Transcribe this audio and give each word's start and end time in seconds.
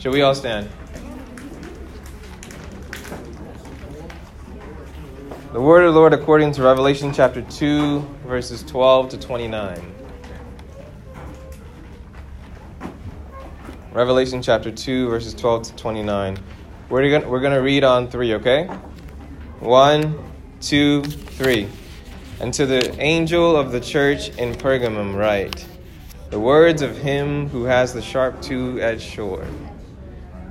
Shall 0.00 0.12
we 0.12 0.22
all 0.22 0.34
stand? 0.34 0.66
The 5.52 5.60
word 5.60 5.84
of 5.84 5.92
the 5.92 6.00
Lord 6.00 6.14
according 6.14 6.52
to 6.52 6.62
Revelation 6.62 7.12
chapter 7.12 7.42
2, 7.42 8.00
verses 8.24 8.62
12 8.62 9.10
to 9.10 9.18
29. 9.18 9.94
Revelation 13.92 14.40
chapter 14.40 14.70
2, 14.70 15.10
verses 15.10 15.34
12 15.34 15.64
to 15.64 15.76
29. 15.76 16.38
We're 16.88 17.10
going 17.10 17.28
we're 17.28 17.40
to 17.42 17.56
read 17.56 17.84
on 17.84 18.08
three, 18.08 18.32
okay? 18.36 18.68
One, 19.58 20.18
two, 20.62 21.02
three. 21.02 21.68
And 22.40 22.54
to 22.54 22.64
the 22.64 22.98
angel 23.02 23.54
of 23.54 23.70
the 23.70 23.80
church 23.80 24.30
in 24.38 24.54
Pergamum, 24.54 25.14
write 25.14 25.66
the 26.30 26.40
words 26.40 26.80
of 26.80 26.96
him 26.96 27.50
who 27.50 27.64
has 27.64 27.92
the 27.92 28.00
sharp 28.00 28.40
two 28.40 28.80
edged 28.80 29.14
sword. 29.14 29.46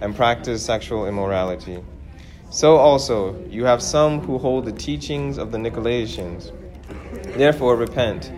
and 0.00 0.14
practice 0.14 0.64
sexual 0.64 1.06
immorality. 1.06 1.82
So 2.50 2.76
also 2.76 3.42
you 3.48 3.64
have 3.64 3.82
some 3.82 4.20
who 4.20 4.38
hold 4.38 4.64
the 4.64 4.72
teachings 4.72 5.38
of 5.38 5.52
the 5.52 5.58
Nicolaitans. 5.58 6.52
Therefore 7.36 7.76
repent. 7.76 8.32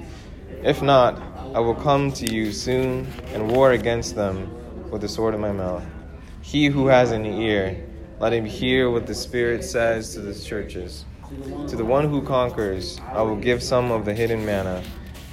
If 0.63 0.83
not, 0.83 1.21
I 1.55 1.61
will 1.61 1.75
come 1.75 2.13
to 2.13 2.27
you 2.27 2.53
soon 2.53 3.07
and 3.33 3.51
war 3.51 3.73
against 3.73 4.15
them 4.15 4.51
with 4.91 5.03
the 5.03 5.09
sword 5.09 5.35
of 5.35 5.41
my 5.41 5.53
mouth. 5.53 5.85
He 6.43 6.67
who 6.67 6.87
has 6.87 7.11
an 7.11 7.27
ear, 7.27 7.85
let 8.19 8.33
him 8.33 8.45
hear 8.45 8.91
what 8.91 9.07
the 9.07 9.15
Spirit 9.15 9.63
says 9.63 10.15
to 10.15 10.21
the 10.21 10.35
churches. 10.35 11.05
To 11.69 11.77
the 11.77 11.85
one 11.85 12.09
who 12.09 12.23
conquers, 12.23 13.01
I 13.13 13.23
will 13.23 13.37
give 13.37 13.63
some 13.63 13.91
of 13.91 14.05
the 14.05 14.15
hidden 14.15 14.45
manna, 14.47 14.83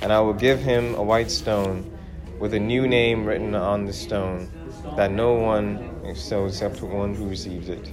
and 0.01 0.11
I 0.11 0.19
will 0.19 0.33
give 0.33 0.59
him 0.59 0.93
a 0.95 1.01
white 1.01 1.31
stone 1.31 1.97
with 2.37 2.53
a 2.53 2.59
new 2.59 2.85
name 2.87 3.25
written 3.25 3.55
on 3.55 3.85
the 3.85 3.93
stone, 3.93 4.51
that 4.95 5.11
no 5.11 5.33
one 5.33 6.15
so 6.15 6.45
except 6.45 6.81
one 6.81 7.13
who 7.13 7.27
receives 7.27 7.69
it. 7.69 7.91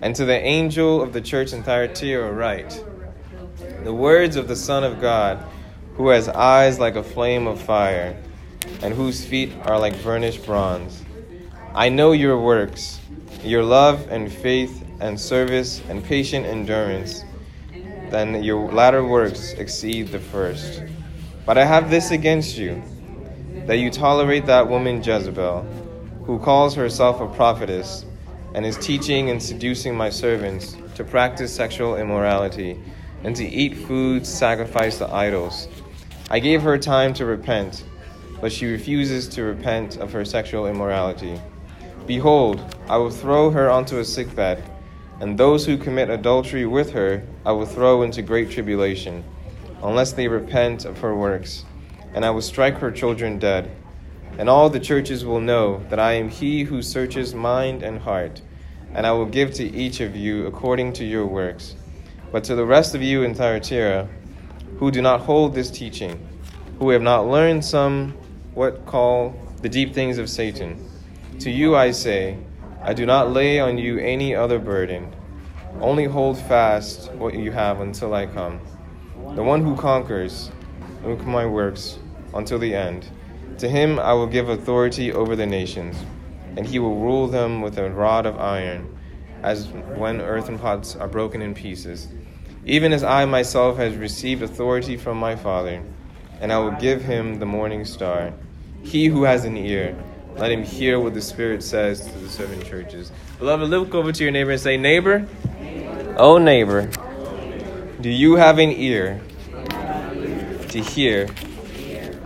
And 0.00 0.14
to 0.16 0.24
the 0.24 0.38
angel 0.38 1.02
of 1.02 1.12
the 1.12 1.20
church 1.20 1.52
in 1.52 1.62
Thyatira 1.62 2.32
write, 2.32 2.84
The 3.84 3.92
words 3.92 4.36
of 4.36 4.48
the 4.48 4.56
Son 4.56 4.84
of 4.84 5.00
God, 5.00 5.44
who 5.94 6.08
has 6.08 6.28
eyes 6.28 6.78
like 6.78 6.96
a 6.96 7.02
flame 7.02 7.46
of 7.46 7.60
fire, 7.60 8.16
and 8.82 8.94
whose 8.94 9.24
feet 9.24 9.52
are 9.64 9.78
like 9.78 10.02
burnished 10.02 10.46
bronze. 10.46 11.04
I 11.74 11.88
know 11.88 12.12
your 12.12 12.40
works, 12.40 13.00
your 13.42 13.62
love 13.62 14.06
and 14.10 14.32
faith 14.32 14.84
and 15.00 15.18
service 15.18 15.82
and 15.88 16.02
patient 16.04 16.46
endurance 16.46 17.24
then 18.10 18.42
your 18.42 18.70
latter 18.72 19.04
works 19.04 19.52
exceed 19.52 20.08
the 20.08 20.18
first. 20.18 20.82
But 21.46 21.58
I 21.58 21.64
have 21.64 21.90
this 21.90 22.10
against 22.10 22.58
you, 22.58 22.82
that 23.66 23.78
you 23.78 23.90
tolerate 23.90 24.46
that 24.46 24.68
woman 24.68 25.02
Jezebel, 25.02 25.64
who 26.30 26.38
calls 26.38 26.76
herself 26.76 27.20
a 27.20 27.26
prophetess, 27.26 28.04
and 28.54 28.64
is 28.64 28.76
teaching 28.78 29.30
and 29.30 29.42
seducing 29.42 29.96
my 29.96 30.08
servants 30.08 30.76
to 30.94 31.02
practice 31.02 31.52
sexual 31.52 31.96
immorality, 31.96 32.78
and 33.24 33.34
to 33.34 33.44
eat 33.44 33.76
food 33.76 34.24
sacrificed 34.24 34.98
to 34.98 35.12
idols. 35.12 35.66
I 36.30 36.38
gave 36.38 36.62
her 36.62 36.78
time 36.78 37.12
to 37.14 37.24
repent, 37.24 37.82
but 38.40 38.52
she 38.52 38.66
refuses 38.66 39.26
to 39.30 39.42
repent 39.42 39.96
of 39.96 40.12
her 40.12 40.24
sexual 40.24 40.68
immorality. 40.68 41.40
Behold, 42.06 42.62
I 42.88 42.96
will 42.98 43.10
throw 43.10 43.50
her 43.50 43.68
onto 43.68 43.98
a 43.98 44.04
sickbed 44.04 44.62
and 45.18 45.36
those 45.36 45.66
who 45.66 45.76
commit 45.76 46.10
adultery 46.10 46.64
with 46.64 46.92
her 46.92 47.24
I 47.44 47.50
will 47.50 47.66
throw 47.66 48.02
into 48.02 48.22
great 48.22 48.52
tribulation, 48.52 49.24
unless 49.82 50.12
they 50.12 50.28
repent 50.28 50.84
of 50.84 50.98
her 50.98 51.16
works. 51.16 51.64
And 52.14 52.24
I 52.24 52.30
will 52.30 52.40
strike 52.40 52.78
her 52.78 52.92
children 52.92 53.40
dead. 53.40 53.68
And 54.40 54.48
all 54.48 54.70
the 54.70 54.80
churches 54.80 55.22
will 55.22 55.42
know 55.42 55.82
that 55.90 55.98
I 56.00 56.12
am 56.12 56.30
he 56.30 56.62
who 56.62 56.80
searches 56.80 57.34
mind 57.34 57.82
and 57.82 58.00
heart. 58.00 58.40
And 58.94 59.06
I 59.06 59.12
will 59.12 59.26
give 59.26 59.52
to 59.56 59.64
each 59.64 60.00
of 60.00 60.16
you 60.16 60.46
according 60.46 60.94
to 60.94 61.04
your 61.04 61.26
works. 61.26 61.76
But 62.32 62.44
to 62.44 62.54
the 62.54 62.64
rest 62.64 62.94
of 62.94 63.02
you 63.02 63.22
in 63.22 63.34
Thyatira, 63.34 64.08
who 64.78 64.90
do 64.90 65.02
not 65.02 65.20
hold 65.20 65.54
this 65.54 65.70
teaching, 65.70 66.26
who 66.78 66.88
have 66.88 67.02
not 67.02 67.28
learned 67.28 67.66
some 67.66 68.14
what 68.54 68.86
call 68.86 69.36
the 69.60 69.68
deep 69.68 69.92
things 69.92 70.16
of 70.16 70.30
Satan, 70.30 70.88
to 71.40 71.50
you 71.50 71.76
I 71.76 71.90
say, 71.90 72.38
I 72.80 72.94
do 72.94 73.04
not 73.04 73.32
lay 73.32 73.60
on 73.60 73.76
you 73.76 73.98
any 73.98 74.34
other 74.34 74.58
burden. 74.58 75.14
Only 75.82 76.06
hold 76.06 76.38
fast 76.38 77.12
what 77.12 77.34
you 77.34 77.52
have 77.52 77.82
until 77.82 78.14
I 78.14 78.24
come. 78.24 78.58
The 79.34 79.42
one 79.42 79.62
who 79.62 79.76
conquers, 79.76 80.50
look 81.04 81.26
my 81.26 81.44
works 81.44 81.98
until 82.32 82.58
the 82.58 82.74
end. 82.74 83.06
To 83.60 83.68
him 83.68 83.98
I 83.98 84.14
will 84.14 84.26
give 84.26 84.48
authority 84.48 85.12
over 85.12 85.36
the 85.36 85.44
nations, 85.44 85.94
and 86.56 86.66
he 86.66 86.78
will 86.78 86.96
rule 86.96 87.28
them 87.28 87.60
with 87.60 87.76
a 87.76 87.90
rod 87.90 88.24
of 88.24 88.38
iron, 88.38 88.98
as 89.42 89.66
when 89.68 90.22
earthen 90.22 90.58
pots 90.58 90.96
are 90.96 91.06
broken 91.06 91.42
in 91.42 91.52
pieces. 91.52 92.08
Even 92.64 92.94
as 92.94 93.04
I 93.04 93.26
myself 93.26 93.76
has 93.76 93.96
received 93.96 94.42
authority 94.42 94.96
from 94.96 95.18
my 95.18 95.36
Father, 95.36 95.82
and 96.40 96.50
I 96.50 96.58
will 96.58 96.70
give 96.70 97.02
him 97.02 97.38
the 97.38 97.44
morning 97.44 97.84
star. 97.84 98.32
He 98.82 99.08
who 99.08 99.24
has 99.24 99.44
an 99.44 99.58
ear, 99.58 99.94
let 100.36 100.50
him 100.50 100.62
hear 100.62 100.98
what 100.98 101.12
the 101.12 101.20
Spirit 101.20 101.62
says 101.62 102.06
to 102.06 102.18
the 102.18 102.30
seven 102.30 102.62
churches. 102.62 103.12
Beloved, 103.38 103.68
look 103.68 103.94
over 103.94 104.10
to 104.10 104.22
your 104.22 104.32
neighbor 104.32 104.52
and 104.52 104.60
say, 104.60 104.78
Neighbor, 104.78 105.28
oh 106.16 106.38
neighbor, 106.38 106.90
do 108.00 108.08
you 108.08 108.36
have 108.36 108.58
an 108.58 108.70
ear 108.70 109.20
to 110.70 110.80
hear 110.80 111.28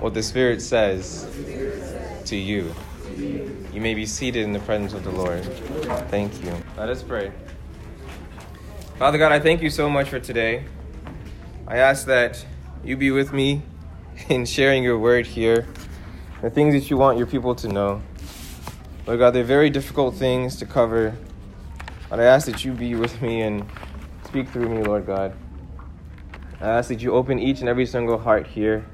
what 0.05 0.13
the 0.13 0.23
Spirit 0.23 0.61
says 0.61 1.27
to 2.27 2.37
you? 2.37 2.75
You 3.17 3.81
may 3.81 3.95
be 3.95 4.05
seated 4.05 4.45
in 4.45 4.53
the 4.53 4.59
presence 4.59 4.93
of 4.93 5.03
the 5.03 5.11
Lord. 5.11 5.43
Thank 6.11 6.45
you. 6.45 6.55
Let 6.77 6.91
us 6.91 7.03
pray. 7.03 7.33
Father 8.99 9.17
God, 9.17 9.33
I 9.33 9.41
thank 9.41 9.63
you 9.63 9.71
so 9.71 9.89
much 9.89 10.11
for 10.11 10.21
today. 10.21 10.67
I 11.67 11.79
ask 11.79 12.05
that 12.05 12.45
you 12.85 12.99
be 12.99 13.13
with 13.13 13.33
me 13.33 13.63
in 14.29 14.45
sharing 14.45 14.85
your 14.85 14.99
word 14.99 15.27
here 15.27 15.67
the 16.43 16.51
things 16.51 16.75
that 16.75 16.91
you 16.91 16.99
want 16.99 17.17
your 17.17 17.27
people 17.27 17.55
to 17.55 17.69
know. 17.69 18.03
Lord 19.07 19.21
God, 19.21 19.31
they're 19.31 19.43
very 19.43 19.71
difficult 19.71 20.17
things 20.17 20.57
to 20.57 20.67
cover. 20.67 21.17
But 22.11 22.21
I 22.21 22.25
ask 22.25 22.45
that 22.45 22.63
you 22.63 22.73
be 22.73 22.95
with 22.95 23.23
me 23.23 23.41
and 23.41 23.65
speak 24.27 24.51
through 24.51 24.69
me, 24.69 24.83
Lord 24.83 25.07
God. 25.07 25.35
I 26.61 26.69
ask 26.69 26.91
that 26.91 27.01
you 27.01 27.15
open 27.15 27.39
each 27.39 27.61
and 27.61 27.71
every 27.71 27.87
single 27.87 28.19
heart 28.19 28.47
here, 28.47 28.85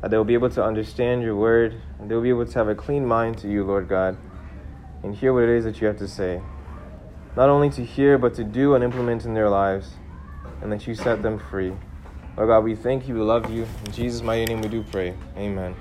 that 0.00 0.10
they'll 0.10 0.24
be 0.24 0.34
able 0.34 0.50
to 0.50 0.64
understand 0.64 1.22
your 1.22 1.36
word, 1.36 1.80
and 1.98 2.10
they'll 2.10 2.22
be 2.22 2.30
able 2.30 2.46
to 2.46 2.58
have 2.58 2.68
a 2.68 2.74
clean 2.74 3.04
mind 3.04 3.38
to 3.38 3.48
you, 3.48 3.64
Lord 3.64 3.88
God, 3.88 4.16
and 5.02 5.14
hear 5.14 5.32
what 5.32 5.44
it 5.44 5.50
is 5.50 5.64
that 5.64 5.80
you 5.80 5.86
have 5.86 5.98
to 5.98 6.08
say. 6.08 6.40
Not 7.36 7.48
only 7.48 7.70
to 7.70 7.84
hear, 7.84 8.18
but 8.18 8.34
to 8.34 8.44
do 8.44 8.74
and 8.74 8.82
implement 8.82 9.24
in 9.24 9.34
their 9.34 9.48
lives, 9.48 9.90
and 10.62 10.72
that 10.72 10.86
you 10.86 10.94
set 10.94 11.22
them 11.22 11.38
free. 11.50 11.72
Lord 12.36 12.48
God, 12.48 12.64
we 12.64 12.74
thank 12.74 13.08
you, 13.08 13.14
we 13.14 13.20
love 13.20 13.50
you. 13.50 13.66
In 13.86 13.92
Jesus' 13.92 14.22
mighty 14.22 14.46
name 14.46 14.62
we 14.62 14.68
do 14.68 14.82
pray. 14.90 15.14
Amen. 15.36 15.74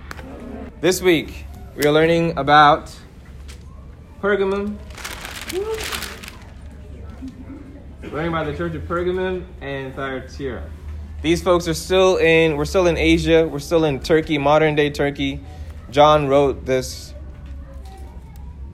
This 0.81 1.01
week, 1.01 1.45
we 1.75 1.85
are 1.85 1.91
learning 1.91 2.37
about 2.37 2.93
Pergamum. 4.21 4.77
learning 8.11 8.29
about 8.29 8.45
the 8.45 8.55
church 8.57 8.75
of 8.75 8.81
Pergamum 8.83 9.45
and 9.61 9.93
Thyatira. 9.95 10.69
These 11.21 11.41
folks 11.41 11.67
are 11.67 11.73
still 11.73 12.15
in, 12.15 12.55
we're 12.55 12.63
still 12.63 12.87
in 12.87 12.97
Asia, 12.97 13.45
we're 13.45 13.59
still 13.59 13.83
in 13.83 13.99
Turkey, 13.99 14.37
modern 14.37 14.75
day 14.75 14.89
Turkey. 14.89 15.41
John 15.91 16.27
wrote 16.27 16.65
this 16.65 17.13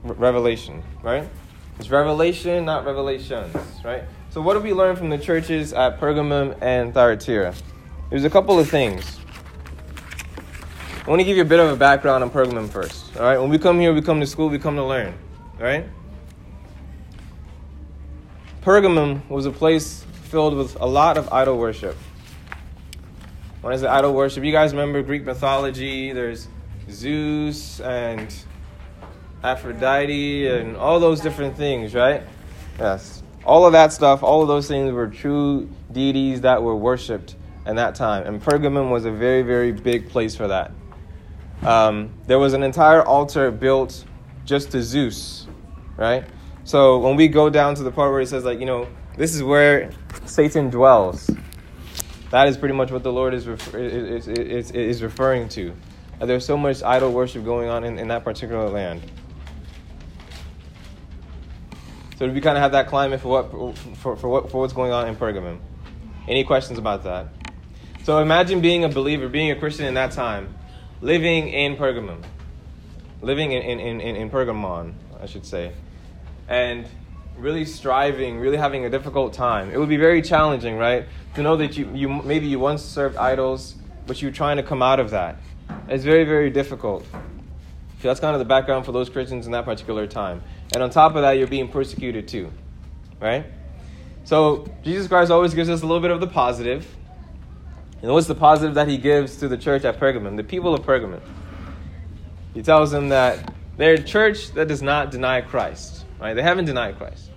revelation, 0.04 0.82
right? 1.02 1.28
It's 1.80 1.90
revelation, 1.90 2.64
not 2.64 2.86
revelations, 2.86 3.54
right? 3.84 4.04
So, 4.30 4.40
what 4.40 4.54
do 4.54 4.60
we 4.60 4.72
learn 4.72 4.94
from 4.94 5.10
the 5.10 5.18
churches 5.18 5.72
at 5.72 5.98
Pergamum 5.98 6.56
and 6.60 6.94
Thyatira? 6.94 7.52
There's 8.10 8.24
a 8.24 8.30
couple 8.30 8.58
of 8.60 8.68
things. 8.68 9.18
I 11.04 11.10
want 11.10 11.20
to 11.20 11.24
give 11.24 11.36
you 11.36 11.42
a 11.42 11.46
bit 11.46 11.58
of 11.58 11.72
a 11.72 11.76
background 11.76 12.22
on 12.22 12.30
Pergamum 12.30 12.68
first. 12.68 13.16
All 13.16 13.24
right, 13.24 13.38
when 13.38 13.50
we 13.50 13.58
come 13.58 13.80
here, 13.80 13.92
we 13.92 14.02
come 14.02 14.20
to 14.20 14.26
school, 14.26 14.48
we 14.48 14.58
come 14.58 14.76
to 14.76 14.84
learn. 14.84 15.14
Right. 15.58 15.86
Pergamum 18.62 19.28
was 19.28 19.46
a 19.46 19.52
place 19.52 20.04
filled 20.24 20.54
with 20.54 20.76
a 20.80 20.86
lot 20.86 21.16
of 21.16 21.32
idol 21.32 21.58
worship. 21.58 21.96
What 23.66 23.74
is 23.74 23.80
the 23.80 23.90
idol 23.90 24.14
worship? 24.14 24.44
You 24.44 24.52
guys 24.52 24.70
remember 24.70 25.02
Greek 25.02 25.24
mythology? 25.24 26.12
There's 26.12 26.46
Zeus 26.88 27.80
and 27.80 28.32
Aphrodite 29.42 30.46
and 30.46 30.76
all 30.76 31.00
those 31.00 31.20
different 31.20 31.56
things, 31.56 31.92
right? 31.92 32.22
Yes. 32.78 33.24
All 33.44 33.66
of 33.66 33.72
that 33.72 33.92
stuff, 33.92 34.22
all 34.22 34.40
of 34.40 34.46
those 34.46 34.68
things 34.68 34.92
were 34.92 35.08
true 35.08 35.68
deities 35.90 36.42
that 36.42 36.62
were 36.62 36.76
worshipped 36.76 37.34
in 37.66 37.74
that 37.74 37.96
time. 37.96 38.24
And 38.24 38.40
Pergamum 38.40 38.88
was 38.88 39.04
a 39.04 39.10
very, 39.10 39.42
very 39.42 39.72
big 39.72 40.10
place 40.10 40.36
for 40.36 40.46
that. 40.46 40.70
Um, 41.62 42.10
there 42.28 42.38
was 42.38 42.52
an 42.52 42.62
entire 42.62 43.02
altar 43.02 43.50
built 43.50 44.04
just 44.44 44.70
to 44.70 44.80
Zeus, 44.80 45.48
right? 45.96 46.24
So 46.62 46.98
when 46.98 47.16
we 47.16 47.26
go 47.26 47.50
down 47.50 47.74
to 47.74 47.82
the 47.82 47.90
part 47.90 48.12
where 48.12 48.20
it 48.20 48.28
says, 48.28 48.44
like, 48.44 48.60
you 48.60 48.66
know, 48.66 48.86
this 49.16 49.34
is 49.34 49.42
where 49.42 49.90
Satan 50.24 50.70
dwells, 50.70 51.28
that 52.30 52.48
is 52.48 52.56
pretty 52.56 52.74
much 52.74 52.90
what 52.90 53.02
the 53.02 53.12
Lord 53.12 53.34
is, 53.34 53.46
refer- 53.46 53.78
is, 53.78 54.28
is, 54.28 54.70
is 54.72 55.02
referring 55.02 55.48
to. 55.50 55.74
And 56.20 56.28
there's 56.28 56.44
so 56.44 56.56
much 56.56 56.82
idol 56.82 57.12
worship 57.12 57.44
going 57.44 57.68
on 57.68 57.84
in, 57.84 57.98
in 57.98 58.08
that 58.08 58.24
particular 58.24 58.68
land. 58.68 59.02
So 62.18 62.26
do 62.26 62.32
we 62.32 62.40
kind 62.40 62.56
of 62.56 62.62
have 62.62 62.72
that 62.72 62.88
climate 62.88 63.20
for 63.20 63.28
what 63.28 63.76
for, 63.98 64.16
for 64.16 64.28
what 64.28 64.50
for 64.50 64.62
what's 64.62 64.72
going 64.72 64.90
on 64.90 65.06
in 65.06 65.16
Pergamum. 65.16 65.58
Any 66.26 66.44
questions 66.44 66.78
about 66.78 67.04
that? 67.04 67.28
So 68.04 68.18
imagine 68.20 68.62
being 68.62 68.84
a 68.84 68.88
believer, 68.88 69.28
being 69.28 69.50
a 69.50 69.56
Christian 69.56 69.84
in 69.84 69.94
that 69.94 70.12
time, 70.12 70.54
living 71.02 71.48
in 71.48 71.76
Pergamum, 71.76 72.24
living 73.20 73.52
in, 73.52 73.62
in, 73.62 74.00
in, 74.00 74.16
in 74.16 74.30
Pergamon, 74.30 74.94
I 75.20 75.26
should 75.26 75.44
say, 75.44 75.72
and 76.48 76.86
really 77.38 77.64
striving, 77.64 78.38
really 78.38 78.56
having 78.56 78.84
a 78.84 78.90
difficult 78.90 79.32
time. 79.32 79.70
It 79.70 79.78
would 79.78 79.88
be 79.88 79.96
very 79.96 80.22
challenging, 80.22 80.76
right? 80.76 81.06
To 81.34 81.42
know 81.42 81.56
that 81.56 81.76
you, 81.76 81.90
you 81.94 82.08
maybe 82.08 82.46
you 82.46 82.58
once 82.58 82.82
served 82.82 83.16
idols, 83.16 83.74
but 84.06 84.22
you're 84.22 84.30
trying 84.30 84.56
to 84.56 84.62
come 84.62 84.82
out 84.82 85.00
of 85.00 85.10
that. 85.10 85.36
It's 85.88 86.04
very, 86.04 86.24
very 86.24 86.50
difficult. 86.50 87.04
So 88.00 88.08
that's 88.08 88.20
kind 88.20 88.34
of 88.34 88.38
the 88.38 88.44
background 88.46 88.84
for 88.84 88.92
those 88.92 89.08
Christians 89.08 89.46
in 89.46 89.52
that 89.52 89.64
particular 89.64 90.06
time. 90.06 90.42
And 90.74 90.82
on 90.82 90.90
top 90.90 91.14
of 91.14 91.22
that, 91.22 91.32
you're 91.32 91.46
being 91.46 91.68
persecuted 91.68 92.28
too, 92.28 92.52
right? 93.20 93.46
So 94.24 94.66
Jesus 94.82 95.08
Christ 95.08 95.30
always 95.30 95.54
gives 95.54 95.68
us 95.68 95.82
a 95.82 95.86
little 95.86 96.00
bit 96.00 96.10
of 96.10 96.20
the 96.20 96.26
positive. 96.26 96.86
And 98.02 98.12
what's 98.12 98.26
the 98.26 98.34
positive 98.34 98.74
that 98.74 98.88
he 98.88 98.98
gives 98.98 99.36
to 99.38 99.48
the 99.48 99.56
church 99.56 99.84
at 99.84 99.98
Pergamum, 99.98 100.36
the 100.36 100.44
people 100.44 100.74
of 100.74 100.82
Pergamum? 100.82 101.20
He 102.54 102.62
tells 102.62 102.90
them 102.90 103.10
that 103.10 103.54
they're 103.76 103.94
a 103.94 104.02
church 104.02 104.52
that 104.52 104.68
does 104.68 104.80
not 104.80 105.10
deny 105.10 105.42
Christ, 105.42 106.05
right? 106.20 106.34
They 106.34 106.42
haven't 106.42 106.66
denied 106.66 106.98
Christ. 106.98 107.30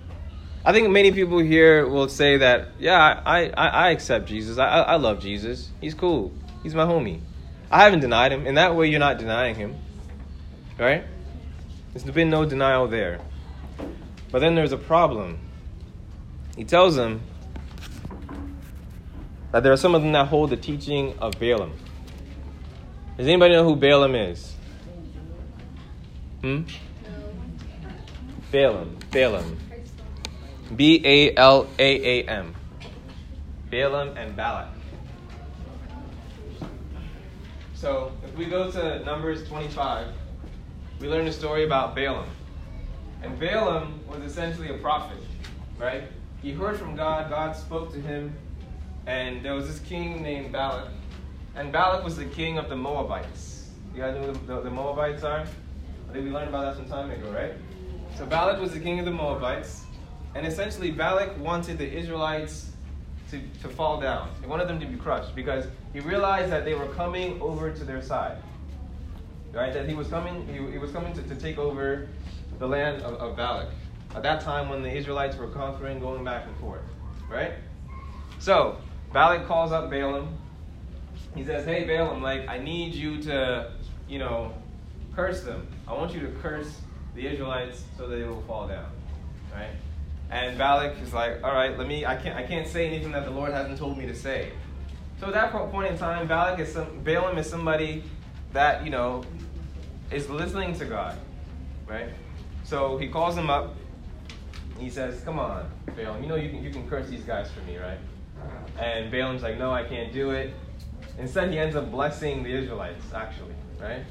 I 0.64 0.72
think 0.72 0.90
many 0.90 1.10
people 1.10 1.38
here 1.38 1.88
will 1.88 2.08
say 2.08 2.36
that, 2.38 2.68
yeah, 2.78 3.22
I, 3.24 3.46
I, 3.46 3.68
I 3.68 3.90
accept 3.90 4.26
Jesus. 4.26 4.58
I, 4.58 4.66
I 4.66 4.96
love 4.96 5.20
Jesus. 5.20 5.70
He's 5.80 5.94
cool. 5.94 6.32
He's 6.62 6.74
my 6.74 6.84
homie. 6.84 7.20
I 7.70 7.84
haven't 7.84 8.00
denied 8.00 8.32
him. 8.32 8.46
In 8.46 8.56
that 8.56 8.74
way, 8.74 8.88
you're 8.88 9.00
not 9.00 9.18
denying 9.18 9.54
him, 9.54 9.76
right? 10.78 11.04
There's 11.94 12.04
been 12.04 12.30
no 12.30 12.44
denial 12.44 12.88
there. 12.88 13.20
But 14.30 14.40
then 14.40 14.54
there's 14.54 14.72
a 14.72 14.78
problem. 14.78 15.38
He 16.56 16.64
tells 16.64 16.94
them 16.94 17.22
that 19.52 19.62
there 19.62 19.72
are 19.72 19.76
some 19.76 19.94
of 19.94 20.02
them 20.02 20.12
that 20.12 20.26
hold 20.28 20.50
the 20.50 20.56
teaching 20.56 21.18
of 21.18 21.38
Balaam. 21.38 21.72
Does 23.16 23.26
anybody 23.26 23.54
know 23.54 23.64
who 23.64 23.76
Balaam 23.76 24.14
is? 24.14 24.54
Hmm? 26.42 26.62
Balaam. 28.50 28.96
Balaam. 29.12 29.56
B 30.74 31.00
A 31.04 31.34
L 31.36 31.68
A 31.78 32.20
A 32.20 32.28
M. 32.28 32.54
Balaam 33.70 34.16
and 34.16 34.34
Balak. 34.34 34.68
So 37.74 38.12
if 38.24 38.36
we 38.36 38.46
go 38.46 38.70
to 38.70 39.04
Numbers 39.04 39.46
25, 39.48 40.08
we 41.00 41.08
learn 41.08 41.28
a 41.28 41.32
story 41.32 41.64
about 41.64 41.94
Balaam. 41.94 42.28
And 43.22 43.38
Balaam 43.38 44.00
was 44.08 44.20
essentially 44.22 44.70
a 44.70 44.78
prophet, 44.78 45.18
right? 45.78 46.04
He 46.42 46.52
heard 46.52 46.78
from 46.78 46.96
God, 46.96 47.30
God 47.30 47.54
spoke 47.54 47.92
to 47.92 48.00
him, 48.00 48.34
and 49.06 49.44
there 49.44 49.54
was 49.54 49.68
this 49.68 49.78
king 49.78 50.22
named 50.22 50.52
Balak. 50.52 50.88
And 51.54 51.72
Balak 51.72 52.04
was 52.04 52.16
the 52.16 52.24
king 52.24 52.58
of 52.58 52.68
the 52.68 52.76
Moabites. 52.76 53.70
You 53.94 54.02
guys 54.02 54.14
know 54.14 54.32
who 54.32 54.46
the, 54.46 54.60
the 54.62 54.70
Moabites 54.70 55.22
are? 55.22 55.40
I 55.40 56.12
think 56.12 56.24
we 56.24 56.30
learned 56.30 56.48
about 56.48 56.62
that 56.62 56.76
some 56.76 56.88
time 56.88 57.10
ago, 57.10 57.30
right? 57.30 57.52
So 58.16 58.26
Balak 58.26 58.60
was 58.60 58.72
the 58.72 58.80
king 58.80 58.98
of 58.98 59.04
the 59.04 59.10
Moabites. 59.10 59.84
And 60.34 60.46
essentially, 60.46 60.90
Balak 60.90 61.38
wanted 61.38 61.78
the 61.78 61.90
Israelites 61.90 62.70
to, 63.30 63.40
to 63.62 63.68
fall 63.68 64.00
down. 64.00 64.30
He 64.40 64.46
wanted 64.46 64.68
them 64.68 64.78
to 64.80 64.86
be 64.86 64.96
crushed 64.96 65.34
because 65.34 65.66
he 65.92 66.00
realized 66.00 66.50
that 66.52 66.64
they 66.64 66.74
were 66.74 66.86
coming 66.88 67.40
over 67.40 67.70
to 67.70 67.84
their 67.84 68.02
side. 68.02 68.38
Right? 69.52 69.72
That 69.72 69.88
he 69.88 69.94
was 69.94 70.08
coming, 70.08 70.46
he, 70.46 70.72
he 70.72 70.78
was 70.78 70.92
coming 70.92 71.12
to, 71.14 71.22
to 71.22 71.34
take 71.34 71.58
over 71.58 72.08
the 72.58 72.68
land 72.68 73.02
of, 73.02 73.14
of 73.14 73.36
Balak. 73.36 73.68
At 74.14 74.22
that 74.22 74.40
time 74.40 74.68
when 74.68 74.82
the 74.82 74.92
Israelites 74.92 75.36
were 75.36 75.48
conquering, 75.48 75.98
going 75.98 76.24
back 76.24 76.46
and 76.46 76.56
forth. 76.58 76.82
Right? 77.28 77.54
So, 78.38 78.78
Balak 79.12 79.46
calls 79.46 79.72
up 79.72 79.90
Balaam. 79.90 80.36
He 81.34 81.44
says, 81.44 81.64
Hey 81.64 81.84
Balaam, 81.84 82.22
like 82.22 82.48
I 82.48 82.58
need 82.58 82.94
you 82.94 83.20
to, 83.22 83.72
you 84.08 84.18
know, 84.18 84.54
curse 85.14 85.42
them. 85.42 85.66
I 85.86 85.92
want 85.92 86.12
you 86.12 86.20
to 86.20 86.28
curse 86.40 86.80
the 87.14 87.26
Israelites 87.26 87.82
so 87.96 88.06
they 88.06 88.22
will 88.22 88.42
fall 88.42 88.68
down. 88.68 88.90
Right? 89.52 89.70
And 90.30 90.56
Balak 90.56 91.00
is 91.02 91.12
like, 91.12 91.42
all 91.42 91.52
right, 91.52 91.76
let 91.76 91.88
me. 91.88 92.06
I 92.06 92.14
can't. 92.14 92.36
I 92.36 92.44
can't 92.44 92.66
say 92.66 92.86
anything 92.86 93.10
that 93.12 93.24
the 93.24 93.32
Lord 93.32 93.52
hasn't 93.52 93.78
told 93.78 93.98
me 93.98 94.06
to 94.06 94.14
say. 94.14 94.52
So 95.18 95.26
at 95.26 95.34
that 95.34 95.52
point 95.52 95.90
in 95.90 95.98
time, 95.98 96.28
Balak 96.28 96.60
is 96.60 96.72
some, 96.72 97.00
Balaam 97.02 97.36
is 97.36 97.50
somebody 97.50 98.04
that 98.52 98.84
you 98.84 98.90
know 98.90 99.24
is 100.12 100.30
listening 100.30 100.78
to 100.78 100.84
God, 100.84 101.18
right? 101.86 102.10
So 102.62 102.96
he 102.96 103.08
calls 103.08 103.36
him 103.36 103.50
up. 103.50 103.74
He 104.78 104.88
says, 104.88 105.20
"Come 105.24 105.40
on, 105.40 105.68
Balaam. 105.96 106.22
You 106.22 106.28
know 106.28 106.36
you 106.36 106.50
can 106.50 106.62
you 106.62 106.70
can 106.70 106.88
curse 106.88 107.08
these 107.08 107.24
guys 107.24 107.50
for 107.50 107.60
me, 107.62 107.78
right?" 107.78 107.98
And 108.78 109.10
Balaam's 109.10 109.42
like, 109.42 109.58
"No, 109.58 109.72
I 109.72 109.82
can't 109.82 110.12
do 110.12 110.30
it." 110.30 110.54
Instead, 111.18 111.50
he 111.50 111.58
ends 111.58 111.74
up 111.74 111.90
blessing 111.90 112.44
the 112.44 112.50
Israelites. 112.50 113.04
Actually, 113.12 113.54
right? 113.80 114.04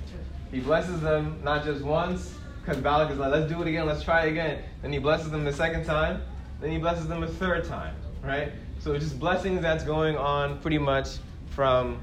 He 0.51 0.59
blesses 0.59 0.99
them 0.99 1.39
not 1.43 1.63
just 1.63 1.81
once, 1.81 2.35
because 2.61 2.77
Balak 2.81 3.11
is 3.11 3.17
like, 3.17 3.31
let's 3.31 3.51
do 3.51 3.61
it 3.61 3.67
again, 3.67 3.85
let's 3.85 4.03
try 4.03 4.25
again. 4.25 4.63
Then 4.81 4.93
he 4.93 4.99
blesses 4.99 5.31
them 5.31 5.43
the 5.43 5.53
second 5.53 5.85
time, 5.85 6.21
then 6.61 6.71
he 6.71 6.77
blesses 6.77 7.07
them 7.07 7.23
a 7.23 7.27
third 7.27 7.65
time, 7.65 7.95
right? 8.23 8.51
So 8.79 8.93
it's 8.93 9.03
just 9.03 9.19
blessings 9.19 9.61
that's 9.61 9.83
going 9.83 10.17
on 10.17 10.59
pretty 10.59 10.77
much 10.77 11.17
from 11.47 11.99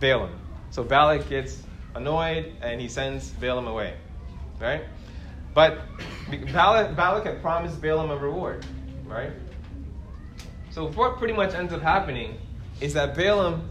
Balaam. 0.00 0.38
So 0.70 0.84
Balak 0.84 1.28
gets 1.28 1.62
annoyed 1.94 2.54
and 2.60 2.80
he 2.80 2.88
sends 2.88 3.30
Balaam 3.30 3.66
away, 3.66 3.94
right? 4.60 4.84
But 5.54 5.80
Balak, 6.52 6.94
Balak 6.94 7.24
had 7.24 7.40
promised 7.40 7.80
Balaam 7.80 8.10
a 8.10 8.16
reward, 8.16 8.66
right? 9.06 9.30
So 10.70 10.90
what 10.90 11.16
pretty 11.16 11.32
much 11.32 11.54
ends 11.54 11.72
up 11.72 11.80
happening 11.80 12.36
is 12.80 12.92
that 12.92 13.16
Balaam 13.16 13.70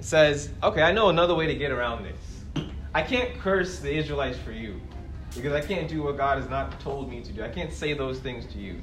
says, 0.00 0.50
okay, 0.62 0.82
I 0.82 0.92
know 0.92 1.08
another 1.08 1.34
way 1.34 1.46
to 1.46 1.54
get 1.54 1.70
around 1.70 2.04
this. 2.04 2.68
I 2.94 3.02
can't 3.02 3.38
curse 3.40 3.78
the 3.78 3.92
Israelites 3.92 4.38
for 4.38 4.52
you 4.52 4.80
because 5.34 5.52
I 5.52 5.60
can't 5.60 5.88
do 5.88 6.02
what 6.02 6.16
God 6.16 6.38
has 6.38 6.48
not 6.48 6.78
told 6.80 7.10
me 7.10 7.22
to 7.22 7.32
do. 7.32 7.42
I 7.42 7.48
can't 7.48 7.72
say 7.72 7.92
those 7.92 8.18
things 8.18 8.46
to 8.52 8.58
you. 8.58 8.80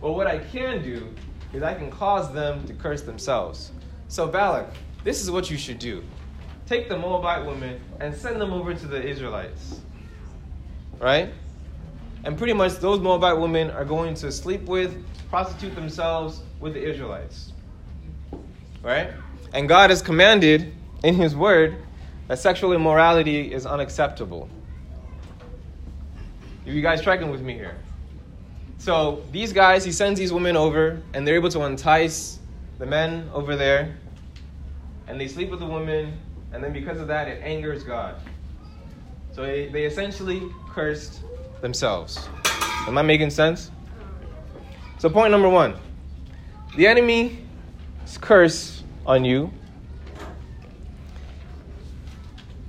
Well, 0.00 0.14
what 0.14 0.26
I 0.26 0.38
can 0.38 0.82
do 0.82 1.14
is 1.52 1.62
I 1.62 1.74
can 1.74 1.90
cause 1.90 2.32
them 2.32 2.66
to 2.66 2.72
curse 2.74 3.02
themselves. 3.02 3.72
So, 4.08 4.26
Balak, 4.26 4.68
this 5.04 5.22
is 5.22 5.30
what 5.30 5.50
you 5.50 5.58
should 5.58 5.78
do 5.78 6.02
take 6.70 6.88
the 6.88 6.96
Moabite 6.96 7.44
women 7.44 7.80
and 7.98 8.14
send 8.14 8.40
them 8.40 8.52
over 8.52 8.72
to 8.72 8.86
the 8.86 9.04
Israelites. 9.04 9.80
Right? 11.00 11.32
And 12.22 12.38
pretty 12.38 12.52
much 12.52 12.76
those 12.76 13.00
Moabite 13.00 13.38
women 13.40 13.72
are 13.72 13.84
going 13.84 14.14
to 14.14 14.30
sleep 14.30 14.62
with, 14.66 15.04
prostitute 15.30 15.74
themselves 15.74 16.42
with 16.60 16.74
the 16.74 16.88
Israelites. 16.88 17.52
Right? 18.82 19.10
And 19.52 19.68
God 19.68 19.90
has 19.90 20.00
commanded 20.00 20.72
in 21.02 21.16
His 21.16 21.34
Word 21.34 21.74
that 22.28 22.38
sexual 22.38 22.72
immorality 22.72 23.52
is 23.52 23.66
unacceptable. 23.66 24.48
You 26.64 26.82
guys 26.82 27.02
tracking 27.02 27.30
with 27.30 27.42
me 27.42 27.54
here? 27.54 27.76
So 28.78 29.22
these 29.32 29.52
guys, 29.52 29.84
he 29.84 29.92
sends 29.92 30.18
these 30.18 30.32
women 30.32 30.56
over, 30.56 31.02
and 31.14 31.26
they're 31.26 31.34
able 31.34 31.50
to 31.50 31.62
entice 31.62 32.38
the 32.78 32.86
men 32.86 33.28
over 33.34 33.56
there, 33.56 33.96
and 35.06 35.20
they 35.20 35.28
sleep 35.28 35.50
with 35.50 35.60
the 35.60 35.66
women, 35.66 36.18
and 36.52 36.62
then 36.62 36.72
because 36.72 37.00
of 37.00 37.08
that, 37.08 37.28
it 37.28 37.42
angers 37.42 37.82
God. 37.82 38.16
So 39.32 39.42
they, 39.42 39.68
they 39.68 39.84
essentially 39.84 40.42
cursed 40.68 41.20
themselves. 41.60 42.28
Am 42.86 42.96
I 42.96 43.02
making 43.02 43.30
sense? 43.30 43.70
So 44.98 45.08
point 45.08 45.30
number 45.30 45.48
one, 45.48 45.76
the 46.76 46.86
enemy's 46.86 47.36
curse 48.20 48.82
on 49.06 49.24
you 49.24 49.52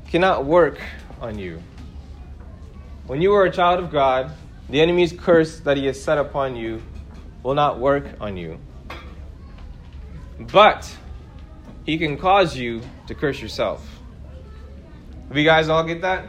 cannot 0.08 0.46
work 0.46 0.80
on 1.22 1.40
you. 1.40 1.62
When 3.12 3.22
you 3.22 3.34
are 3.34 3.44
a 3.44 3.52
child 3.52 3.84
of 3.84 3.92
God, 3.92 4.32
the 4.70 4.80
enemy's 4.80 5.12
curse 5.12 5.60
that 5.60 5.76
he 5.76 5.86
has 5.88 6.02
set 6.02 6.18
upon 6.18 6.56
you 6.56 6.82
will 7.44 7.54
not 7.54 7.78
work 7.78 8.06
on 8.22 8.38
you. 8.38 8.58
But 10.40 10.90
he 11.86 11.98
can 11.98 12.18
cause 12.18 12.56
you 12.56 12.82
to 13.08 13.14
curse 13.14 13.42
yourself. 13.42 13.86
Have 15.28 15.36
you 15.36 15.44
guys 15.44 15.68
all 15.68 15.84
get 15.84 16.00
that? 16.04 16.24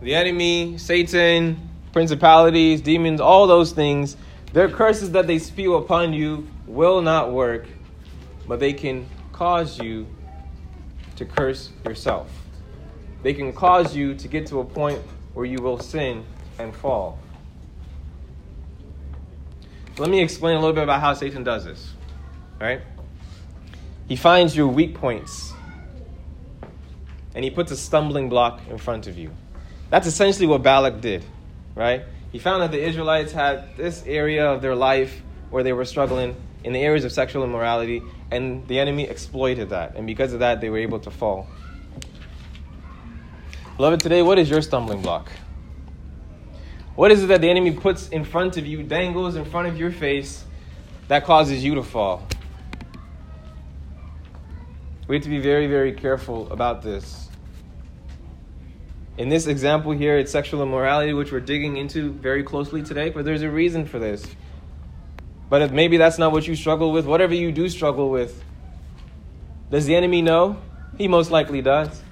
the 0.00 0.14
enemy, 0.14 0.78
Satan, 0.78 1.68
principalities, 1.92 2.80
demons, 2.80 3.20
all 3.20 3.46
those 3.46 3.72
things, 3.72 4.16
their 4.54 4.70
curses 4.70 5.10
that 5.10 5.26
they 5.26 5.38
spew 5.38 5.74
upon 5.74 6.14
you 6.14 6.48
will 6.66 7.02
not 7.02 7.30
work, 7.30 7.66
but 8.48 8.58
they 8.58 8.72
can 8.72 9.06
cause 9.32 9.78
you 9.78 10.06
to 11.16 11.26
curse 11.26 11.72
yourself. 11.84 12.39
They 13.22 13.34
can 13.34 13.52
cause 13.52 13.94
you 13.94 14.14
to 14.14 14.28
get 14.28 14.46
to 14.48 14.60
a 14.60 14.64
point 14.64 15.00
where 15.34 15.46
you 15.46 15.58
will 15.58 15.78
sin 15.78 16.24
and 16.58 16.74
fall. 16.74 17.18
Let 19.98 20.08
me 20.08 20.22
explain 20.22 20.56
a 20.56 20.60
little 20.60 20.74
bit 20.74 20.84
about 20.84 21.00
how 21.00 21.14
Satan 21.14 21.44
does 21.44 21.64
this. 21.64 21.92
Right? 22.60 22.80
He 24.08 24.16
finds 24.16 24.56
your 24.56 24.68
weak 24.68 24.94
points 24.94 25.52
and 27.34 27.44
he 27.44 27.50
puts 27.50 27.70
a 27.70 27.76
stumbling 27.76 28.28
block 28.28 28.60
in 28.68 28.78
front 28.78 29.06
of 29.06 29.16
you. 29.16 29.30
That's 29.90 30.06
essentially 30.06 30.46
what 30.46 30.62
Balak 30.62 31.00
did, 31.00 31.24
right? 31.74 32.04
He 32.32 32.38
found 32.38 32.62
that 32.62 32.70
the 32.70 32.82
Israelites 32.82 33.32
had 33.32 33.76
this 33.76 34.04
area 34.06 34.50
of 34.50 34.62
their 34.62 34.74
life 34.74 35.20
where 35.50 35.62
they 35.62 35.72
were 35.72 35.84
struggling 35.84 36.36
in 36.62 36.72
the 36.72 36.80
areas 36.80 37.04
of 37.04 37.12
sexual 37.12 37.42
immorality, 37.42 38.02
and 38.30 38.66
the 38.68 38.78
enemy 38.78 39.04
exploited 39.04 39.70
that. 39.70 39.96
And 39.96 40.06
because 40.06 40.32
of 40.32 40.40
that, 40.40 40.60
they 40.60 40.70
were 40.70 40.78
able 40.78 41.00
to 41.00 41.10
fall. 41.10 41.48
Beloved, 43.80 44.00
today, 44.00 44.20
what 44.20 44.38
is 44.38 44.50
your 44.50 44.60
stumbling 44.60 45.00
block? 45.00 45.32
What 46.96 47.10
is 47.10 47.24
it 47.24 47.28
that 47.28 47.40
the 47.40 47.48
enemy 47.48 47.70
puts 47.70 48.10
in 48.10 48.26
front 48.26 48.58
of 48.58 48.66
you, 48.66 48.82
dangles 48.82 49.36
in 49.36 49.46
front 49.46 49.68
of 49.68 49.78
your 49.78 49.90
face, 49.90 50.44
that 51.08 51.24
causes 51.24 51.64
you 51.64 51.76
to 51.76 51.82
fall? 51.82 52.28
We 55.08 55.16
have 55.16 55.24
to 55.24 55.30
be 55.30 55.38
very, 55.38 55.66
very 55.66 55.94
careful 55.94 56.52
about 56.52 56.82
this. 56.82 57.30
In 59.16 59.30
this 59.30 59.46
example 59.46 59.92
here, 59.92 60.18
it's 60.18 60.30
sexual 60.30 60.62
immorality, 60.62 61.14
which 61.14 61.32
we're 61.32 61.40
digging 61.40 61.78
into 61.78 62.12
very 62.12 62.42
closely 62.42 62.82
today, 62.82 63.08
but 63.08 63.24
there's 63.24 63.40
a 63.40 63.50
reason 63.50 63.86
for 63.86 63.98
this. 63.98 64.26
But 65.48 65.62
if 65.62 65.72
maybe 65.72 65.96
that's 65.96 66.18
not 66.18 66.32
what 66.32 66.46
you 66.46 66.54
struggle 66.54 66.92
with, 66.92 67.06
whatever 67.06 67.32
you 67.32 67.50
do 67.50 67.66
struggle 67.70 68.10
with, 68.10 68.44
does 69.70 69.86
the 69.86 69.96
enemy 69.96 70.20
know? 70.20 70.60
He 70.98 71.08
most 71.08 71.30
likely 71.30 71.62
does. 71.62 72.02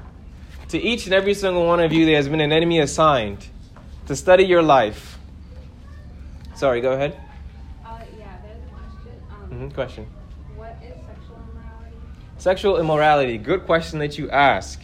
To 0.68 0.78
each 0.78 1.06
and 1.06 1.14
every 1.14 1.32
single 1.32 1.66
one 1.66 1.80
of 1.80 1.92
you, 1.94 2.04
there 2.04 2.16
has 2.16 2.28
been 2.28 2.40
an 2.40 2.52
enemy 2.52 2.80
assigned 2.80 3.46
to 4.06 4.14
study 4.14 4.44
your 4.44 4.62
life. 4.62 5.18
Sorry, 6.54 6.82
go 6.82 6.92
ahead. 6.92 7.18
Uh, 7.86 8.00
yeah, 8.18 8.36
there's 8.42 8.62
a 8.62 8.74
question. 8.74 9.12
Um, 9.30 9.50
Mm-hmm, 9.50 9.68
question. 9.70 10.06
What 10.56 10.76
is 10.82 10.94
sexual 11.06 11.40
immorality? 11.50 11.96
Sexual 12.36 12.80
immorality. 12.80 13.38
Good 13.38 13.64
question 13.64 13.98
that 14.00 14.18
you 14.18 14.28
ask. 14.30 14.80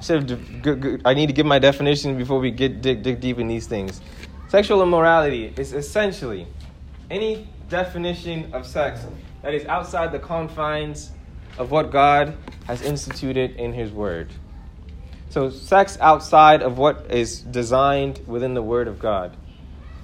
Should 0.00 0.28
have, 0.28 0.62
good, 0.62 0.80
good, 0.80 1.02
I 1.04 1.14
need 1.14 1.28
to 1.28 1.32
give 1.32 1.46
my 1.46 1.60
definition 1.60 2.16
before 2.18 2.40
we 2.40 2.50
get 2.50 2.82
dig, 2.82 3.02
dig 3.02 3.20
deep 3.20 3.38
in 3.38 3.46
these 3.46 3.68
things. 3.68 4.00
Sexual 4.48 4.82
immorality 4.82 5.52
is 5.56 5.72
essentially 5.72 6.48
any 7.10 7.46
definition 7.68 8.52
of 8.52 8.66
sex 8.66 9.04
that 9.42 9.54
is 9.54 9.64
outside 9.66 10.10
the 10.10 10.18
confines 10.18 11.12
of 11.58 11.70
what 11.70 11.92
God 11.92 12.36
has 12.66 12.82
instituted 12.82 13.54
in 13.56 13.72
His 13.72 13.92
Word. 13.92 14.30
So, 15.30 15.50
sex 15.50 15.98
outside 16.00 16.62
of 16.62 16.78
what 16.78 17.10
is 17.10 17.40
designed 17.40 18.20
within 18.26 18.54
the 18.54 18.62
Word 18.62 18.88
of 18.88 18.98
God. 18.98 19.36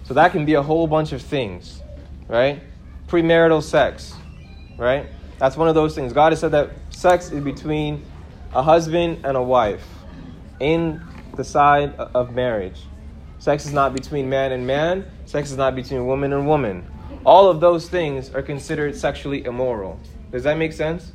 So, 0.05 0.15
that 0.15 0.33
can 0.33 0.45
be 0.45 0.55
a 0.55 0.63
whole 0.63 0.87
bunch 0.87 1.13
of 1.13 1.23
things, 1.23 1.83
right? 2.29 2.63
Premarital 3.09 3.63
sex, 3.63 4.15
right? 4.77 5.07
That's 5.39 5.57
one 5.57 5.69
of 5.69 5.75
those 5.75 5.95
things. 5.95 6.13
God 6.13 6.33
has 6.33 6.41
said 6.41 6.53
that 6.53 6.71
sex 6.91 7.31
is 7.31 7.43
between 7.43 8.05
a 8.53 8.63
husband 8.63 9.25
and 9.25 9.37
a 9.37 9.43
wife 9.43 9.85
in 10.61 11.03
the 11.37 11.45
side 11.45 11.95
of 11.97 12.35
marriage. 12.35 12.81
Sex 13.39 13.67
is 13.67 13.73
not 13.73 13.95
between 13.95 14.29
man 14.29 14.53
and 14.53 14.67
man, 14.67 15.05
sex 15.27 15.51
is 15.51 15.57
not 15.57 15.75
between 15.75 16.07
woman 16.07 16.33
and 16.33 16.47
woman. 16.47 16.87
All 17.27 17.49
of 17.49 17.61
those 17.61 17.89
things 17.89 18.33
are 18.35 18.43
considered 18.43 18.97
sexually 18.97 19.45
immoral. 19.45 19.99
Does 20.31 20.45
that 20.45 20.57
make 20.57 20.73
sense? 20.73 21.13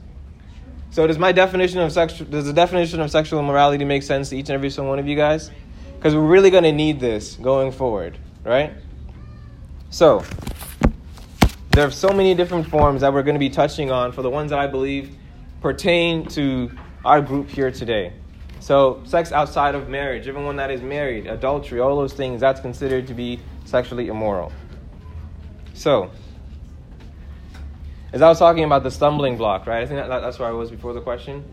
So 0.92 1.06
does 1.06 1.20
my 1.20 1.32
definition 1.32 1.80
of 1.80 1.92
sex 1.92 2.18
does 2.18 2.46
the 2.46 2.54
definition 2.54 3.00
of 3.00 3.12
sexual 3.12 3.40
immorality 3.40 3.86
make 3.86 4.04
sense 4.04 4.30
to 4.30 4.38
each 4.38 4.50
and 4.50 4.56
every 4.56 4.70
single 4.70 4.90
one 4.90 5.00
of 5.00 5.08
you 5.08 5.16
guys? 5.16 5.52
Because 5.96 6.16
we're 6.16 6.22
really 6.22 6.50
going 6.50 6.64
to 6.64 6.72
need 6.72 7.00
this 7.00 7.36
going 7.36 7.72
forward, 7.72 8.18
right? 8.44 8.74
So, 9.92 10.24
there 11.72 11.86
are 11.86 11.92
so 11.92 12.10
many 12.10 12.34
different 12.34 12.68
forms 12.68 13.02
that 13.02 13.14
we're 13.14 13.24
going 13.24 13.36
to 13.36 13.40
be 13.40 13.50
touching 13.50 13.92
on 13.92 14.12
for 14.12 14.22
the 14.22 14.30
ones 14.30 14.50
that 14.50 14.60
I 14.60 14.68
believe 14.68 15.16
pertain 15.62 16.26
to 16.30 16.72
our 17.06 17.22
group 17.22 17.50
here 17.50 17.70
today. 17.70 18.14
So, 18.60 19.02
sex 19.06 19.32
outside 19.32 19.76
of 19.76 19.90
marriage, 19.90 20.24
even 20.24 20.38
everyone 20.38 20.56
that 20.58 20.72
is 20.72 20.82
married, 20.82 21.28
adultery, 21.28 21.80
all 21.80 21.96
those 21.96 22.14
things, 22.14 22.42
that's 22.42 22.60
considered 22.60 23.08
to 23.08 23.14
be 23.14 23.40
sexually 23.66 24.08
immoral. 24.08 24.52
So, 25.74 26.12
as 28.12 28.22
I 28.22 28.28
was 28.28 28.40
talking 28.40 28.64
about 28.64 28.84
the 28.84 28.92
stumbling 28.92 29.38
block, 29.38 29.68
right? 29.68 29.82
I 29.82 29.86
think 29.86 30.00
that, 30.00 30.20
that's 30.20 30.40
where 30.40 30.50
I 30.50 30.52
was 30.52 30.72
before 30.72 30.94
the 30.94 31.02
question. 31.02 31.44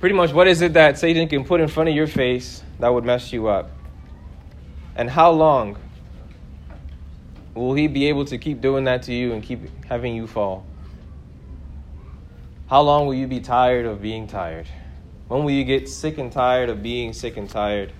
Pretty 0.00 0.14
much, 0.14 0.32
what 0.32 0.48
is 0.48 0.62
it 0.62 0.72
that 0.72 0.98
Satan 0.98 1.28
can 1.28 1.44
put 1.44 1.60
in 1.60 1.68
front 1.68 1.88
of 1.88 1.94
your 1.94 2.06
face 2.06 2.62
that 2.78 2.88
would 2.88 3.04
mess 3.04 3.32
you 3.32 3.48
up? 3.48 3.70
And 4.96 5.10
how 5.10 5.30
long 5.30 5.76
will 7.54 7.74
he 7.74 7.86
be 7.86 8.06
able 8.06 8.24
to 8.26 8.38
keep 8.38 8.60
doing 8.60 8.84
that 8.84 9.02
to 9.04 9.12
you 9.12 9.32
and 9.32 9.42
keep 9.42 9.60
having 9.84 10.14
you 10.14 10.26
fall? 10.26 10.64
How 12.68 12.82
long 12.82 13.06
will 13.06 13.14
you 13.14 13.26
be 13.26 13.40
tired 13.40 13.84
of 13.84 14.00
being 14.00 14.26
tired? 14.26 14.66
When 15.28 15.44
will 15.44 15.50
you 15.50 15.64
get 15.64 15.88
sick 15.88 16.18
and 16.18 16.32
tired 16.32 16.68
of 16.68 16.82
being 16.82 17.12
sick 17.12 17.36
and 17.36 17.48
tired? 17.48 17.92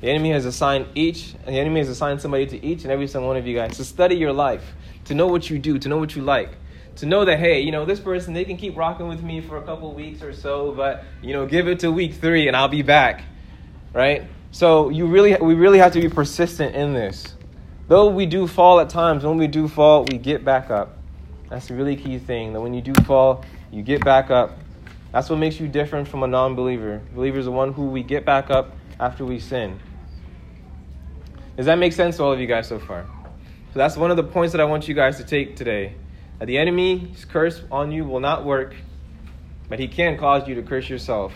The 0.00 0.08
enemy 0.08 0.30
has 0.32 0.44
assigned 0.44 0.86
each, 0.94 1.34
the 1.44 1.52
enemy 1.52 1.80
has 1.80 1.88
assigned 1.88 2.20
somebody 2.20 2.46
to 2.46 2.64
each 2.64 2.82
and 2.82 2.92
every 2.92 3.06
single 3.06 3.28
one 3.28 3.36
of 3.36 3.46
you 3.46 3.54
guys 3.54 3.76
to 3.76 3.84
study 3.84 4.14
your 4.14 4.32
life, 4.32 4.74
to 5.08 5.14
know 5.14 5.26
what 5.26 5.50
you 5.50 5.58
do, 5.58 5.78
to 5.78 5.88
know 5.88 5.98
what 5.98 6.14
you 6.14 6.22
like, 6.22 6.50
to 6.96 7.06
know 7.06 7.24
that 7.24 7.38
hey, 7.38 7.60
you 7.60 7.72
know 7.72 7.84
this 7.84 7.98
person 7.98 8.34
they 8.34 8.44
can 8.44 8.56
keep 8.56 8.76
rocking 8.76 9.08
with 9.08 9.22
me 9.22 9.40
for 9.40 9.56
a 9.56 9.62
couple 9.62 9.92
weeks 9.92 10.22
or 10.22 10.32
so, 10.32 10.72
but 10.72 11.04
you 11.22 11.32
know 11.32 11.46
give 11.46 11.66
it 11.66 11.80
to 11.80 11.90
week 11.90 12.14
three 12.14 12.46
and 12.46 12.56
I'll 12.56 12.68
be 12.68 12.82
back, 12.82 13.22
right? 13.92 14.24
So 14.50 14.88
you 14.88 15.06
really, 15.06 15.34
we 15.36 15.54
really 15.54 15.78
have 15.78 15.92
to 15.92 16.00
be 16.00 16.08
persistent 16.08 16.74
in 16.74 16.92
this. 16.92 17.34
Though 17.88 18.08
we 18.08 18.26
do 18.26 18.46
fall 18.46 18.80
at 18.80 18.90
times, 18.90 19.24
when 19.24 19.38
we 19.38 19.46
do 19.46 19.66
fall, 19.66 20.04
we 20.04 20.18
get 20.18 20.44
back 20.44 20.70
up. 20.70 20.98
That's 21.48 21.70
a 21.70 21.74
really 21.74 21.96
key 21.96 22.18
thing. 22.18 22.52
That 22.52 22.60
when 22.60 22.74
you 22.74 22.82
do 22.82 22.92
fall, 23.04 23.44
you 23.70 23.82
get 23.82 24.04
back 24.04 24.30
up. 24.30 24.58
That's 25.12 25.30
what 25.30 25.38
makes 25.38 25.58
you 25.58 25.68
different 25.68 26.06
from 26.06 26.22
a 26.22 26.26
non-believer. 26.26 27.00
Believer 27.14 27.38
is 27.38 27.46
the 27.46 27.50
one 27.50 27.72
who 27.72 27.86
we 27.86 28.02
get 28.02 28.26
back 28.26 28.50
up 28.50 28.76
after 29.00 29.24
we 29.24 29.38
sin. 29.38 29.80
Does 31.56 31.64
that 31.66 31.78
make 31.78 31.94
sense 31.94 32.18
to 32.18 32.24
all 32.24 32.32
of 32.32 32.40
you 32.40 32.46
guys 32.46 32.68
so 32.68 32.78
far? 32.78 33.06
So 33.72 33.78
that's 33.78 33.96
one 33.96 34.10
of 34.10 34.16
the 34.16 34.24
points 34.24 34.52
that 34.52 34.60
I 34.60 34.64
want 34.64 34.88
you 34.88 34.94
guys 34.94 35.18
to 35.18 35.24
take 35.24 35.56
today. 35.56 35.94
That 36.38 36.46
the 36.46 36.58
enemy's 36.58 37.24
curse 37.24 37.62
on 37.70 37.90
you 37.90 38.04
will 38.04 38.20
not 38.20 38.44
work, 38.44 38.74
but 39.68 39.78
he 39.78 39.88
can 39.88 40.16
cause 40.16 40.48
you 40.48 40.54
to 40.54 40.62
curse 40.62 40.88
yourself 40.88 41.34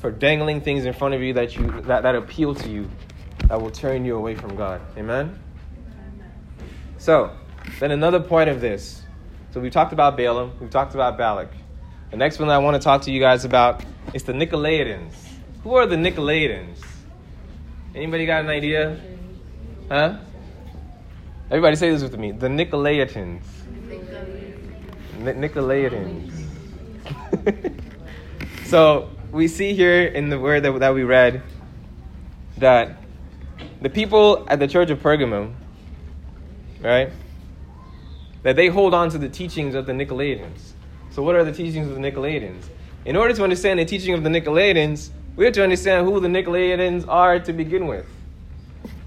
for 0.00 0.10
dangling 0.10 0.60
things 0.60 0.84
in 0.84 0.92
front 0.92 1.14
of 1.14 1.22
you 1.22 1.32
that 1.34 1.56
you 1.56 1.80
that, 1.82 2.02
that 2.02 2.14
appeal 2.14 2.54
to 2.54 2.68
you, 2.68 2.90
that 3.46 3.60
will 3.60 3.70
turn 3.70 4.04
you 4.04 4.16
away 4.16 4.34
from 4.34 4.56
God. 4.56 4.80
Amen? 4.96 5.38
So, 6.98 7.30
then 7.80 7.90
another 7.90 8.20
point 8.20 8.50
of 8.50 8.60
this. 8.60 9.02
So 9.52 9.60
we 9.60 9.70
talked 9.70 9.92
about 9.92 10.16
Balaam, 10.16 10.52
we've 10.60 10.70
talked 10.70 10.94
about 10.94 11.16
Balak. 11.16 11.50
The 12.10 12.16
next 12.16 12.38
one 12.38 12.48
I 12.50 12.58
want 12.58 12.74
to 12.74 12.80
talk 12.80 13.02
to 13.02 13.10
you 13.10 13.20
guys 13.20 13.44
about 13.44 13.84
is 14.12 14.22
the 14.22 14.32
Nicolaitans. 14.32 15.14
Who 15.62 15.74
are 15.74 15.86
the 15.86 15.96
Nicolaitans? 15.96 16.78
Anybody 17.94 18.26
got 18.26 18.44
an 18.44 18.50
idea? 18.50 19.00
Huh? 19.88 20.18
Everybody 21.50 21.76
say 21.76 21.90
this 21.90 22.02
with 22.02 22.18
me. 22.18 22.32
The 22.32 22.48
Nicolaitans. 22.48 23.40
Ni- 25.18 25.48
Nicolaitans. 25.48 26.30
so 28.66 29.08
we 29.32 29.48
see 29.48 29.72
here 29.72 30.04
in 30.04 30.28
the 30.28 30.38
word 30.38 30.62
that, 30.64 30.78
that 30.78 30.92
we 30.92 31.04
read 31.04 31.42
that 32.58 32.98
the 33.80 33.88
people 33.88 34.44
at 34.48 34.58
the 34.58 34.68
church 34.68 34.90
of 34.90 35.00
Pergamum, 35.00 35.54
right, 36.82 37.10
that 38.42 38.56
they 38.56 38.68
hold 38.68 38.92
on 38.92 39.08
to 39.08 39.16
the 39.16 39.28
teachings 39.30 39.74
of 39.74 39.86
the 39.86 39.92
Nicolaitans. 39.92 40.72
So, 41.10 41.22
what 41.22 41.34
are 41.34 41.44
the 41.44 41.52
teachings 41.52 41.88
of 41.88 41.94
the 41.94 42.00
Nicolaitans? 42.00 42.64
In 43.06 43.16
order 43.16 43.32
to 43.32 43.42
understand 43.42 43.78
the 43.78 43.86
teaching 43.86 44.12
of 44.12 44.22
the 44.22 44.28
Nicolaitans, 44.28 45.10
we 45.34 45.46
have 45.46 45.54
to 45.54 45.62
understand 45.62 46.06
who 46.06 46.20
the 46.20 46.28
Nicolaitans 46.28 47.08
are 47.08 47.38
to 47.40 47.52
begin 47.54 47.86
with. 47.86 48.04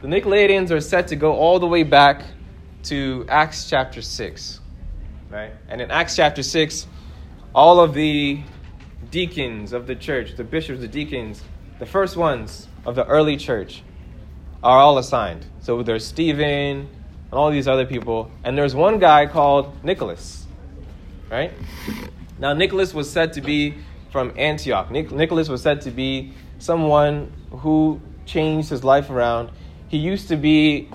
The 0.01 0.07
Nicolaitans 0.07 0.71
are 0.71 0.81
set 0.81 1.09
to 1.09 1.15
go 1.15 1.33
all 1.33 1.59
the 1.59 1.67
way 1.67 1.83
back 1.83 2.23
to 2.85 3.23
Acts 3.29 3.69
chapter 3.69 4.01
6. 4.01 4.59
Right? 5.29 5.51
And 5.69 5.79
in 5.79 5.91
Acts 5.91 6.15
chapter 6.15 6.41
6, 6.41 6.87
all 7.53 7.79
of 7.79 7.93
the 7.93 8.41
deacons 9.11 9.73
of 9.73 9.85
the 9.85 9.93
church, 9.93 10.35
the 10.35 10.43
bishops, 10.43 10.79
the 10.79 10.87
deacons, 10.87 11.43
the 11.77 11.85
first 11.85 12.17
ones 12.17 12.67
of 12.83 12.95
the 12.95 13.05
early 13.05 13.37
church, 13.37 13.83
are 14.63 14.79
all 14.79 14.97
assigned. 14.97 15.45
So 15.59 15.83
there's 15.83 16.05
Stephen 16.05 16.43
and 16.43 17.33
all 17.33 17.51
these 17.51 17.67
other 17.67 17.85
people, 17.85 18.31
and 18.43 18.57
there's 18.57 18.73
one 18.73 18.97
guy 18.97 19.27
called 19.27 19.83
Nicholas. 19.83 20.47
Right? 21.29 21.51
Now, 22.39 22.53
Nicholas 22.53 22.91
was 22.91 23.07
said 23.07 23.33
to 23.33 23.41
be 23.41 23.75
from 24.11 24.33
Antioch. 24.35 24.89
Nic- 24.89 25.11
Nicholas 25.11 25.47
was 25.47 25.61
said 25.61 25.81
to 25.81 25.91
be 25.91 26.33
someone 26.57 27.31
who 27.51 28.01
changed 28.25 28.69
his 28.69 28.83
life 28.83 29.11
around. 29.11 29.51
He 29.91 29.97
used 29.97 30.29
to 30.29 30.37
be 30.37 30.87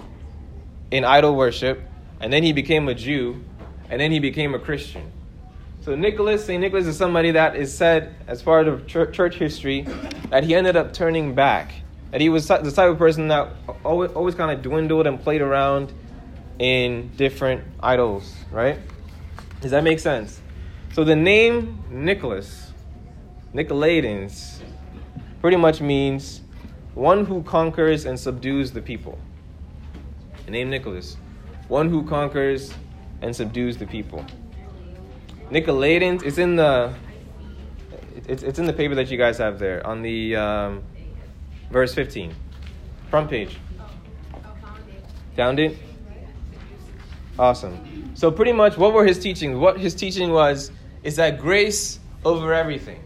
in 0.91 1.05
idol 1.05 1.37
worship, 1.37 1.83
and 2.19 2.33
then 2.33 2.43
he 2.43 2.55
became 2.55 2.89
a 2.89 2.95
Jew, 2.95 3.45
and 3.91 4.01
then 4.01 4.11
he 4.11 4.21
became 4.21 4.55
a 4.55 4.59
Christian. 4.59 5.13
So 5.83 5.95
Nicholas, 5.95 6.47
St. 6.47 6.59
Nicholas 6.59 6.87
is 6.87 6.97
somebody 6.97 7.33
that 7.33 7.57
is 7.57 7.77
said 7.77 8.15
as 8.27 8.41
part 8.41 8.67
of 8.67 8.87
church 8.87 9.37
history 9.37 9.83
that 10.31 10.45
he 10.45 10.55
ended 10.55 10.77
up 10.77 10.95
turning 10.95 11.35
back. 11.35 11.73
That 12.11 12.23
he 12.23 12.31
was 12.31 12.49
the 12.49 12.73
type 12.73 12.89
of 12.89 12.97
person 12.97 13.29
that 13.29 13.53
always, 13.85 14.13
always 14.13 14.35
kind 14.35 14.51
of 14.51 14.63
dwindled 14.63 15.07
and 15.07 15.23
played 15.23 15.43
around 15.43 15.93
in 16.59 17.11
different 17.17 17.65
idols, 17.81 18.35
right? 18.51 18.79
Does 19.61 19.73
that 19.73 19.85
make 19.85 20.01
sense? 20.01 20.41
So 20.95 21.05
the 21.05 21.17
name 21.17 21.85
Nicholas, 21.91 22.73
Nicolaitans, 23.53 24.61
pretty 25.43 25.59
much 25.59 25.83
means 25.83 26.41
one 26.97 27.27
who 27.27 27.43
conquers 27.43 28.07
and 28.07 28.19
subdues 28.19 28.73
the 28.73 28.81
people. 28.81 29.19
The 30.47 30.51
name 30.51 30.71
Nicholas, 30.71 31.19
one 31.69 31.91
who 31.91 32.03
conquers 32.03 32.73
and 33.21 33.37
subdues 33.37 33.77
the 33.77 33.87
people. 33.87 34.25
Nicolaitans, 35.51 36.25
it's 36.25 36.39
in 36.39 36.57
the 36.57 36.95
it's, 38.27 38.43
it's 38.43 38.59
in 38.59 38.65
the 38.65 38.73
paper 38.73 38.95
that 38.95 39.11
you 39.11 39.19
guys 39.19 39.37
have 39.39 39.59
there 39.59 39.87
on 39.87 40.01
the 40.01 40.37
um, 40.37 40.83
verse 41.71 41.95
15 41.95 42.35
front 43.11 43.29
page. 43.29 43.59
Found 45.37 45.61
it? 45.61 45.77
Awesome. 47.39 48.11
So 48.15 48.31
pretty 48.31 48.53
much 48.53 48.79
what 48.79 48.95
were 48.95 49.05
his 49.05 49.19
teachings? 49.19 49.59
What 49.59 49.79
his 49.79 49.95
teaching 49.95 50.31
was 50.33 50.73
is 51.03 51.17
that 51.17 51.39
grace 51.39 52.01
over 52.25 52.55
everything. 52.55 53.05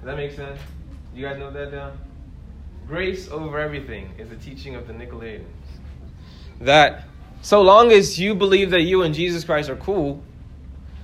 Does 0.00 0.06
that 0.06 0.16
make 0.16 0.32
sense 0.32 0.58
you 1.14 1.24
guys 1.24 1.38
know 1.38 1.50
that 1.50 1.70
down 1.70 1.98
grace 2.86 3.28
over 3.30 3.58
everything 3.58 4.10
is 4.18 4.28
the 4.28 4.36
teaching 4.36 4.74
of 4.74 4.86
the 4.86 4.92
nicolaitans 4.92 5.44
that 6.60 7.04
so 7.40 7.62
long 7.62 7.92
as 7.92 8.18
you 8.18 8.34
believe 8.34 8.70
that 8.70 8.82
you 8.82 9.02
and 9.02 9.14
jesus 9.14 9.44
christ 9.44 9.70
are 9.70 9.76
cool 9.76 10.22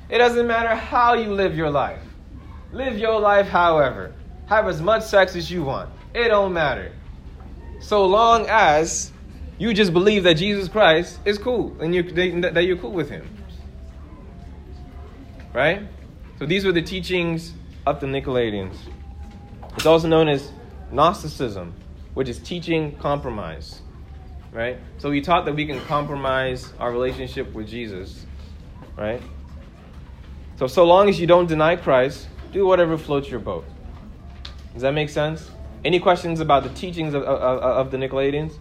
it 0.08 0.18
doesn't 0.18 0.46
matter 0.46 0.74
how 0.74 1.14
you 1.14 1.32
live 1.32 1.56
your 1.56 1.70
life 1.70 2.02
live 2.72 2.98
your 2.98 3.20
life 3.20 3.48
however 3.48 4.12
have 4.50 4.66
as 4.66 4.82
much 4.82 5.04
sex 5.04 5.36
as 5.36 5.48
you 5.48 5.62
want. 5.62 5.88
It 6.12 6.28
don't 6.28 6.52
matter. 6.52 6.90
So 7.80 8.04
long 8.04 8.46
as 8.48 9.12
you 9.58 9.72
just 9.72 9.92
believe 9.92 10.24
that 10.24 10.34
Jesus 10.34 10.68
Christ 10.68 11.20
is 11.24 11.38
cool 11.38 11.76
and 11.80 11.94
you 11.94 12.02
that 12.02 12.64
you're 12.64 12.76
cool 12.76 12.90
with 12.90 13.08
him. 13.08 13.28
Right? 15.54 15.82
So 16.40 16.46
these 16.46 16.64
were 16.64 16.72
the 16.72 16.82
teachings 16.82 17.54
of 17.86 18.00
the 18.00 18.08
Nicolaitans. 18.08 18.76
It's 19.76 19.86
also 19.86 20.08
known 20.08 20.28
as 20.28 20.50
Gnosticism, 20.92 21.74
which 22.14 22.28
is 22.28 22.38
teaching 22.38 22.96
compromise. 22.96 23.82
Right? 24.52 24.78
So 24.98 25.10
we 25.10 25.20
taught 25.20 25.44
that 25.44 25.54
we 25.54 25.64
can 25.66 25.80
compromise 25.82 26.72
our 26.78 26.90
relationship 26.90 27.52
with 27.52 27.68
Jesus. 27.68 28.26
Right? 28.96 29.22
So 30.56 30.66
so 30.66 30.84
long 30.84 31.08
as 31.08 31.20
you 31.20 31.26
don't 31.26 31.46
deny 31.46 31.76
Christ, 31.76 32.28
do 32.52 32.66
whatever 32.66 32.98
floats 32.98 33.30
your 33.30 33.40
boat. 33.40 33.64
Does 34.72 34.82
that 34.82 34.92
make 34.92 35.08
sense? 35.08 35.50
Any 35.84 35.98
questions 35.98 36.40
about 36.40 36.64
the 36.64 36.68
teachings 36.70 37.14
of, 37.14 37.22
of, 37.22 37.58
of 37.62 37.90
the 37.90 37.96
Nicolaitans? 37.96 38.54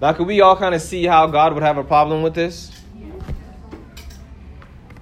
Now, 0.00 0.12
could 0.12 0.26
we 0.26 0.40
all 0.40 0.56
kind 0.56 0.74
of 0.74 0.82
see 0.82 1.04
how 1.04 1.26
God 1.26 1.54
would 1.54 1.62
have 1.62 1.76
a 1.76 1.84
problem 1.84 2.22
with 2.22 2.34
this? 2.34 2.72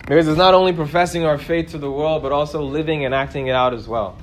Because 0.00 0.28
it's 0.28 0.38
not 0.38 0.54
only 0.54 0.72
professing 0.72 1.24
our 1.24 1.36
faith 1.36 1.70
to 1.70 1.78
the 1.78 1.90
world, 1.90 2.22
but 2.22 2.32
also 2.32 2.62
living 2.62 3.04
and 3.04 3.14
acting 3.14 3.48
it 3.48 3.52
out 3.52 3.74
as 3.74 3.88
well. 3.88 4.16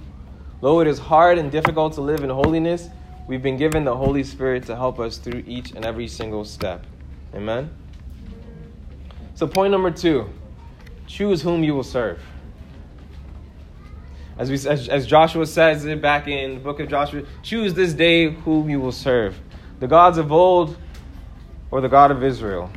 Though 0.64 0.80
it 0.80 0.88
is 0.88 0.98
hard 0.98 1.38
and 1.40 1.52
difficult 1.52 1.92
to 1.96 2.02
live 2.02 2.24
in 2.24 2.30
holiness, 2.30 2.88
we've 3.28 3.42
been 3.42 3.58
given 3.58 3.84
the 3.84 3.98
Holy 3.98 4.24
Spirit 4.24 4.66
to 4.68 4.78
help 4.78 4.98
us 4.98 5.18
through 5.18 5.44
each 5.46 5.72
and 5.72 5.84
every 5.84 6.08
single 6.08 6.46
step. 6.46 6.86
Amen? 7.36 7.70
So, 9.36 9.46
point 9.46 9.72
number 9.72 9.92
two 9.92 10.30
choose 11.06 11.42
whom 11.42 11.66
you 11.66 11.76
will 11.76 11.84
serve. 11.84 12.22
As, 14.38 14.50
we, 14.50 14.56
as, 14.56 14.88
as 14.88 15.06
Joshua 15.06 15.46
says 15.46 15.84
it 15.84 16.02
back 16.02 16.30
in 16.30 16.54
the 16.54 16.60
book 16.62 16.80
of 16.80 16.88
Joshua, 16.88 17.24
choose 17.42 17.74
this 17.74 17.92
day 17.92 18.32
whom 18.32 18.70
you 18.70 18.80
will 18.80 18.94
serve 18.94 19.38
the 19.82 19.88
gods 19.88 20.18
of 20.18 20.32
old 20.32 20.78
or 21.72 21.82
the 21.82 21.90
God 21.90 22.10
of 22.10 22.24
Israel. 22.24 22.72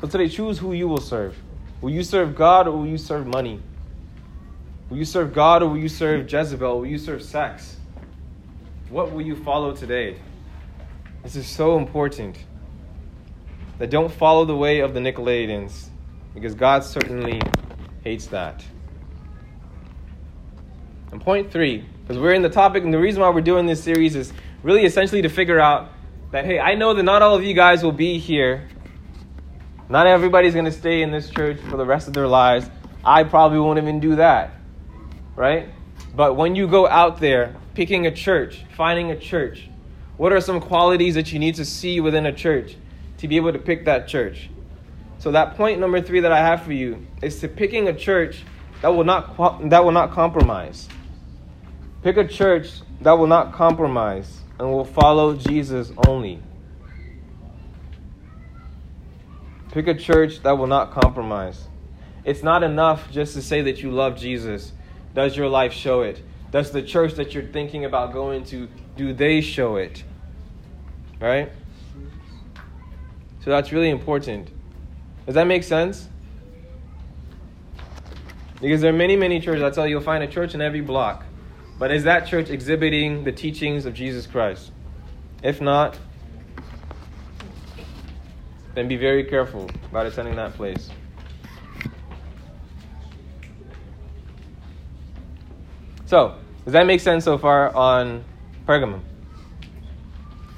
So 0.00 0.06
today, 0.06 0.28
choose 0.28 0.60
who 0.60 0.72
you 0.72 0.86
will 0.86 1.00
serve. 1.00 1.36
Will 1.80 1.90
you 1.90 2.04
serve 2.04 2.36
God 2.36 2.68
or 2.68 2.76
will 2.76 2.86
you 2.86 2.96
serve 2.96 3.26
money? 3.26 3.60
Will 4.90 4.98
you 4.98 5.04
serve 5.04 5.32
God 5.32 5.62
or 5.62 5.68
will 5.68 5.78
you 5.78 5.88
serve 5.88 6.30
Jezebel? 6.30 6.80
Will 6.80 6.86
you 6.86 6.98
serve 6.98 7.22
sex? 7.22 7.76
What 8.88 9.12
will 9.12 9.22
you 9.22 9.36
follow 9.36 9.72
today? 9.72 10.16
This 11.22 11.36
is 11.36 11.46
so 11.46 11.78
important. 11.78 12.36
That 13.78 13.88
don't 13.88 14.12
follow 14.12 14.44
the 14.44 14.56
way 14.56 14.80
of 14.80 14.92
the 14.92 15.00
Nicolaitans, 15.00 15.88
because 16.34 16.54
God 16.54 16.84
certainly 16.84 17.40
hates 18.02 18.26
that. 18.26 18.62
And 21.12 21.20
point 21.20 21.50
three, 21.50 21.86
because 22.02 22.18
we're 22.18 22.34
in 22.34 22.42
the 22.42 22.50
topic, 22.50 22.84
and 22.84 22.92
the 22.92 22.98
reason 22.98 23.22
why 23.22 23.30
we're 23.30 23.40
doing 23.40 23.64
this 23.64 23.82
series 23.82 24.16
is 24.16 24.34
really 24.62 24.84
essentially 24.84 25.22
to 25.22 25.30
figure 25.30 25.58
out 25.58 25.88
that, 26.30 26.44
hey, 26.44 26.58
I 26.58 26.74
know 26.74 26.92
that 26.92 27.04
not 27.04 27.22
all 27.22 27.36
of 27.36 27.42
you 27.42 27.54
guys 27.54 27.82
will 27.82 27.92
be 27.92 28.18
here. 28.18 28.68
Not 29.88 30.06
everybody's 30.06 30.52
going 30.52 30.66
to 30.66 30.72
stay 30.72 31.00
in 31.00 31.10
this 31.10 31.30
church 31.30 31.58
for 31.70 31.76
the 31.78 31.86
rest 31.86 32.06
of 32.06 32.12
their 32.12 32.28
lives. 32.28 32.68
I 33.02 33.24
probably 33.24 33.60
won't 33.60 33.78
even 33.78 33.98
do 33.98 34.16
that. 34.16 34.52
Right? 35.40 35.70
But 36.14 36.36
when 36.36 36.54
you 36.54 36.68
go 36.68 36.86
out 36.86 37.18
there 37.18 37.56
picking 37.72 38.06
a 38.06 38.10
church, 38.14 38.62
finding 38.76 39.10
a 39.10 39.18
church, 39.18 39.70
what 40.18 40.34
are 40.34 40.40
some 40.42 40.60
qualities 40.60 41.14
that 41.14 41.32
you 41.32 41.38
need 41.38 41.54
to 41.54 41.64
see 41.64 41.98
within 41.98 42.26
a 42.26 42.32
church 42.32 42.76
to 43.16 43.26
be 43.26 43.36
able 43.36 43.54
to 43.54 43.58
pick 43.58 43.86
that 43.86 44.06
church? 44.06 44.50
So, 45.18 45.30
that 45.32 45.56
point 45.56 45.80
number 45.80 46.02
three 46.02 46.20
that 46.20 46.30
I 46.30 46.40
have 46.40 46.62
for 46.64 46.74
you 46.74 47.06
is 47.22 47.40
to 47.40 47.48
picking 47.48 47.88
a 47.88 47.94
church 47.94 48.42
that 48.82 48.88
will 48.88 49.04
not, 49.04 49.34
that 49.70 49.82
will 49.82 49.92
not 49.92 50.10
compromise. 50.10 50.90
Pick 52.02 52.18
a 52.18 52.28
church 52.28 52.82
that 53.00 53.12
will 53.12 53.26
not 53.26 53.54
compromise 53.54 54.40
and 54.58 54.70
will 54.70 54.84
follow 54.84 55.34
Jesus 55.34 55.90
only. 56.06 56.42
Pick 59.72 59.86
a 59.86 59.94
church 59.94 60.42
that 60.42 60.58
will 60.58 60.66
not 60.66 60.92
compromise. 60.92 61.66
It's 62.26 62.42
not 62.42 62.62
enough 62.62 63.10
just 63.10 63.32
to 63.36 63.40
say 63.40 63.62
that 63.62 63.82
you 63.82 63.90
love 63.90 64.18
Jesus. 64.18 64.74
Does 65.14 65.36
your 65.36 65.48
life 65.48 65.72
show 65.72 66.02
it? 66.02 66.22
Does 66.50 66.70
the 66.70 66.82
church 66.82 67.14
that 67.14 67.34
you're 67.34 67.44
thinking 67.44 67.84
about 67.84 68.12
going 68.12 68.44
to, 68.46 68.68
do 68.96 69.12
they 69.12 69.40
show 69.40 69.76
it? 69.76 70.02
Right? 71.20 71.50
So 73.44 73.50
that's 73.50 73.72
really 73.72 73.90
important. 73.90 74.48
Does 75.26 75.34
that 75.34 75.46
make 75.46 75.62
sense? 75.62 76.08
Because 78.60 78.80
there 78.80 78.92
are 78.92 78.96
many, 78.96 79.16
many 79.16 79.40
churches. 79.40 79.62
I 79.62 79.70
tell 79.70 79.86
you, 79.86 79.92
you'll 79.92 80.02
find 80.02 80.22
a 80.22 80.26
church 80.26 80.54
in 80.54 80.60
every 80.60 80.80
block. 80.80 81.24
But 81.78 81.90
is 81.90 82.04
that 82.04 82.26
church 82.26 82.50
exhibiting 82.50 83.24
the 83.24 83.32
teachings 83.32 83.86
of 83.86 83.94
Jesus 83.94 84.26
Christ? 84.26 84.70
If 85.42 85.62
not, 85.62 85.98
then 88.74 88.86
be 88.86 88.96
very 88.96 89.24
careful 89.24 89.70
about 89.90 90.06
attending 90.06 90.36
that 90.36 90.52
place. 90.54 90.90
So, 96.10 96.34
does 96.64 96.72
that 96.72 96.88
make 96.88 96.98
sense 96.98 97.22
so 97.22 97.38
far 97.38 97.72
on 97.72 98.24
Pergamum? 98.66 99.00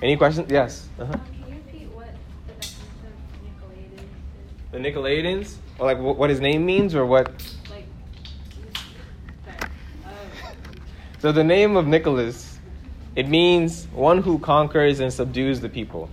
Any 0.01 0.17
questions? 0.17 0.51
Yes. 0.51 0.89
Uh-huh. 0.99 1.13
Um, 1.13 1.21
can 1.21 1.35
you 1.41 1.57
repeat 1.57 1.89
what 1.93 2.09
the 2.47 2.55
definition 2.55 2.89
of 3.05 3.45
Nicolaitans 3.45 4.01
is? 4.01 4.73
The 4.73 4.79
Nicolaitans? 4.79 5.57
Or 5.79 5.85
like 5.85 5.99
what 5.99 6.31
his 6.31 6.41
name 6.41 6.65
means 6.65 6.95
or 6.95 7.05
what? 7.05 7.31
So 11.19 11.33
the 11.33 11.45
name 11.45 11.77
of 11.77 11.87
Nicholas, 11.87 12.59
it 13.15 13.29
means 13.29 13.89
one 13.93 14.23
who 14.23 14.39
conquers 14.39 15.01
and 15.01 15.13
subdues 15.13 15.61
the 15.61 15.69
people. 15.69 16.09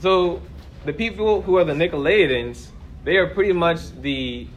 So 0.00 0.42
the 0.84 0.92
people 0.92 1.40
who 1.40 1.56
are 1.56 1.64
the 1.64 1.72
Nicolaitans, 1.72 2.66
they 3.04 3.16
are 3.16 3.28
pretty 3.28 3.54
much 3.54 3.90
the 4.02 4.48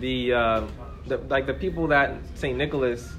the, 0.00 0.32
uh, 0.32 0.66
the 1.06 1.18
like 1.18 1.46
the 1.46 1.54
people 1.54 1.88
that 1.88 2.14
Saint 2.34 2.58
Nicholas 2.58 3.12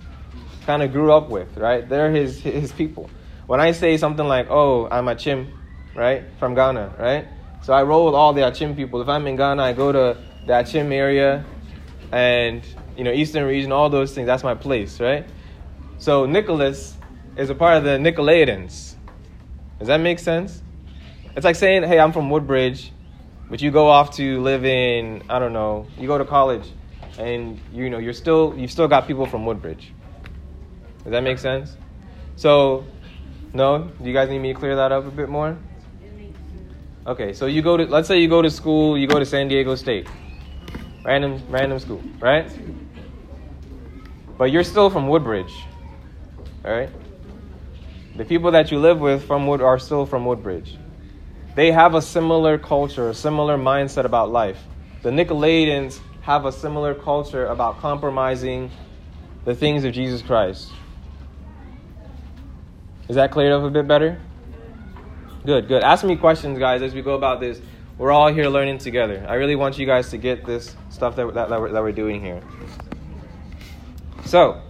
kind 0.66 0.82
of 0.82 0.92
grew 0.92 1.12
up 1.12 1.30
with, 1.30 1.58
right? 1.58 1.88
They're 1.88 2.12
his 2.12 2.40
his 2.40 2.72
people. 2.72 3.10
When 3.48 3.60
I 3.60 3.72
say 3.72 3.98
something 3.98 4.28
like, 4.28 4.48
"Oh, 4.50 4.88
I'm 4.90 5.08
Achim," 5.08 5.52
right, 5.96 6.24
from 6.40 6.56
Ghana, 6.56 6.96
right? 6.98 7.28
So 7.62 7.74
I 7.74 7.84
roll 7.84 8.06
with 8.06 8.16
all 8.16 8.34
the 8.34 8.48
Achim 8.48 8.76
people. 8.76 9.02
If 9.02 9.08
I'm 9.08 9.28
in 9.28 9.36
Ghana, 9.36 9.62
I 9.62 9.74
go 9.74 9.92
to 9.92 10.18
the 10.46 10.60
Achim 10.60 10.92
area, 10.92 11.46
and 12.12 12.64
you 12.98 13.04
know, 13.04 13.12
Eastern 13.12 13.46
region, 13.46 13.72
all 13.72 13.90
those 13.90 14.14
things. 14.14 14.28
That's 14.28 14.44
my 14.44 14.56
place, 14.56 15.00
right? 15.00 15.26
So 15.98 16.26
Nicholas 16.26 16.96
is 17.38 17.50
a 17.50 17.56
part 17.56 17.78
of 17.78 17.84
the 17.84 17.92
Nicolaitans. 17.92 18.96
Does 19.80 19.88
that 19.88 19.98
make 19.98 20.20
sense? 20.20 20.62
It's 21.36 21.44
like 21.44 21.56
saying, 21.56 21.84
hey, 21.84 22.00
I'm 22.00 22.12
from 22.12 22.30
Woodbridge, 22.30 22.92
but 23.50 23.62
you 23.62 23.72
go 23.72 23.88
off 23.88 24.16
to 24.18 24.40
live 24.42 24.66
in, 24.66 25.24
I 25.30 25.40
don't 25.40 25.54
know, 25.54 25.88
you 25.98 26.08
go 26.08 26.18
to 26.18 26.26
college, 26.26 26.70
and 27.18 27.60
you 27.72 27.90
know, 27.90 27.98
you're 27.98 28.14
still, 28.14 28.54
you've 28.58 28.72
still 28.72 28.88
got 28.88 29.08
people 29.08 29.26
from 29.26 29.46
Woodbridge. 29.46 29.94
Does 31.04 31.12
that 31.12 31.24
make 31.24 31.38
sense? 31.38 31.76
So, 32.36 32.86
no? 33.54 33.92
Do 34.02 34.06
you 34.08 34.14
guys 34.14 34.30
need 34.30 34.40
me 34.40 34.54
to 34.54 34.60
clear 34.60 34.76
that 34.76 34.92
up 34.92 35.06
a 35.06 35.12
bit 35.12 35.30
more? 35.30 35.58
Okay, 37.06 37.34
so 37.34 37.48
you 37.48 37.62
go 37.62 37.76
to 37.76 37.86
let's 37.86 38.08
say 38.08 38.20
you 38.20 38.30
go 38.30 38.42
to 38.42 38.50
school, 38.50 38.98
you 38.98 39.08
go 39.08 39.20
to 39.20 39.26
San 39.26 39.50
Diego 39.50 39.76
State. 39.76 40.08
Random 41.04 41.42
random 41.50 41.78
school, 41.80 42.02
right? 42.22 42.50
But 44.38 44.52
you're 44.52 44.64
still 44.64 44.90
from 44.90 45.10
Woodbridge. 45.10 45.54
Alright? 46.64 46.90
The 48.16 48.24
people 48.24 48.52
that 48.52 48.72
you 48.72 48.80
live 48.80 49.00
with 49.00 49.26
from 49.26 49.48
Wood 49.48 49.62
are 49.62 49.78
still 49.80 50.06
from 50.06 50.26
Woodbridge. 50.26 50.78
They 51.56 51.72
have 51.72 51.94
a 51.94 52.02
similar 52.02 52.58
culture, 52.58 53.10
a 53.10 53.14
similar 53.14 53.58
mindset 53.58 54.06
about 54.06 54.32
life. 54.32 54.58
The 55.02 55.10
Nicolaitans 55.10 56.00
have 56.24 56.46
a 56.46 56.52
similar 56.52 56.96
culture 56.96 57.46
about 57.48 57.80
compromising 57.80 58.72
the 59.44 59.54
things 59.54 59.84
of 59.84 59.94
Jesus 59.94 60.22
Christ. 60.22 60.72
Is 63.10 63.18
that 63.18 63.32
cleared 63.32 63.52
up 63.52 63.64
a 63.64 63.70
bit 63.70 63.86
better? 63.88 64.18
Good, 65.46 65.68
good. 65.68 65.84
Ask 65.84 66.06
me 66.06 66.16
questions, 66.16 66.58
guys, 66.58 66.82
as 66.82 66.94
we 66.94 67.02
go 67.02 67.16
about 67.16 67.42
this. 67.42 67.62
We're 67.98 68.14
all 68.14 68.34
here 68.34 68.48
learning 68.48 68.78
together. 68.78 69.26
I 69.28 69.34
really 69.34 69.58
want 69.58 69.78
you 69.78 69.86
guys 69.86 70.10
to 70.12 70.18
get 70.18 70.46
this 70.46 70.76
stuff 70.90 71.18
that, 71.18 71.34
that, 71.34 71.50
that, 71.50 71.60
we're, 71.60 71.72
that 71.74 71.84
we're 71.84 71.92
doing 71.92 72.22
here. 72.22 72.42
So, 74.26 74.62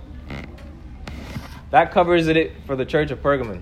that 1.69 1.91
covers 1.91 2.27
it 2.27 2.53
for 2.65 2.75
the 2.75 2.85
church 2.85 3.11
of 3.11 3.21
Pergamon. 3.21 3.61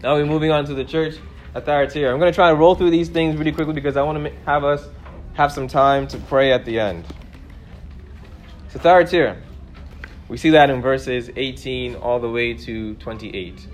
Now 0.00 0.14
we're 0.14 0.26
moving 0.26 0.52
on 0.52 0.64
to 0.66 0.74
the 0.74 0.84
church 0.84 1.16
at 1.56 1.66
Thyatira. 1.66 2.12
I'm 2.12 2.20
going 2.20 2.30
to 2.30 2.34
try 2.34 2.50
to 2.50 2.54
roll 2.54 2.76
through 2.76 2.90
these 2.90 3.08
things 3.08 3.36
really 3.36 3.52
quickly 3.52 3.74
because 3.74 3.96
I 3.96 4.02
want 4.02 4.24
to 4.24 4.32
have 4.46 4.62
us 4.62 4.88
have 5.38 5.52
some 5.52 5.68
time 5.68 6.08
to 6.08 6.18
pray 6.18 6.50
at 6.50 6.64
the 6.64 6.80
end. 6.80 7.04
So 8.70 8.80
Thyatira, 8.80 9.36
we 10.26 10.36
see 10.36 10.50
that 10.50 10.68
in 10.68 10.82
verses 10.82 11.30
18 11.36 11.94
all 11.94 12.18
the 12.18 12.28
way 12.28 12.54
to 12.54 12.96
28. 12.96 13.68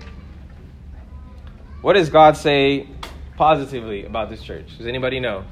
What 1.81 1.93
does 1.93 2.11
God 2.11 2.37
say 2.37 2.87
positively 3.35 4.05
about 4.05 4.29
this 4.29 4.43
church? 4.43 4.77
Does 4.77 4.85
anybody 4.85 5.19
know? 5.19 5.43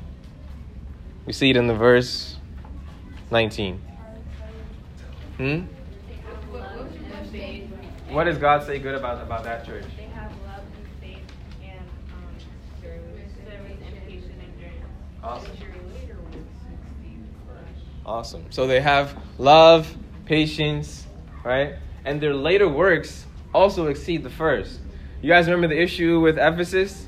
We 1.25 1.33
see 1.33 1.49
it 1.49 1.57
in 1.57 1.65
the 1.65 1.73
verse 1.73 2.37
19. 3.31 3.81
Hmm? 5.37 5.61
What 8.11 8.25
does 8.25 8.37
God 8.37 8.63
say 8.67 8.77
good 8.77 8.93
about, 8.93 9.19
about 9.23 9.43
that 9.45 9.65
church? 9.65 9.85
They 9.97 10.03
have 10.03 10.31
love 10.45 10.61
and 10.77 10.87
faith 11.01 11.17
and 11.63 11.79
um, 12.11 12.83
service 12.83 13.31
and 13.49 14.07
patient 14.07 14.35
endurance. 14.39 14.85
Awesome. 15.23 15.72
Awesome. 18.05 18.45
So 18.49 18.67
they 18.67 18.81
have 18.81 19.17
love, 19.37 19.95
patience, 20.25 21.05
right? 21.43 21.75
And 22.05 22.19
their 22.21 22.33
later 22.33 22.67
works 22.67 23.25
also 23.53 23.87
exceed 23.87 24.23
the 24.23 24.29
first. 24.29 24.79
You 25.21 25.29
guys 25.29 25.47
remember 25.47 25.73
the 25.73 25.81
issue 25.81 26.19
with 26.19 26.37
Ephesus? 26.37 27.07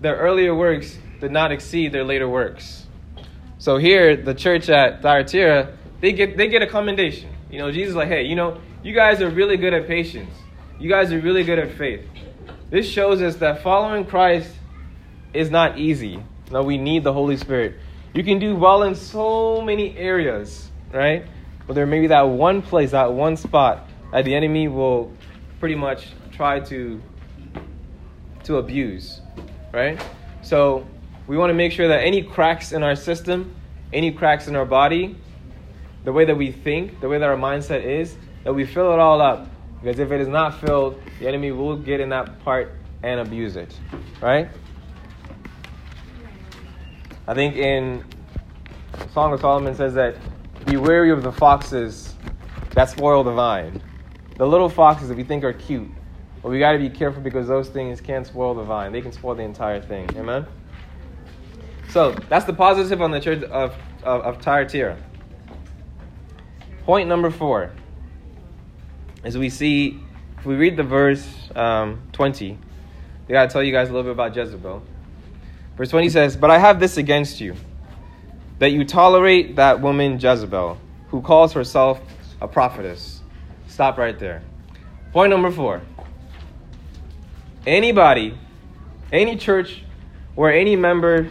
Their 0.00 0.16
earlier 0.16 0.54
works 0.54 0.98
did 1.20 1.30
not 1.30 1.52
exceed 1.52 1.92
their 1.92 2.04
later 2.04 2.28
works. 2.28 2.86
So 3.58 3.76
here, 3.76 4.16
the 4.16 4.34
church 4.34 4.68
at 4.68 5.02
Thyatira, 5.02 5.76
they 6.00 6.12
get 6.12 6.36
they 6.36 6.48
get 6.48 6.62
a 6.62 6.66
commendation. 6.66 7.30
You 7.48 7.58
know, 7.58 7.70
Jesus 7.70 7.94
like, 7.94 8.08
hey, 8.08 8.24
you 8.24 8.34
know, 8.34 8.60
you 8.82 8.92
guys 8.92 9.22
are 9.22 9.30
really 9.30 9.56
good 9.56 9.72
at 9.72 9.86
patience. 9.86 10.34
You 10.80 10.88
guys 10.88 11.12
are 11.12 11.20
really 11.20 11.44
good 11.44 11.60
at 11.60 11.72
faith. 11.78 12.04
This 12.70 12.88
shows 12.88 13.22
us 13.22 13.36
that 13.36 13.62
following 13.62 14.04
Christ 14.04 14.50
is 15.32 15.50
not 15.50 15.78
easy. 15.78 16.20
No, 16.50 16.64
we 16.64 16.78
need 16.78 17.04
the 17.04 17.12
Holy 17.12 17.36
Spirit. 17.36 17.76
You 18.14 18.22
can 18.22 18.38
do 18.38 18.54
well 18.54 18.82
in 18.82 18.94
so 18.94 19.62
many 19.62 19.96
areas, 19.96 20.70
right? 20.92 21.24
But 21.66 21.74
there 21.74 21.86
may 21.86 22.00
be 22.00 22.08
that 22.08 22.22
one 22.22 22.60
place, 22.60 22.90
that 22.90 23.12
one 23.12 23.36
spot 23.36 23.88
that 24.12 24.24
the 24.26 24.34
enemy 24.34 24.68
will 24.68 25.10
pretty 25.58 25.74
much 25.74 26.08
try 26.30 26.60
to 26.60 27.00
to 28.44 28.56
abuse, 28.56 29.20
right? 29.72 30.04
So 30.42 30.86
we 31.26 31.36
want 31.36 31.50
to 31.50 31.54
make 31.54 31.72
sure 31.72 31.88
that 31.88 32.00
any 32.00 32.22
cracks 32.22 32.72
in 32.72 32.82
our 32.82 32.96
system, 32.96 33.54
any 33.92 34.10
cracks 34.10 34.48
in 34.48 34.56
our 34.56 34.66
body, 34.66 35.16
the 36.04 36.12
way 36.12 36.24
that 36.24 36.36
we 36.36 36.50
think, 36.50 37.00
the 37.00 37.08
way 37.08 37.18
that 37.18 37.28
our 37.28 37.36
mindset 37.36 37.84
is, 37.84 38.16
that 38.44 38.52
we 38.52 38.66
fill 38.66 38.92
it 38.92 38.98
all 38.98 39.22
up. 39.22 39.48
Because 39.80 40.00
if 40.00 40.10
it 40.10 40.20
is 40.20 40.28
not 40.28 40.60
filled, 40.60 41.00
the 41.20 41.28
enemy 41.28 41.52
will 41.52 41.76
get 41.76 42.00
in 42.00 42.08
that 42.10 42.42
part 42.44 42.72
and 43.02 43.20
abuse 43.20 43.56
it, 43.56 43.78
right? 44.20 44.48
I 47.26 47.34
think 47.34 47.56
in 47.56 48.04
Song 49.12 49.32
of 49.32 49.40
Solomon 49.40 49.74
says 49.74 49.94
that 49.94 50.16
be 50.66 50.76
wary 50.76 51.10
of 51.10 51.22
the 51.22 51.32
foxes 51.32 52.14
that 52.70 52.88
spoil 52.88 53.22
the 53.22 53.32
vine. 53.32 53.80
The 54.36 54.46
little 54.46 54.68
foxes 54.68 55.08
that 55.08 55.16
we 55.16 55.24
think 55.24 55.44
are 55.44 55.52
cute, 55.52 55.88
but 56.42 56.50
we 56.50 56.58
got 56.58 56.72
to 56.72 56.78
be 56.78 56.90
careful 56.90 57.22
because 57.22 57.46
those 57.46 57.68
things 57.68 58.00
can 58.00 58.24
spoil 58.24 58.54
the 58.54 58.62
vine. 58.62 58.92
They 58.92 59.00
can 59.00 59.12
spoil 59.12 59.34
the 59.34 59.42
entire 59.42 59.80
thing. 59.80 60.08
Amen? 60.16 60.46
So 61.90 62.12
that's 62.28 62.46
the 62.46 62.54
positive 62.54 63.02
on 63.02 63.10
the 63.10 63.20
church 63.20 63.42
of, 63.44 63.76
of, 64.02 64.46
of. 64.46 65.02
Point 66.84 67.08
number 67.08 67.30
four 67.30 67.70
is 69.24 69.38
we 69.38 69.50
see, 69.50 70.00
if 70.38 70.46
we 70.46 70.54
read 70.54 70.76
the 70.76 70.82
verse 70.82 71.24
um, 71.54 72.02
20, 72.12 72.58
I 73.28 73.32
got 73.32 73.48
to 73.48 73.52
tell 73.52 73.62
you 73.62 73.72
guys 73.72 73.90
a 73.90 73.92
little 73.92 74.04
bit 74.04 74.12
about 74.12 74.34
Jezebel. 74.34 74.82
Verse 75.76 75.90
20 75.90 76.08
says, 76.10 76.36
But 76.36 76.50
I 76.50 76.58
have 76.58 76.80
this 76.80 76.96
against 76.96 77.40
you, 77.40 77.54
that 78.58 78.72
you 78.72 78.84
tolerate 78.84 79.56
that 79.56 79.80
woman 79.80 80.18
Jezebel, 80.18 80.78
who 81.08 81.20
calls 81.22 81.52
herself 81.52 82.00
a 82.40 82.48
prophetess. 82.48 83.20
Stop 83.68 83.98
right 83.98 84.18
there. 84.18 84.42
Point 85.12 85.30
number 85.30 85.50
four. 85.50 85.82
Anybody, 87.66 88.36
any 89.12 89.36
church 89.36 89.84
where 90.34 90.52
any 90.52 90.76
member 90.76 91.28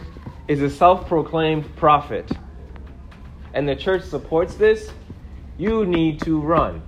is 0.48 0.62
a 0.62 0.70
self 0.70 1.06
proclaimed 1.06 1.76
prophet, 1.76 2.30
and 3.54 3.68
the 3.68 3.76
church 3.76 4.02
supports 4.02 4.54
this, 4.54 4.90
you 5.58 5.84
need 5.84 6.20
to 6.22 6.40
run. 6.40 6.82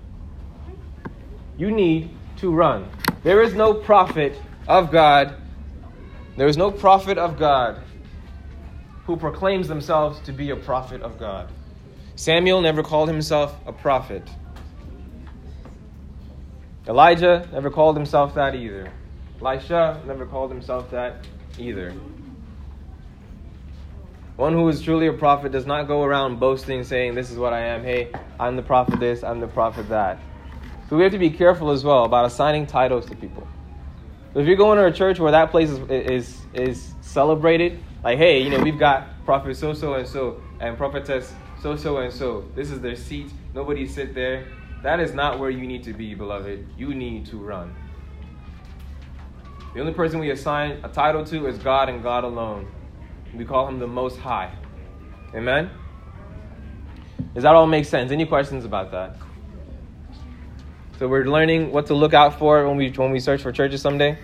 You 1.56 1.70
need 1.70 2.10
to 2.38 2.52
run. 2.52 2.88
There 3.22 3.42
is 3.42 3.54
no 3.54 3.74
prophet 3.74 4.40
of 4.66 4.90
God 4.90 5.36
there 6.36 6.46
is 6.46 6.56
no 6.56 6.70
prophet 6.70 7.18
of 7.18 7.38
God 7.38 7.82
who 9.06 9.16
proclaims 9.16 9.68
themselves 9.68 10.20
to 10.20 10.32
be 10.32 10.50
a 10.50 10.56
prophet 10.56 11.02
of 11.02 11.18
God. 11.18 11.50
Samuel 12.16 12.60
never 12.60 12.82
called 12.82 13.08
himself 13.08 13.54
a 13.66 13.72
prophet. 13.72 14.22
Elijah 16.86 17.48
never 17.52 17.70
called 17.70 17.96
himself 17.96 18.34
that 18.34 18.54
either. 18.54 18.90
Elisha 19.40 20.02
never 20.06 20.26
called 20.26 20.50
himself 20.50 20.90
that 20.90 21.26
either. 21.58 21.92
One 24.36 24.52
who 24.52 24.68
is 24.68 24.82
truly 24.82 25.06
a 25.06 25.12
prophet 25.12 25.52
does 25.52 25.66
not 25.66 25.86
go 25.86 26.02
around 26.02 26.40
boasting, 26.40 26.82
saying, 26.82 27.14
This 27.14 27.30
is 27.30 27.38
what 27.38 27.52
I 27.52 27.60
am. 27.60 27.84
Hey, 27.84 28.10
I'm 28.40 28.56
the 28.56 28.62
prophet 28.62 28.98
this, 28.98 29.22
I'm 29.22 29.38
the 29.38 29.46
prophet 29.46 29.88
that. 29.88 30.18
So 30.88 30.96
we 30.96 31.04
have 31.04 31.12
to 31.12 31.18
be 31.18 31.30
careful 31.30 31.70
as 31.70 31.84
well 31.84 32.04
about 32.04 32.24
assigning 32.24 32.66
titles 32.66 33.06
to 33.06 33.14
people. 33.14 33.46
If 34.34 34.48
you're 34.48 34.56
going 34.56 34.78
to 34.78 34.86
a 34.86 34.92
church 34.92 35.20
where 35.20 35.30
that 35.30 35.50
place 35.50 35.70
is, 35.70 35.78
is, 35.88 36.40
is 36.54 36.94
celebrated, 37.00 37.78
like, 38.02 38.18
hey, 38.18 38.42
you 38.42 38.50
know, 38.50 38.58
we've 38.58 38.78
got 38.78 39.24
prophet 39.24 39.56
so 39.56 39.72
so 39.72 39.94
and 39.94 40.06
so 40.06 40.40
and 40.60 40.76
prophetess 40.76 41.32
so 41.62 41.76
so 41.76 41.98
and 41.98 42.12
so. 42.12 42.44
This 42.56 42.70
is 42.70 42.80
their 42.80 42.96
seat. 42.96 43.30
Nobody 43.54 43.86
sit 43.86 44.14
there. 44.14 44.48
That 44.82 44.98
is 44.98 45.14
not 45.14 45.38
where 45.38 45.50
you 45.50 45.66
need 45.66 45.84
to 45.84 45.92
be, 45.92 46.14
beloved. 46.14 46.66
You 46.76 46.94
need 46.94 47.26
to 47.26 47.38
run. 47.38 47.74
The 49.72 49.80
only 49.80 49.94
person 49.94 50.18
we 50.18 50.30
assign 50.30 50.80
a 50.84 50.88
title 50.88 51.24
to 51.24 51.46
is 51.46 51.56
God 51.58 51.88
and 51.88 52.02
God 52.02 52.24
alone. 52.24 52.70
We 53.34 53.44
call 53.44 53.66
him 53.66 53.78
the 53.78 53.86
Most 53.86 54.18
High. 54.18 54.52
Amen? 55.34 55.70
Does 57.34 57.44
that 57.44 57.54
all 57.54 57.66
make 57.66 57.84
sense? 57.84 58.12
Any 58.12 58.26
questions 58.26 58.64
about 58.64 58.90
that? 58.90 59.16
So 60.98 61.08
we're 61.08 61.24
learning 61.24 61.72
what 61.72 61.86
to 61.86 61.94
look 61.94 62.14
out 62.14 62.38
for 62.38 62.66
when 62.68 62.76
we 62.76 62.90
when 62.90 63.10
we 63.10 63.18
search 63.18 63.42
for 63.42 63.50
churches 63.50 63.82
someday. 63.82 64.16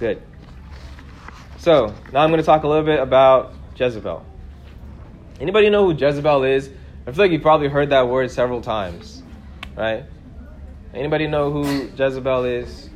Good. 0.00 0.20
So 1.58 1.94
now 2.12 2.20
I'm 2.20 2.30
going 2.30 2.40
to 2.40 2.46
talk 2.46 2.64
a 2.64 2.68
little 2.68 2.84
bit 2.84 2.98
about 2.98 3.54
Jezebel. 3.76 4.24
Anybody 5.40 5.70
know 5.70 5.84
who 5.84 5.96
Jezebel 5.96 6.44
is? 6.44 6.70
I 7.06 7.12
feel 7.12 7.24
like 7.24 7.30
you 7.30 7.40
probably 7.40 7.68
heard 7.68 7.90
that 7.90 8.08
word 8.08 8.30
several 8.30 8.60
times, 8.60 9.22
right? 9.76 10.04
Anybody 10.92 11.28
know 11.28 11.52
who 11.52 11.88
Jezebel 11.96 12.44
is? 12.44 12.90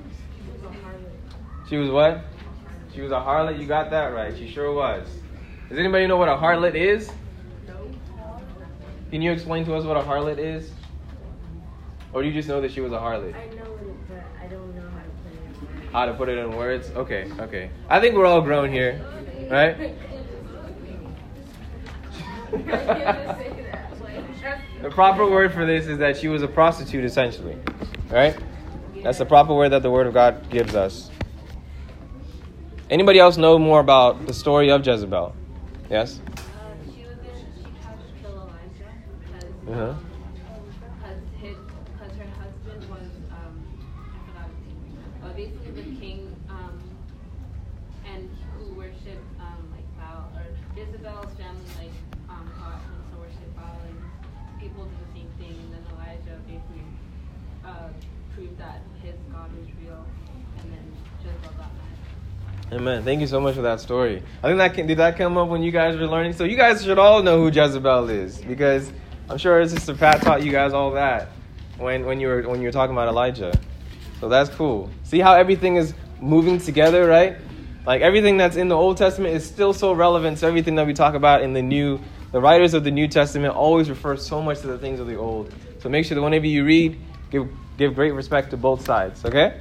She 1.69 1.77
was 1.77 1.91
what? 1.91 2.25
She 2.93 3.01
was 3.01 3.13
a 3.13 3.21
harlot. 3.21 3.61
You 3.61 3.67
got 3.67 3.91
that 3.91 4.07
right. 4.07 4.37
She 4.37 4.51
sure 4.51 4.73
was. 4.73 5.07
Does 5.69 5.79
anybody 5.79 6.09
know 6.09 6.17
what 6.17 6.29
a 6.29 6.37
harlot 6.37 6.75
is? 6.75 7.13
No. 7.69 7.91
Can 9.13 9.23
you 9.23 9.31
explain 9.31 9.65
to 9.67 9.75
us 9.77 9.85
what 9.85 9.97
a 9.97 10.01
harlot 10.01 10.39
is? 10.39 10.73
Or 12.13 12.23
do 12.23 12.29
you 12.29 12.35
just 12.35 12.49
know 12.49 12.61
that 12.61 12.73
she 12.73 12.81
was 12.81 12.93
a 12.93 12.97
harlot? 12.99 13.35
I 13.35 13.47
know 13.55 13.63
it, 13.63 14.09
but 14.09 14.25
I 14.43 14.47
don't 14.49 14.75
know 14.75 14.89
how 14.91 15.03
to 15.03 15.11
put 15.23 15.33
it 15.33 15.39
in 15.39 15.77
words. 15.77 15.93
How 15.93 16.07
to 16.07 16.15
put 16.15 16.29
it 16.29 16.39
in 16.39 16.57
words? 16.57 16.91
Okay, 16.91 17.31
okay. 17.41 17.71
I 17.89 18.01
think 18.01 18.17
we're 18.17 18.27
all 18.27 18.41
grown 18.41 18.71
here, 18.73 19.01
right? 19.49 19.77
The 24.83 24.89
proper 24.89 25.29
word 25.29 25.53
for 25.53 25.67
this 25.67 25.87
is 25.87 25.99
that 25.99 26.17
she 26.17 26.29
was 26.29 26.43
a 26.43 26.49
prostitute, 26.49 27.05
essentially. 27.05 27.59
Right? 28.09 28.35
That's 29.03 29.19
the 29.19 29.27
proper 29.27 29.55
word 29.55 29.69
that 29.71 29.83
the 29.83 29.91
Word 29.91 30.07
of 30.07 30.15
God 30.15 30.49
gives 30.49 30.75
us. 30.75 31.11
Anybody 32.89 33.19
else 33.19 33.37
know 33.37 33.59
more 33.59 33.81
about 33.81 34.27
the 34.27 34.33
story 34.33 34.71
of 34.71 34.85
Jezebel? 34.87 35.35
Yes? 35.91 36.21
Uh, 36.39 36.41
she 36.95 37.05
was 37.05 37.19
in, 37.19 37.47
she 37.57 37.63
tried 37.83 37.99
to 37.99 38.23
kill 38.23 38.33
Elijah 38.41 38.91
because 39.21 39.53
Uh-huh. 39.69 39.95
because 41.03 41.19
his 41.41 41.57
because 41.93 42.17
her 42.17 42.27
husband 42.41 42.89
was 42.91 43.11
um 43.31 43.61
I 44.15 44.27
forgot 44.27 44.49
his 44.49 44.67
name. 44.67 44.99
But 45.23 45.37
basically 45.37 45.71
the 45.73 46.01
king 46.01 46.35
um 46.49 46.81
and 48.07 48.29
who 48.57 48.75
worshipped 48.75 49.29
um 49.41 49.71
like 49.71 49.87
Baal 49.99 50.33
or 50.37 50.45
Jezebel's 51.01 51.33
family 51.39 51.65
like 51.79 51.93
um 52.29 52.47
him 52.47 53.13
to 53.13 53.19
worship 53.19 53.57
Baal 53.57 53.75
and 53.89 54.61
people 54.61 54.85
did 54.85 54.99
the 55.01 55.19
same 55.19 55.31
thing 55.39 55.57
and 55.59 55.73
then 55.73 55.85
Elijah 55.95 56.39
basically 56.47 56.85
uh 57.65 57.89
proved 58.35 58.59
that 58.59 58.83
his 59.03 59.15
God 59.33 59.51
was 59.57 59.67
real 59.83 60.05
and 60.59 60.73
then 60.73 60.93
Jezebel 61.25 61.53
got 61.57 61.71
mad. 61.75 62.75
Amen. 62.79 63.03
Thank 63.03 63.23
you 63.23 63.27
so 63.27 63.41
much 63.41 63.55
for 63.55 63.63
that 63.63 63.81
story. 63.81 64.23
I 64.43 64.49
think 64.49 64.59
that 64.59 64.87
did 64.87 64.99
that 64.99 65.17
come 65.17 65.39
up 65.39 65.49
when 65.49 65.63
you 65.63 65.71
guys 65.71 65.97
were 65.97 66.07
learning. 66.07 66.35
So 66.35 66.45
you 66.45 66.57
guys 66.57 66.85
should 66.85 66.99
all 66.99 67.23
know 67.23 67.39
who 67.39 67.51
Jezebel 67.51 68.11
is 68.11 68.39
because 68.43 68.93
I'm 69.31 69.39
sure 69.39 69.67
Sister 69.67 69.95
Pat 69.95 70.21
taught 70.21 70.43
you 70.43 70.53
guys 70.53 70.75
all 70.75 70.91
that 70.93 71.29
when 71.79 72.05
when 72.05 72.21
you 72.21 72.29
were 72.29 72.43
when 72.43 72.61
you 72.61 72.69
were 72.69 72.73
talking 72.73 72.95
about 72.95 73.09
Elijah. 73.09 73.59
So 74.21 74.29
that's 74.29 74.51
cool. 74.51 74.91
See 75.05 75.21
how 75.21 75.33
everything 75.33 75.77
is 75.77 75.95
moving 76.21 76.59
together, 76.59 77.07
right? 77.07 77.39
Like 77.87 78.03
everything 78.03 78.37
that's 78.37 78.57
in 78.57 78.69
the 78.69 78.77
Old 78.77 78.97
Testament 78.97 79.35
is 79.35 79.45
still 79.47 79.73
so 79.73 79.93
relevant 79.93 80.39
to 80.39 80.47
everything 80.47 80.75
that 80.77 80.87
we 80.87 80.95
talk 80.95 81.15
about 81.15 81.43
in 81.43 81.53
the 81.53 81.63
New. 81.63 82.01
The 82.33 82.41
writers 82.41 82.75
of 82.75 82.85
the 82.85 82.91
New 82.91 83.09
Testament 83.09 83.55
always 83.55 83.91
refer 83.91 84.17
so 84.17 84.41
much 84.43 84.61
to 84.61 84.67
the 84.67 84.79
things 84.79 85.01
of 85.01 85.07
the 85.07 85.17
Old. 85.17 85.53
So 85.81 85.89
make 85.89 86.05
sure 86.05 86.15
that 86.15 86.23
whenever 86.23 86.47
you 86.47 86.65
read, 86.65 87.01
give 87.31 87.49
give 87.79 87.95
great 87.95 88.13
respect 88.13 88.51
to 88.51 88.57
both 88.57 88.85
sides. 88.85 89.25
Okay? 89.25 89.61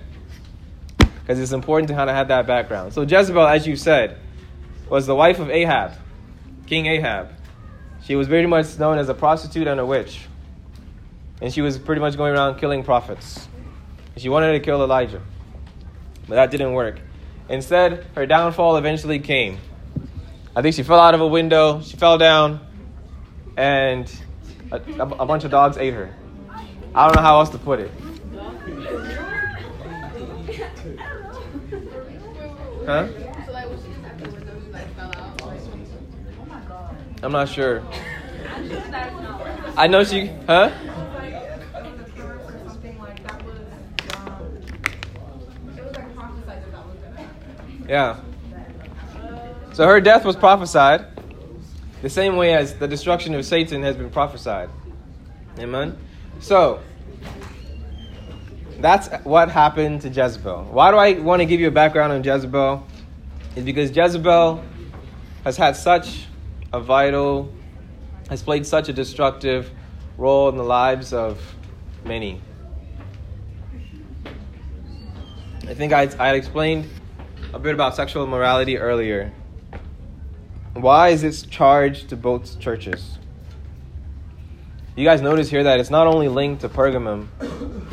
because 1.30 1.44
it's 1.44 1.52
important 1.52 1.88
to 1.88 1.94
kind 1.94 2.10
of 2.10 2.16
have 2.16 2.30
that 2.30 2.48
background. 2.48 2.92
So 2.92 3.04
Jezebel, 3.04 3.46
as 3.46 3.68
you 3.68 3.76
said, 3.76 4.18
was 4.90 5.06
the 5.06 5.14
wife 5.14 5.38
of 5.38 5.52
Ahab, 5.52 5.92
King 6.66 6.88
Ahab. 6.88 7.30
She 8.04 8.16
was 8.16 8.28
very 8.28 8.48
much 8.48 8.80
known 8.80 8.98
as 8.98 9.10
a 9.10 9.14
prostitute 9.14 9.68
and 9.68 9.80
a 9.80 9.86
witch, 9.86 10.22
and 11.40 11.54
she 11.54 11.62
was 11.62 11.78
pretty 11.78 12.02
much 12.02 12.18
going 12.18 12.34
around 12.34 12.58
killing 12.58 12.82
prophets. 12.82 13.48
She 14.18 14.28
wanted 14.28 14.54
to 14.54 14.60
kill 14.60 14.82
Elijah, 14.82 15.22
but 16.28 16.34
that 16.34 16.50
didn't 16.50 16.74
work. 16.74 17.00
Instead, 17.50 18.06
her 18.16 18.26
downfall 18.26 18.78
eventually 18.78 19.20
came. 19.20 19.58
I 20.56 20.62
think 20.62 20.76
she 20.76 20.84
fell 20.84 21.00
out 21.00 21.14
of 21.14 21.22
a 21.22 21.28
window. 21.28 21.82
She 21.82 21.98
fell 21.98 22.18
down, 22.18 22.60
and 23.58 24.12
a, 24.72 24.78
a, 25.02 25.26
bunch 25.26 25.44
of 25.44 25.52
dogs 25.52 25.78
ate 25.78 25.94
her. 25.94 26.14
I 26.94 27.06
don't 27.06 27.16
know 27.16 27.22
how 27.22 27.40
else 27.40 27.50
to 27.50 27.58
put 27.58 27.80
it. 27.80 27.92
Huh? 32.86 33.08
I'm 37.22 37.32
not 37.34 37.50
sure. 37.50 37.84
I 39.76 39.88
know 39.88 40.04
she, 40.04 40.28
huh? 40.48 40.72
something 42.66 42.98
like 43.00 43.22
that 43.28 43.46
was 43.46 43.60
um, 44.16 44.58
it 45.78 45.84
was 45.84 45.96
like 45.96 46.16
prophesied 46.16 46.64
that 46.64 46.72
that 46.72 46.88
was 46.88 46.98
gonna 47.00 47.18
happen. 47.18 47.79
Yeah. 47.90 48.20
So 49.74 49.88
her 49.88 50.00
death 50.00 50.24
was 50.24 50.36
prophesied 50.36 51.08
the 52.04 52.10
same 52.10 52.36
way 52.36 52.54
as 52.54 52.76
the 52.76 52.88
destruction 52.88 53.34
of 53.34 53.44
Satan 53.44 53.82
has 53.82 53.98
been 53.98 54.12
prophesied. 54.12 54.70
Amen. 55.58 55.98
So 56.40 56.82
that's 58.80 59.10
what 59.24 59.50
happened 59.50 60.02
to 60.02 60.10
Jezebel. 60.10 60.66
Why 60.66 60.92
do 60.92 60.98
I 60.98 61.14
want 61.14 61.40
to 61.40 61.48
give 61.48 61.60
you 61.60 61.68
a 61.68 61.72
background 61.72 62.14
on 62.14 62.24
Jezebel? 62.24 62.86
Is 63.56 63.64
because 63.64 63.96
Jezebel 63.96 64.64
has 65.44 65.58
had 65.58 65.76
such 65.76 66.28
a 66.72 66.80
vital, 66.80 67.52
has 68.30 68.44
played 68.44 68.68
such 68.68 68.88
a 68.90 68.94
destructive 68.94 69.72
role 70.16 70.48
in 70.50 70.58
the 70.58 70.64
lives 70.64 71.12
of 71.12 71.42
many. 72.06 72.40
I 75.68 75.74
think 75.74 75.92
I, 75.92 76.08
I 76.20 76.36
explained 76.36 76.88
a 77.54 77.60
bit 77.60 77.74
about 77.74 77.96
sexual 77.96 78.24
immorality 78.24 78.78
earlier. 78.78 79.32
Why 80.74 81.10
is 81.10 81.22
this 81.22 81.42
charged 81.42 82.10
to 82.10 82.16
both 82.16 82.60
churches? 82.60 83.18
You 84.96 85.04
guys 85.04 85.22
notice 85.22 85.50
here 85.50 85.64
that 85.64 85.80
it's 85.80 85.90
not 85.90 86.08
only 86.08 86.28
linked 86.28 86.62
to 86.62 86.70
Pergamum, 86.70 87.28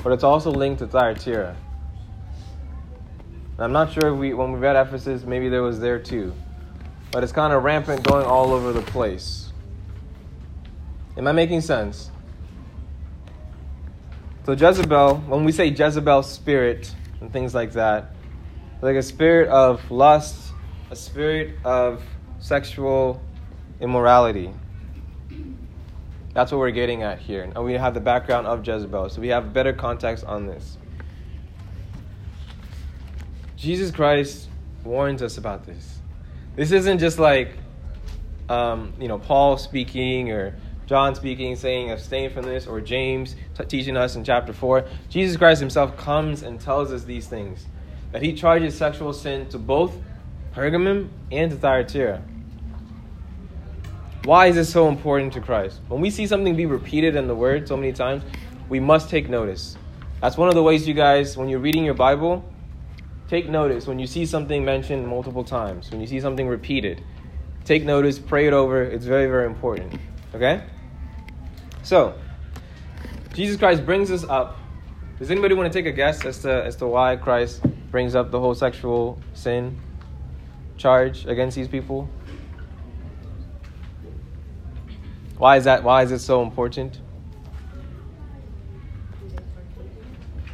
but 0.03 0.13
it's 0.13 0.25
also 0.25 0.51
linked 0.51 0.81
to 0.81 0.87
Thyatira. 0.87 1.57
I'm 3.59 3.73
not 3.73 3.93
sure 3.93 4.13
if 4.13 4.19
we, 4.19 4.35
when 4.35 4.53
we 4.53 4.59
read 4.59 4.77
Ephesus, 4.77 5.25
maybe 5.25 5.49
there 5.49 5.63
was 5.63 5.81
there 5.81 5.99
too. 5.99 6.35
But 7.11 7.23
it's 7.23 7.33
kind 7.33 7.53
of 7.53 7.63
rampant 7.63 8.03
going 8.03 8.27
all 8.27 8.53
over 8.53 8.73
the 8.73 8.83
place. 8.83 9.53
Am 11.17 11.27
I 11.27 11.33
making 11.33 11.63
sense? 11.63 12.11
So 14.45 14.53
Jezebel, 14.53 15.17
when 15.27 15.45
we 15.45 15.53
say 15.53 15.69
Jezebel 15.69 16.23
spirit 16.25 16.95
and 17.23 17.33
things 17.33 17.55
like 17.55 17.73
that, 17.73 18.16
like 18.83 18.97
a 18.97 19.03
spirit 19.03 19.49
of 19.49 19.91
lust, 19.91 20.53
a 20.91 20.97
spirit 20.97 21.57
of 21.65 22.03
sexual 22.39 23.21
immorality. 23.81 24.53
That's 26.35 26.53
what 26.53 26.59
we're 26.59 26.71
getting 26.71 27.03
at 27.03 27.19
here. 27.19 27.43
And 27.43 27.65
we 27.65 27.75
have 27.75 27.95
the 27.95 28.01
background 28.01 28.47
of 28.47 28.67
Jezebel, 28.67 29.09
so 29.09 29.21
we 29.21 29.29
have 29.29 29.53
better 29.53 29.73
context 29.73 30.25
on 30.25 30.47
this. 30.47 30.77
Jesus 33.57 33.91
Christ 33.91 34.49
warns 34.85 35.23
us 35.23 35.39
about 35.39 35.65
this. 35.65 35.99
This 36.55 36.73
isn't 36.73 36.99
just 36.99 37.19
like, 37.19 37.53
um, 38.51 38.93
you 39.01 39.09
know, 39.09 39.19
Paul 39.19 39.57
speaking 39.57 40.31
or 40.31 40.55
John 40.87 41.15
speaking, 41.15 41.57
saying 41.57 41.91
abstain 41.91 42.31
from 42.31 42.45
this, 42.45 42.67
or 42.67 42.81
James 42.81 43.35
t- 43.57 43.65
teaching 43.65 43.97
us 43.97 44.15
in 44.15 44.23
chapter 44.23 44.53
4. 44.53 44.85
Jesus 45.09 45.37
Christ 45.37 45.59
himself 45.61 45.97
comes 45.97 46.43
and 46.43 46.61
tells 46.61 46.93
us 46.93 47.03
these 47.05 47.27
things 47.27 47.67
that 48.17 48.23
he 48.23 48.33
charges 48.33 48.75
sexual 48.75 49.13
sin 49.13 49.47
to 49.47 49.59
both 49.59 49.95
Pergamum 50.55 51.11
and 51.31 51.51
to 51.51 51.57
Thyatira. 51.59 52.23
Why 54.25 54.47
is 54.47 54.55
this 54.55 54.73
so 54.73 54.89
important 54.89 55.35
to 55.35 55.43
Christ? 55.43 55.81
When 55.89 56.01
we 56.01 56.09
see 56.09 56.27
something 56.27 56.57
be 56.57 56.65
repeated 56.65 57.15
in 57.15 57.27
the 57.27 57.35
Word 57.35 57.69
so 57.69 57.77
many 57.77 57.93
times, 57.93 58.23
we 58.71 58.81
must 58.81 59.11
take 59.11 59.29
notice. 59.29 59.77
That's 60.23 60.39
one 60.39 60.49
of 60.49 60.55
the 60.55 60.63
ways 60.63 60.89
you 60.89 60.95
guys, 60.95 61.37
when 61.37 61.51
you're 61.51 61.61
reading 61.61 61.85
your 61.85 61.93
Bible, 61.93 62.43
take 63.29 63.51
notice 63.51 63.87
when 63.87 63.99
you 63.99 64.07
see 64.07 64.25
something 64.25 64.65
mentioned 64.65 65.07
multiple 65.07 65.45
times, 65.45 65.91
when 65.91 66.01
you 66.01 66.07
see 66.07 66.19
something 66.19 66.49
repeated. 66.49 67.05
Take 67.67 67.85
notice, 67.85 68.19
pray 68.19 68.47
it 68.47 68.55
over. 68.55 68.83
It's 68.83 69.05
very, 69.05 69.27
very 69.27 69.45
important. 69.45 70.01
Okay? 70.35 70.63
So, 71.83 72.15
Jesus 73.35 73.59
Christ 73.59 73.85
brings 73.85 74.11
us 74.11 74.25
up. 74.25 74.57
Does 75.19 75.31
anybody 75.31 75.55
want 75.55 75.71
to 75.71 75.79
take 75.79 75.85
a 75.85 75.95
guess 75.95 76.25
as 76.25 76.39
to, 76.39 76.65
as 76.65 76.77
to 76.77 76.87
why 76.87 77.17
Christ 77.17 77.61
brings 77.91 78.15
up 78.15 78.31
the 78.31 78.41
whole 78.41 78.55
sexual 78.55 79.19
sin 79.35 79.79
charge 80.77 81.27
against 81.27 81.57
these 81.57 81.69
people? 81.69 82.09
Why 85.39 85.57
is 85.57 85.65
that? 85.65 85.83
Why 85.83 86.03
is 86.03 86.13
it 86.13 86.21
so 86.21 86.43
important? 86.43 87.01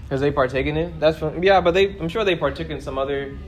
Because 0.05 0.21
they 0.21 0.31
partake 0.31 0.66
in 0.66 0.77
it. 0.77 1.01
That's 1.01 1.18
from, 1.18 1.42
yeah, 1.42 1.61
but 1.61 1.73
they. 1.73 1.97
I'm 1.99 2.09
sure 2.09 2.25
they 2.25 2.37
partake 2.37 2.68
in 2.68 2.81
some 2.81 2.99
other, 2.99 3.38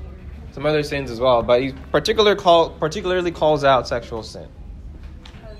some 0.53 0.65
other 0.65 0.83
sins 0.83 1.11
as 1.11 1.21
well. 1.21 1.43
But 1.43 1.61
he 1.61 1.73
particular 1.91 2.37
call 2.37 2.71
particularly 2.71 3.33
calls 3.33 3.65
out 3.65 3.89
sexual 3.89 4.23
sin. 4.23 4.49
Because 5.25 5.59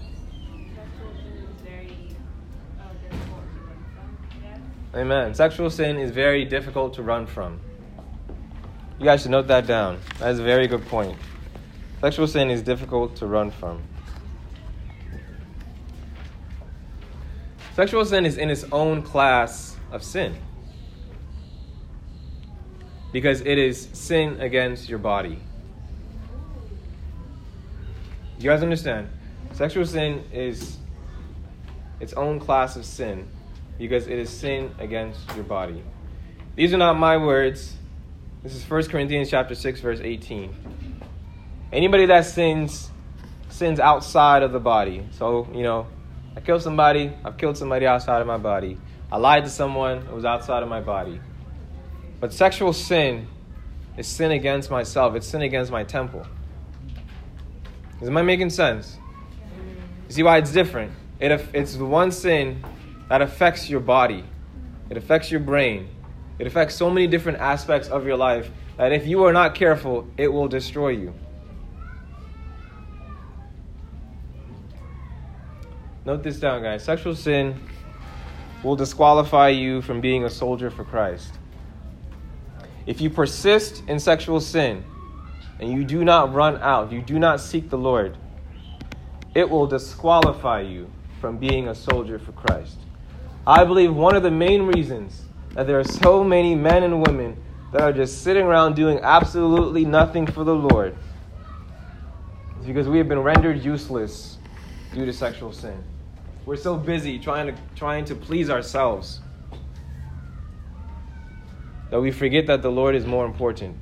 sexual 0.77 1.13
sin 1.23 1.27
is 1.27 1.61
very 1.61 2.47
uh, 2.81 2.89
difficult 3.11 3.45
to 3.53 3.63
run 3.63 3.87
from, 3.95 4.43
yes? 4.43 4.61
Amen. 4.95 5.35
Sexual 5.35 5.71
sin 5.71 5.99
is 5.99 6.11
very 6.11 6.45
difficult 6.45 6.95
to 6.95 7.03
run 7.03 7.27
from. 7.27 7.61
You 8.99 9.05
guys 9.05 9.23
should 9.23 9.33
note 9.33 9.49
that 9.49 9.67
down. 9.67 9.99
That 10.19 10.31
is 10.31 10.39
a 10.39 10.43
very 10.43 10.67
good 10.67 10.87
point. 10.87 11.17
Sexual 12.01 12.27
sin 12.29 12.51
is 12.51 12.63
difficult 12.63 13.17
to 13.17 13.27
run 13.27 13.51
from. 13.51 13.83
Sexual 17.75 18.05
sin 18.05 18.25
is 18.25 18.39
in 18.39 18.51
its 18.51 18.65
own 18.71 19.03
class 19.03 19.77
of 19.91 20.05
sin. 20.05 20.37
Because 23.13 23.41
it 23.41 23.59
is 23.59 23.89
sin 23.93 24.41
against 24.41 24.89
your 24.89 24.99
body. 24.99 25.39
You 28.39 28.51
guys 28.51 28.63
understand? 28.63 29.09
Sexual 29.53 29.87
sin 29.87 30.25
is 30.33 30.79
its 32.01 32.13
own 32.13 32.39
class 32.39 32.77
of 32.77 32.85
sin 32.85 33.27
because 33.79 34.07
it 34.07 34.19
is 34.19 34.31
sin 34.31 34.75
against 34.79 35.21
your 35.35 35.45
body. 35.45 35.83
These 36.55 36.75
are 36.75 36.79
not 36.79 36.99
my 36.99 37.17
words. 37.17 37.75
This 38.45 38.55
is 38.55 38.71
1 38.71 38.89
Corinthians 38.89 39.31
chapter 39.31 39.55
6 39.55 39.81
verse 39.81 40.01
18. 40.03 40.55
Anybody 41.73 42.05
that 42.05 42.27
sins 42.27 42.91
sins 43.49 43.81
outside 43.81 44.43
of 44.43 44.53
the 44.53 44.61
body. 44.61 45.03
So, 45.13 45.49
you 45.55 45.63
know, 45.63 45.87
I 46.37 46.41
killed 46.41 46.61
somebody, 46.61 47.11
I've 47.25 47.39
killed 47.39 47.57
somebody 47.57 47.87
outside 47.87 48.21
of 48.21 48.27
my 48.27 48.37
body. 48.37 48.77
I 49.11 49.17
lied 49.17 49.45
to 49.45 49.51
someone, 49.51 49.97
it 49.97 50.13
was 50.13 50.27
outside 50.27 50.63
of 50.63 50.69
my 50.69 50.83
body. 50.83 51.23
But 52.21 52.35
sexual 52.35 52.75
sin 52.75 53.29
is 53.97 54.07
sin 54.07 54.31
against 54.31 54.71
myself, 54.71 55.15
it's 55.15 55.27
sin 55.27 55.41
against 55.41 55.73
my 55.73 55.83
temple. 55.83 56.27
Am 58.03 58.15
I 58.15 58.21
making 58.21 58.51
sense? 58.51 58.99
You 60.09 60.17
see 60.17 60.23
why 60.23 60.37
it's 60.37 60.53
different? 60.53 60.93
It, 61.19 61.31
it's 61.55 61.77
the 61.77 61.87
one 61.87 62.13
sin 62.13 62.63
that 63.09 63.23
affects 63.23 63.71
your 63.71 63.81
body, 63.81 64.23
it 64.91 64.99
affects 64.99 65.31
your 65.31 65.41
brain, 65.41 65.89
it 66.39 66.47
affects 66.47 66.75
so 66.75 66.91
many 66.91 67.07
different 67.07 67.39
aspects 67.39 67.89
of 67.89 68.07
your 68.07 68.17
life 68.17 68.51
that 68.77 68.93
if 68.93 69.07
you 69.07 69.25
are 69.25 69.33
not 69.33 69.55
careful, 69.55 70.09
it 70.17 70.29
will 70.29 70.49
destroy 70.49 70.91
you. 70.91 71.15
Note 76.05 76.23
this 76.23 76.39
down, 76.39 76.63
guys. 76.63 76.85
Sexual 76.85 77.15
sin 77.15 77.59
will 78.63 78.77
disqualify 78.77 79.49
you 79.49 79.81
from 79.81 80.01
being 80.01 80.25
a 80.25 80.31
soldier 80.31 80.71
for 80.71 80.85
Christ. 80.85 81.33
If 82.87 83.01
you 83.01 83.09
persist 83.09 83.83
in 83.89 83.99
sexual 83.99 84.41
sin 84.41 84.85
and 85.61 85.71
you 85.71 85.85
do 85.85 86.05
not 86.05 86.35
run 86.35 86.59
out, 86.59 86.93
you 86.93 87.01
do 87.01 87.19
not 87.19 87.41
seek 87.41 87.71
the 87.71 87.79
Lord, 87.79 88.19
it 89.35 89.49
will 89.49 89.67
disqualify 89.67 90.61
you 90.61 90.91
from 91.21 91.39
being 91.39 91.69
a 91.69 91.75
soldier 91.75 92.19
for 92.19 92.33
Christ. 92.33 92.77
I 93.47 93.65
believe 93.65 93.95
one 93.95 94.15
of 94.15 94.23
the 94.23 94.31
main 94.31 94.63
reasons 94.63 95.24
that 95.55 95.67
there 95.67 95.79
are 95.79 95.85
so 95.85 96.23
many 96.23 96.55
men 96.55 96.83
and 96.83 97.03
women 97.07 97.37
that 97.73 97.83
are 97.83 97.93
just 97.93 98.23
sitting 98.23 98.45
around 98.45 98.75
doing 98.77 99.01
absolutely 99.03 99.85
nothing 99.85 100.27
for 100.27 100.45
the 100.45 100.55
Lord 100.55 100.97
is 102.65 102.67
because 102.67 102.89
we 102.89 102.99
have 102.99 103.09
been 103.09 103.21
rendered 103.21 103.63
useless 103.63 104.39
due 104.93 105.05
to 105.05 105.13
sexual 105.13 105.53
sin. 105.53 105.83
We're 106.47 106.57
so 106.57 106.77
busy 106.77 107.19
trying 107.19 107.55
to, 107.55 107.61
trying 107.77 108.05
to 108.07 108.15
please 108.15 108.49
ourselves 108.49 109.21
that 111.91 112.01
we 112.01 112.11
forget 112.11 112.47
that 112.47 112.63
the 112.63 112.71
Lord 112.71 112.95
is 112.95 113.07
more 113.07 113.27
important. 113.27 113.77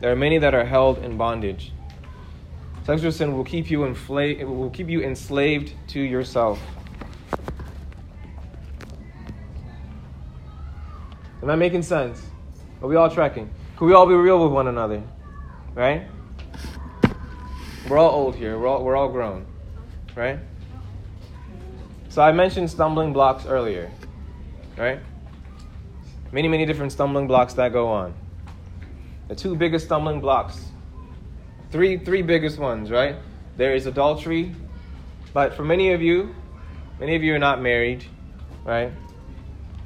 There 0.00 0.10
are 0.10 0.16
many 0.16 0.38
that 0.38 0.54
are 0.54 0.64
held 0.64 0.98
in 0.98 1.16
bondage. 1.16 1.72
Sexual 2.84 3.12
sin 3.12 3.36
will 3.36 3.44
keep 3.44 3.70
you 3.70 3.80
infla- 3.80 4.44
will 4.44 4.70
keep 4.70 4.88
you 4.88 5.02
enslaved 5.02 5.72
to 5.88 6.00
yourself. 6.00 6.60
Am 11.42 11.50
I 11.50 11.56
making 11.56 11.82
sense? 11.82 12.22
Are 12.82 12.88
we 12.88 12.96
all 12.96 13.10
tracking? 13.10 13.50
Can 13.76 13.86
we 13.86 13.92
all 13.92 14.06
be 14.06 14.14
real 14.14 14.42
with 14.42 14.52
one 14.52 14.68
another? 14.68 15.02
Right? 15.74 16.06
We're 17.88 17.98
all 17.98 18.10
old 18.10 18.34
here. 18.36 18.58
We're 18.58 18.66
all, 18.66 18.82
we're 18.82 18.96
all 18.96 19.08
grown 19.08 19.46
right? 20.16 20.38
So 22.08 22.22
I 22.22 22.32
mentioned 22.32 22.70
stumbling 22.70 23.12
blocks 23.12 23.46
earlier, 23.46 23.90
right? 24.76 24.98
Many, 26.32 26.48
many 26.48 26.66
different 26.66 26.90
stumbling 26.90 27.28
blocks 27.28 27.54
that 27.54 27.72
go 27.72 27.88
on. 27.88 28.14
The 29.28 29.34
two 29.34 29.54
biggest 29.54 29.84
stumbling 29.84 30.20
blocks, 30.20 30.70
three, 31.70 31.98
three 31.98 32.22
biggest 32.22 32.58
ones, 32.58 32.90
right? 32.90 33.16
There 33.56 33.74
is 33.74 33.86
adultery, 33.86 34.54
but 35.32 35.54
for 35.54 35.64
many 35.64 35.92
of 35.92 36.00
you, 36.00 36.34
many 36.98 37.14
of 37.14 37.22
you 37.22 37.34
are 37.34 37.38
not 37.38 37.60
married, 37.60 38.04
right? 38.64 38.90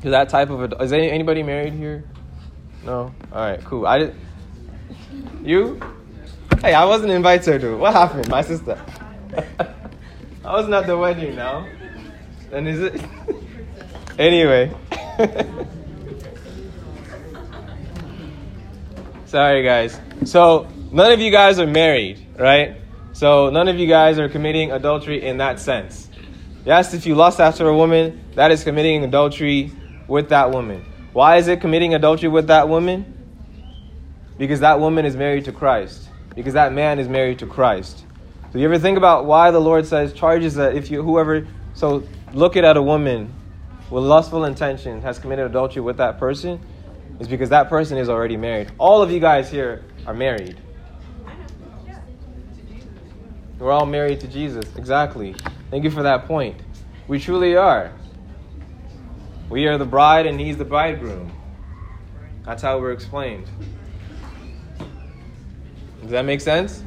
To 0.02 0.10
that 0.10 0.28
type 0.30 0.50
of 0.50 0.72
a 0.72 0.82
is 0.82 0.92
anybody 0.92 1.42
married 1.42 1.74
here? 1.74 2.04
No. 2.84 3.12
All 3.32 3.40
right, 3.40 3.62
cool. 3.64 3.86
I 3.86 3.98
did. 3.98 4.14
You? 5.42 5.78
Hey, 6.62 6.72
I 6.72 6.86
wasn't 6.86 7.12
invited 7.12 7.60
to. 7.60 7.76
What 7.76 7.92
happened, 7.92 8.28
my 8.28 8.40
sister? 8.42 8.80
I 10.44 10.52
was 10.52 10.68
not 10.68 10.84
at 10.84 10.86
the 10.86 10.96
wedding 10.96 11.36
now. 11.36 11.66
Then 12.50 12.66
is 12.66 12.80
it? 12.80 13.04
anyway. 14.18 14.72
Sorry, 19.26 19.62
guys. 19.62 20.00
So, 20.24 20.66
none 20.90 21.12
of 21.12 21.20
you 21.20 21.30
guys 21.30 21.58
are 21.58 21.66
married, 21.66 22.26
right? 22.38 22.76
So, 23.12 23.50
none 23.50 23.68
of 23.68 23.78
you 23.78 23.86
guys 23.86 24.18
are 24.18 24.30
committing 24.30 24.72
adultery 24.72 25.22
in 25.22 25.36
that 25.38 25.60
sense. 25.60 26.08
Yes, 26.64 26.94
if 26.94 27.04
you 27.06 27.14
lust 27.14 27.38
after 27.38 27.68
a 27.68 27.76
woman, 27.76 28.24
that 28.34 28.50
is 28.50 28.64
committing 28.64 29.04
adultery 29.04 29.72
with 30.10 30.28
that 30.28 30.50
woman. 30.50 30.84
Why 31.12 31.36
is 31.36 31.48
it 31.48 31.60
committing 31.60 31.94
adultery 31.94 32.28
with 32.28 32.48
that 32.48 32.68
woman? 32.68 33.16
Because 34.36 34.60
that 34.60 34.80
woman 34.80 35.06
is 35.06 35.16
married 35.16 35.44
to 35.46 35.52
Christ. 35.52 36.08
Because 36.34 36.54
that 36.54 36.72
man 36.72 36.98
is 36.98 37.08
married 37.08 37.38
to 37.38 37.46
Christ. 37.46 38.04
So 38.52 38.58
you 38.58 38.64
ever 38.64 38.78
think 38.78 38.98
about 38.98 39.24
why 39.24 39.52
the 39.52 39.60
Lord 39.60 39.86
says 39.86 40.12
charges 40.12 40.54
that 40.56 40.74
if 40.74 40.90
you 40.90 41.02
whoever 41.02 41.46
so 41.74 42.02
look 42.34 42.56
at 42.56 42.76
a 42.76 42.82
woman 42.82 43.32
with 43.90 44.02
lustful 44.02 44.44
intention 44.44 45.00
has 45.02 45.18
committed 45.18 45.46
adultery 45.46 45.82
with 45.82 45.96
that 45.98 46.18
person 46.18 46.60
is 47.20 47.28
because 47.28 47.48
that 47.50 47.68
person 47.68 47.96
is 47.96 48.08
already 48.08 48.36
married. 48.36 48.72
All 48.78 49.02
of 49.02 49.10
you 49.10 49.20
guys 49.20 49.50
here 49.50 49.84
are 50.06 50.14
married. 50.14 50.60
We're 53.58 53.70
all 53.70 53.86
married 53.86 54.20
to 54.20 54.28
Jesus. 54.28 54.64
Exactly. 54.76 55.36
Thank 55.70 55.84
you 55.84 55.90
for 55.90 56.02
that 56.02 56.26
point. 56.26 56.56
We 57.06 57.20
truly 57.20 57.56
are. 57.56 57.92
We 59.50 59.66
are 59.66 59.76
the 59.76 59.84
bride 59.84 60.26
and 60.26 60.40
he's 60.40 60.56
the 60.56 60.64
bridegroom. 60.64 61.32
That's 62.46 62.62
how 62.62 62.78
we're 62.78 62.92
explained. 62.92 63.46
Does 66.02 66.10
that 66.10 66.24
make 66.24 66.40
sense? 66.40 66.82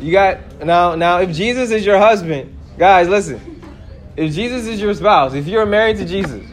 You 0.00 0.12
got 0.12 0.64
now 0.64 0.94
now 0.94 1.18
if 1.20 1.34
Jesus 1.34 1.70
is 1.70 1.86
your 1.86 1.98
husband, 1.98 2.56
guys, 2.78 3.08
listen. 3.08 3.62
If 4.16 4.32
Jesus 4.32 4.66
is 4.66 4.80
your 4.80 4.94
spouse, 4.94 5.34
if 5.34 5.46
you're 5.46 5.66
married 5.66 5.98
to 5.98 6.06
Jesus, 6.06 6.46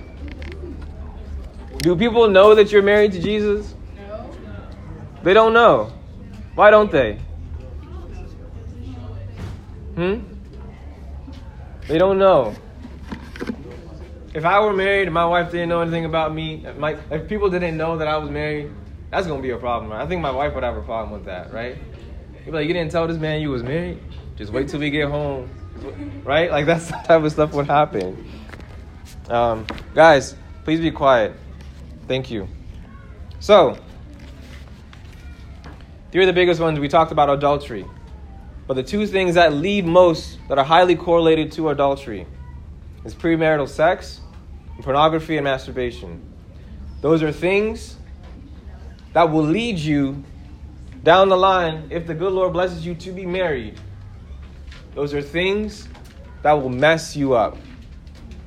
do 1.77 1.95
people 1.95 2.29
know 2.29 2.56
that 2.56 2.71
you're 2.71 2.84
married 2.84 3.13
to 3.13 3.21
Jesus? 3.21 3.73
No. 3.95 4.29
They 5.23 5.34
don't 5.34 5.53
know. 5.53 5.93
Why 6.56 6.69
don't 6.69 6.91
they? 6.91 7.19
Hmm? 9.95 10.19
They 11.88 11.97
don't 11.97 12.17
know. 12.17 12.56
If 14.34 14.46
I 14.46 14.60
were 14.60 14.74
married 14.74 15.04
and 15.04 15.13
my 15.13 15.26
wife 15.26 15.52
didn't 15.52 15.69
know 15.69 15.82
anything 15.82 16.06
about 16.06 16.34
me, 16.34 16.65
my, 16.78 16.98
if 17.12 17.28
people 17.28 17.50
didn't 17.50 17.78
know 17.78 17.98
that 17.98 18.08
I 18.08 18.17
was 18.17 18.32
married, 18.32 18.72
that's 19.12 19.28
gonna 19.28 19.41
be 19.41 19.52
a 19.52 19.58
problem. 19.58 19.91
I 19.91 20.08
think 20.08 20.22
my 20.22 20.32
wife 20.32 20.56
would 20.56 20.63
have 20.63 20.76
a 20.76 20.82
problem 20.82 21.12
with 21.12 21.26
that, 21.26 21.54
right? 21.54 21.78
you 22.39 22.52
be 22.52 22.52
like, 22.52 22.67
you 22.67 22.74
didn't 22.74 22.91
tell 22.91 23.08
this 23.08 23.17
man 23.17 23.41
you 23.41 23.52
was 23.52 23.63
married? 23.63 24.00
Just 24.36 24.52
wait 24.52 24.67
till 24.67 24.80
we 24.80 24.89
get 24.89 25.10
home. 25.10 25.50
Right? 26.24 26.50
Like 26.50 26.65
that's 26.65 26.88
the 26.91 26.98
type 26.98 27.24
of 27.24 27.32
stuff 27.32 27.54
would 27.54 27.67
happen. 27.67 28.28
Um, 29.30 29.67
guys, 29.93 30.36
please 30.63 30.80
be 30.80 30.91
quiet. 30.91 31.34
Thank 32.08 32.32
you. 32.32 32.48
So, 33.39 33.78
three 36.12 36.24
of 36.24 36.28
the 36.28 36.34
biggest 36.34 36.60
ones 36.60 36.80
we 36.80 36.88
talked 36.88 37.12
about 37.12 37.30
adultery. 37.30 37.86
But 38.65 38.76
the 38.76 38.84
two 38.84 39.06
things 39.06 39.36
that 39.36 39.54
lead 39.54 39.86
most, 39.86 40.39
that 40.50 40.58
are 40.58 40.63
highly 40.65 40.96
correlated 40.96 41.52
to 41.54 41.69
adultery, 41.69 42.26
is 43.06 43.13
premarital 43.13 43.67
sex, 43.67 44.22
pornography, 44.84 45.38
and 45.38 45.43
masturbation. 45.46 46.22
Those 47.02 47.24
are 47.24 47.32
things 47.32 47.98
that 49.13 49.32
will 49.32 49.43
lead 49.43 49.80
you 49.80 50.24
down 51.04 51.30
the 51.30 51.38
line, 51.38 51.88
if 51.89 52.08
the 52.08 52.13
good 52.13 52.32
Lord 52.32 52.54
blesses 52.54 52.86
you 52.86 52.96
to 52.96 53.12
be 53.12 53.26
married, 53.26 53.80
those 54.96 55.13
are 55.13 55.22
things 55.22 55.88
that 56.43 56.54
will 56.54 56.69
mess 56.69 57.15
you 57.15 57.34
up. 57.34 57.58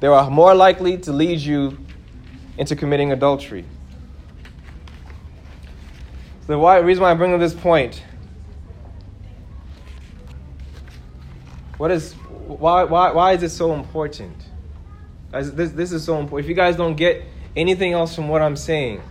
They 0.00 0.06
are 0.06 0.30
more 0.30 0.54
likely 0.54 0.96
to 0.98 1.12
lead 1.12 1.40
you 1.40 1.76
into 2.56 2.76
committing 2.76 3.12
adultery. 3.12 3.64
The 6.46 6.58
why, 6.58 6.78
reason 6.78 7.02
why 7.02 7.10
I 7.10 7.14
bring 7.14 7.34
up 7.34 7.40
this 7.40 7.54
point 7.54 8.02
what 11.76 11.90
is 11.90 12.14
why 12.14 12.84
why 12.84 13.12
why 13.12 13.32
is 13.32 13.42
it 13.42 13.50
so 13.50 13.74
important? 13.74 14.45
Guys, 15.32 15.52
this 15.52 15.72
this 15.72 15.92
is 15.92 16.04
so 16.04 16.18
important. 16.18 16.44
If 16.44 16.48
you 16.48 16.54
guys 16.54 16.76
don't 16.76 16.94
get 16.94 17.24
anything 17.56 17.92
else 17.92 18.14
from 18.14 18.28
what 18.28 18.42
I'm 18.42 18.56
saying, 18.56 19.02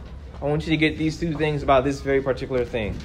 I 0.42 0.46
want 0.46 0.66
you 0.66 0.70
to 0.72 0.78
get 0.78 0.98
these 0.98 1.20
two 1.20 1.34
things 1.34 1.64
about 1.64 1.84
this 1.84 2.02
very 2.02 2.22
particular 2.22 2.64
thing. 2.64 2.98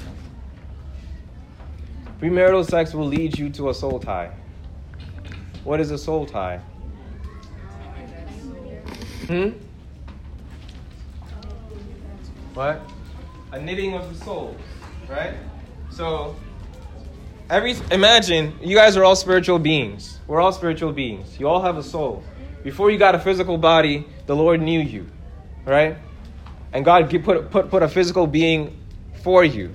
Premarital 2.20 2.68
sex 2.68 2.94
will 2.94 3.06
lead 3.06 3.38
you 3.38 3.50
to 3.50 3.70
a 3.70 3.74
soul 3.74 3.98
tie. 3.98 4.30
What 5.64 5.80
is 5.80 5.90
a 5.90 5.98
soul 5.98 6.26
tie? 6.26 6.58
Hmm? 9.26 9.50
What? 12.54 12.82
A 13.52 13.60
knitting 13.60 13.94
of 13.94 14.12
the 14.12 14.24
souls, 14.24 14.56
right? 15.08 15.34
So, 15.90 16.36
every 17.48 17.74
imagine 17.90 18.58
you 18.60 18.76
guys 18.76 18.96
are 18.96 19.04
all 19.04 19.16
spiritual 19.16 19.58
beings. 19.58 20.18
We're 20.26 20.40
all 20.40 20.52
spiritual 20.52 20.92
beings. 20.92 21.38
You 21.40 21.48
all 21.48 21.62
have 21.62 21.76
a 21.76 21.82
soul. 21.82 22.22
Before 22.62 22.90
you 22.90 22.98
got 22.98 23.14
a 23.14 23.18
physical 23.18 23.58
body, 23.58 24.06
the 24.26 24.36
Lord 24.36 24.60
knew 24.60 24.80
you, 24.80 25.06
right? 25.64 25.96
And 26.72 26.84
God 26.84 27.10
put, 27.22 27.50
put, 27.50 27.70
put 27.70 27.82
a 27.82 27.88
physical 27.88 28.26
being 28.26 28.78
for 29.22 29.44
you. 29.44 29.74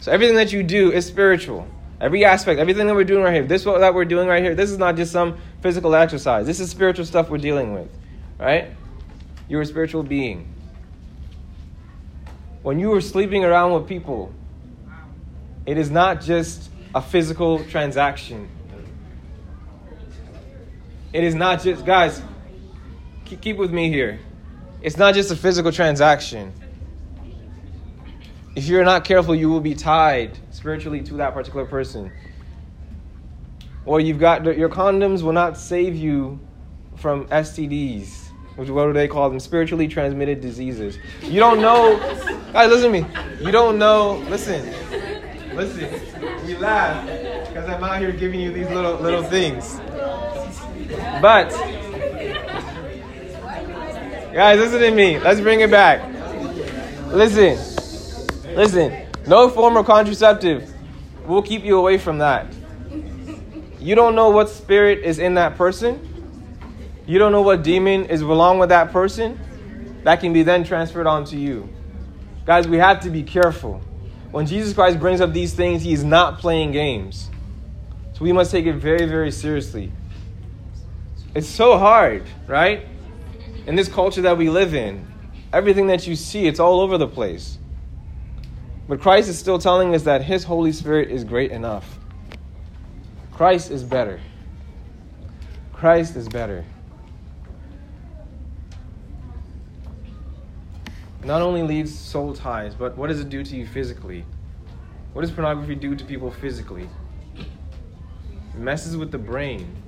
So 0.00 0.12
everything 0.12 0.36
that 0.36 0.52
you 0.52 0.62
do 0.62 0.92
is 0.92 1.06
spiritual. 1.06 1.68
Every 2.00 2.24
aspect, 2.24 2.60
everything 2.60 2.86
that 2.86 2.94
we're 2.94 3.04
doing 3.04 3.22
right 3.22 3.32
here, 3.32 3.44
this 3.44 3.64
what 3.64 3.78
that 3.80 3.94
we're 3.94 4.04
doing 4.04 4.28
right 4.28 4.42
here, 4.42 4.54
this 4.54 4.70
is 4.70 4.76
not 4.76 4.96
just 4.96 5.12
some 5.12 5.38
physical 5.62 5.94
exercise. 5.94 6.46
This 6.46 6.60
is 6.60 6.70
spiritual 6.70 7.06
stuff 7.06 7.30
we're 7.30 7.38
dealing 7.38 7.72
with, 7.72 7.88
right? 8.38 8.70
You're 9.48 9.62
a 9.62 9.66
spiritual 9.66 10.02
being. 10.02 10.52
When 12.62 12.78
you 12.78 12.92
are 12.94 13.00
sleeping 13.00 13.44
around 13.44 13.72
with 13.72 13.86
people, 13.86 14.32
it 15.64 15.78
is 15.78 15.90
not 15.90 16.20
just 16.20 16.70
a 16.94 17.00
physical 17.00 17.64
transaction. 17.64 18.48
It 21.12 21.24
is 21.24 21.34
not 21.34 21.62
just, 21.62 21.84
guys, 21.86 22.22
keep 23.24 23.56
with 23.56 23.72
me 23.72 23.88
here. 23.88 24.18
It's 24.82 24.96
not 24.96 25.14
just 25.14 25.30
a 25.30 25.36
physical 25.36 25.72
transaction. 25.72 26.52
If 28.54 28.66
you're 28.68 28.84
not 28.84 29.04
careful, 29.04 29.34
you 29.34 29.48
will 29.48 29.60
be 29.60 29.74
tied 29.74 30.38
spiritually 30.50 31.02
to 31.02 31.14
that 31.14 31.34
particular 31.34 31.66
person. 31.66 32.10
Or 33.84 34.00
you've 34.00 34.18
got 34.18 34.44
your 34.44 34.68
condoms 34.68 35.22
will 35.22 35.32
not 35.32 35.56
save 35.56 35.94
you 35.94 36.40
from 36.96 37.26
STDs, 37.26 38.30
which 38.56 38.68
what 38.68 38.86
do 38.86 38.92
they 38.92 39.06
call 39.06 39.28
them? 39.28 39.38
Spiritually 39.38 39.86
transmitted 39.86 40.40
diseases. 40.40 40.98
You 41.22 41.38
don't 41.38 41.60
know, 41.60 41.98
guys. 42.52 42.70
Listen 42.70 42.92
to 42.92 43.02
me. 43.02 43.06
You 43.44 43.52
don't 43.52 43.78
know. 43.78 44.24
Listen, 44.28 44.64
listen. 45.54 45.88
We 46.46 46.56
laugh 46.56 47.06
because 47.48 47.68
I'm 47.68 47.84
out 47.84 48.00
here 48.00 48.12
giving 48.12 48.40
you 48.40 48.52
these 48.52 48.68
little 48.70 48.94
little 48.94 49.22
things. 49.22 49.78
But 51.20 51.50
guys, 54.32 54.58
listen 54.58 54.80
to 54.80 54.90
me. 54.90 55.18
Let's 55.18 55.40
bring 55.40 55.60
it 55.60 55.70
back. 55.70 56.02
Listen, 57.08 57.56
listen. 58.54 59.06
No 59.26 59.48
form 59.48 59.76
of 59.76 59.86
contraceptive 59.86 60.72
will 61.26 61.42
keep 61.42 61.64
you 61.64 61.78
away 61.78 61.98
from 61.98 62.18
that. 62.18 62.46
You 63.80 63.94
don't 63.94 64.14
know 64.14 64.30
what 64.30 64.48
spirit 64.48 65.04
is 65.04 65.18
in 65.18 65.34
that 65.34 65.56
person. 65.56 66.00
You 67.06 67.18
don't 67.18 67.32
know 67.32 67.42
what 67.42 67.62
demon 67.62 68.06
is 68.06 68.20
along 68.20 68.58
with 68.58 68.70
that 68.70 68.92
person. 68.92 69.38
That 70.04 70.20
can 70.20 70.32
be 70.32 70.42
then 70.42 70.64
transferred 70.64 71.06
onto 71.06 71.36
you. 71.36 71.68
Guys, 72.44 72.68
we 72.68 72.78
have 72.78 73.00
to 73.00 73.10
be 73.10 73.22
careful. 73.22 73.80
When 74.30 74.46
Jesus 74.46 74.72
Christ 74.72 75.00
brings 75.00 75.20
up 75.20 75.32
these 75.32 75.54
things, 75.54 75.82
he 75.82 75.92
is 75.92 76.04
not 76.04 76.38
playing 76.38 76.72
games. 76.72 77.30
So 78.12 78.24
we 78.24 78.32
must 78.32 78.50
take 78.50 78.66
it 78.66 78.74
very, 78.74 79.06
very 79.06 79.30
seriously. 79.30 79.92
It's 81.36 81.46
so 81.46 81.76
hard, 81.76 82.22
right? 82.46 82.86
In 83.66 83.76
this 83.76 83.88
culture 83.88 84.22
that 84.22 84.38
we 84.38 84.48
live 84.48 84.74
in, 84.74 85.06
everything 85.52 85.88
that 85.88 86.06
you 86.06 86.16
see, 86.16 86.46
it's 86.46 86.58
all 86.58 86.80
over 86.80 86.96
the 86.96 87.06
place. 87.06 87.58
But 88.88 89.02
Christ 89.02 89.28
is 89.28 89.38
still 89.38 89.58
telling 89.58 89.94
us 89.94 90.04
that 90.04 90.22
his 90.22 90.44
Holy 90.44 90.72
Spirit 90.72 91.10
is 91.10 91.24
great 91.24 91.50
enough. 91.50 91.98
Christ 93.32 93.70
is 93.70 93.84
better. 93.84 94.18
Christ 95.74 96.16
is 96.16 96.26
better. 96.26 96.64
Not 101.22 101.42
only 101.42 101.62
leads 101.62 101.94
soul 101.94 102.32
ties, 102.32 102.74
but 102.74 102.96
what 102.96 103.08
does 103.08 103.20
it 103.20 103.28
do 103.28 103.44
to 103.44 103.56
you 103.56 103.66
physically? 103.66 104.24
What 105.12 105.20
does 105.20 105.30
pornography 105.32 105.74
do 105.74 105.94
to 105.94 106.04
people 106.06 106.30
physically? 106.30 106.88
It 107.36 108.58
messes 108.58 108.96
with 108.96 109.10
the 109.10 109.18
brain. 109.18 109.82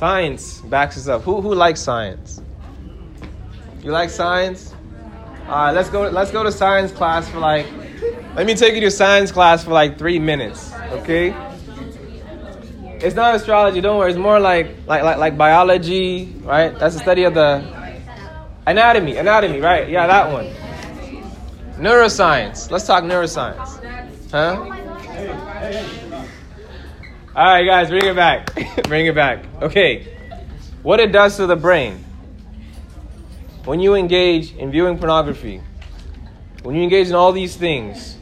Science 0.00 0.62
backs 0.62 0.96
us 0.96 1.08
up. 1.08 1.20
Who, 1.24 1.42
who 1.42 1.54
likes 1.54 1.78
science? 1.78 2.40
You 3.82 3.90
like 3.90 4.08
science? 4.08 4.74
All 5.46 5.66
right, 5.66 5.72
let's 5.72 5.90
go. 5.90 6.08
Let's 6.08 6.30
go 6.30 6.42
to 6.42 6.50
science 6.50 6.90
class 6.90 7.28
for 7.28 7.38
like 7.38 7.66
let 8.34 8.46
me 8.46 8.54
take 8.54 8.72
you 8.72 8.80
to 8.80 8.90
science 8.90 9.30
class 9.30 9.62
for 9.62 9.72
like 9.72 9.98
three 9.98 10.18
minutes, 10.18 10.72
okay? 10.90 11.36
It's 13.04 13.14
not 13.14 13.34
astrology, 13.34 13.82
don't 13.82 13.98
worry. 13.98 14.08
It's 14.08 14.18
more 14.18 14.40
like 14.40 14.74
like 14.86 15.02
like, 15.02 15.18
like 15.18 15.36
biology, 15.36 16.32
right? 16.44 16.70
That's 16.78 16.94
the 16.94 17.00
study 17.02 17.24
of 17.24 17.34
the 17.34 17.62
anatomy, 18.66 19.18
anatomy, 19.18 19.60
right? 19.60 19.86
Yeah, 19.86 20.06
that 20.06 20.32
one. 20.32 20.46
Neuroscience. 21.76 22.70
Let's 22.70 22.86
talk 22.86 23.04
neuroscience. 23.04 23.68
Huh? 24.30 24.56
Oh 24.56 26.09
All 27.34 27.44
right, 27.44 27.64
guys, 27.64 27.88
bring 27.88 28.04
it 28.04 28.16
back. 28.16 28.52
bring 28.84 29.06
it 29.06 29.14
back. 29.14 29.44
Okay. 29.62 30.16
What 30.82 30.98
it 30.98 31.12
does 31.12 31.36
to 31.36 31.46
the 31.46 31.54
brain 31.54 32.04
when 33.64 33.78
you 33.78 33.94
engage 33.94 34.52
in 34.56 34.72
viewing 34.72 34.98
pornography, 34.98 35.60
when 36.62 36.74
you 36.74 36.82
engage 36.82 37.08
in 37.08 37.14
all 37.14 37.30
these 37.30 37.54
things, 37.54 38.16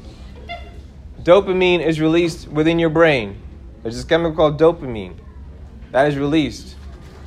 dopamine 1.22 1.80
is 1.80 2.00
released 2.00 2.48
within 2.48 2.78
your 2.78 2.90
brain. 2.90 3.40
There's 3.82 3.96
this 3.96 4.04
chemical 4.04 4.36
called 4.36 4.60
dopamine 4.60 5.16
that 5.90 6.06
is 6.08 6.18
released. 6.18 6.76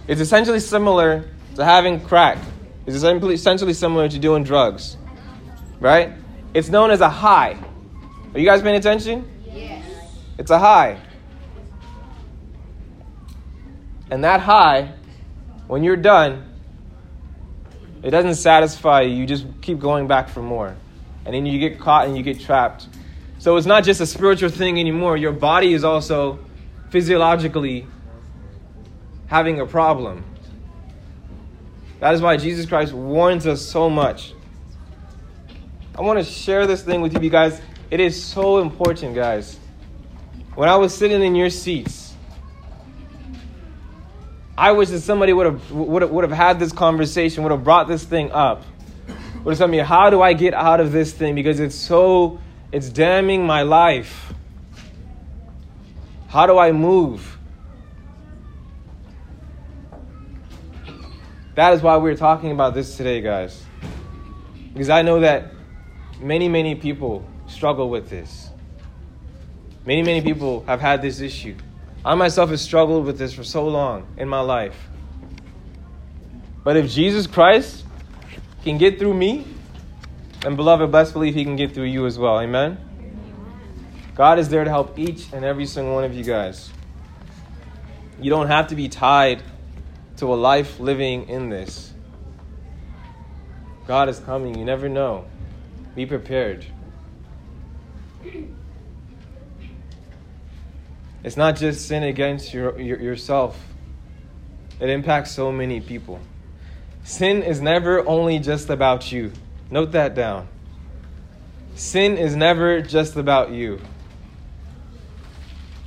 It's 0.08 0.22
essentially 0.22 0.60
similar 0.60 1.26
to 1.56 1.66
having 1.66 2.00
crack. 2.00 2.38
It's 2.86 2.96
essentially 2.96 3.74
similar 3.74 4.08
to 4.08 4.20
doing 4.20 4.44
drugs. 4.44 4.98
Right? 5.80 6.14
It's 6.54 6.70
known 6.70 6.92
as 6.92 7.02
a 7.02 7.10
high. 7.10 7.58
Are 8.34 8.40
you 8.40 8.46
guys 8.46 8.62
paying 8.62 8.76
attention? 8.76 9.28
Yes. 9.52 9.84
It's 10.38 10.52
a 10.52 10.60
high. 10.60 11.00
And 14.12 14.24
that 14.24 14.42
high, 14.42 14.94
when 15.68 15.84
you're 15.84 15.96
done, 15.96 16.46
it 18.04 18.12
doesn't 18.12 18.36
satisfy 18.36 19.02
you. 19.02 19.16
You 19.16 19.26
just 19.26 19.48
keep 19.62 19.80
going 19.80 20.08
back 20.08 20.30
for 20.30 20.44
more. 20.44 20.76
And 21.26 21.34
then 21.34 21.48
you 21.48 21.58
get 21.58 21.80
caught 21.80 22.08
and 22.08 22.16
you 22.16 22.22
get 22.22 22.40
trapped 22.40 22.88
so 23.42 23.58
it's 23.58 23.66
not 23.66 23.84
just 23.84 24.00
a 24.02 24.06
spiritual 24.06 24.52
thing 24.52 24.80
anymore. 24.80 25.18
Your 25.18 25.32
body 25.32 25.74
is 25.74 25.84
also 25.84 26.38
physiologically 26.92 27.88
having 29.26 29.60
a 29.60 29.66
problem. 29.66 30.24
That 32.02 32.14
is 32.14 32.22
why 32.22 32.38
Jesus 32.38 32.68
Christ 32.68 32.94
warns 32.94 33.48
us 33.48 33.60
so 33.60 33.90
much. 33.90 34.36
I 35.98 36.02
want 36.02 36.20
to 36.20 36.24
share 36.24 36.68
this 36.68 36.84
thing 36.84 37.02
with 37.02 37.20
you 37.20 37.32
guys. 37.32 37.60
It 37.90 38.00
is 38.00 38.24
so 38.24 38.60
important, 38.60 39.16
guys. 39.16 39.60
When 40.54 40.70
I 40.70 40.76
was 40.76 40.96
sitting 40.96 41.24
in 41.24 41.34
your 41.34 41.50
seats, 41.50 42.11
I 44.62 44.74
wish 44.74 44.90
that 44.90 45.02
somebody 45.02 45.34
would 45.34 45.48
have, 45.48 45.72
would 45.72 46.24
have, 46.24 46.32
had 46.32 46.60
this 46.60 46.72
conversation, 46.72 47.42
would 47.42 47.52
have 47.52 47.64
brought 47.64 47.88
this 47.88 48.04
thing 48.04 48.32
up. 48.32 48.64
Would 49.44 49.54
have 49.54 49.58
told 49.58 49.72
me, 49.72 49.80
how 49.80 50.12
do 50.12 50.22
I 50.22 50.34
get 50.34 50.54
out 50.54 50.80
of 50.80 50.92
this 50.92 51.12
thing? 51.12 51.34
Because 51.34 51.60
it's 51.60 51.74
so 51.74 52.40
it's 52.72 52.88
damning 52.90 53.44
my 53.44 53.64
life. 53.64 54.34
How 56.28 56.46
do 56.46 56.60
I 56.60 56.74
move? 56.74 57.40
That 61.56 61.74
is 61.74 61.82
why 61.82 61.98
we're 61.98 62.16
talking 62.16 62.52
about 62.52 62.76
this 62.76 62.96
today, 62.98 63.20
guys. 63.20 63.64
Because 64.74 64.92
I 64.92 65.02
know 65.02 65.22
that 65.22 65.54
many, 66.20 66.48
many 66.48 66.76
people 66.76 67.28
struggle 67.48 67.90
with 67.90 68.12
this. 68.12 68.52
Many, 69.88 70.04
many 70.04 70.22
people 70.22 70.64
have 70.68 70.82
had 70.82 71.02
this 71.02 71.20
issue. 71.20 71.56
I 72.04 72.16
myself 72.16 72.50
have 72.50 72.60
struggled 72.60 73.06
with 73.06 73.18
this 73.18 73.34
for 73.34 73.44
so 73.44 73.68
long 73.68 74.08
in 74.18 74.28
my 74.28 74.40
life. 74.42 74.90
But 76.64 76.78
if 76.78 76.90
Jesus 76.92 77.28
Christ 77.28 77.86
can 78.64 78.78
get 78.78 79.00
through 79.00 79.14
me, 79.14 79.46
and 80.44 80.58
beloved, 80.58 80.92
best 80.92 81.14
believe 81.14 81.36
He 81.36 81.44
can 81.44 81.56
get 81.56 81.74
through 81.74 81.86
you 81.86 82.06
as 82.06 82.18
well. 82.18 82.40
Amen? 82.40 82.78
God 84.16 84.40
is 84.40 84.50
there 84.50 84.64
to 84.64 84.70
help 84.70 84.98
each 84.98 85.32
and 85.32 85.46
every 85.46 85.66
single 85.66 85.94
one 85.94 86.04
of 86.04 86.14
you 86.14 86.24
guys. 86.24 86.72
You 88.20 88.30
don't 88.30 88.48
have 88.48 88.68
to 88.68 88.76
be 88.76 88.90
tied 88.90 89.42
to 90.18 90.34
a 90.34 90.36
life 90.36 90.80
living 90.80 91.30
in 91.30 91.50
this. 91.50 91.94
God 93.88 94.10
is 94.10 94.20
coming. 94.20 94.58
You 94.58 94.66
never 94.66 94.90
know. 94.90 95.26
Be 95.96 96.06
prepared. 96.06 96.66
It's 101.24 101.38
not 101.38 101.56
just 101.56 101.88
sin 101.88 102.04
against 102.04 102.54
your, 102.54 102.80
your, 102.80 103.00
yourself, 103.00 103.60
it 104.80 104.90
impacts 104.90 105.32
so 105.32 105.52
many 105.52 105.80
people. 105.80 106.20
Sin 107.04 107.44
is 107.44 107.62
never 107.62 108.06
only 108.08 108.40
just 108.40 108.70
about 108.70 109.12
you. 109.12 109.32
Note 109.70 109.92
that 109.92 110.16
down. 110.16 110.48
Sin 111.76 112.18
is 112.18 112.36
never 112.36 112.82
just 112.82 113.16
about 113.16 113.52
you. 113.52 113.80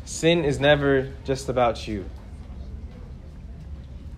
Sin 0.05 0.45
is 0.45 0.61
never 0.61 1.13
just 1.25 1.49
about 1.49 1.87
you. 1.89 2.05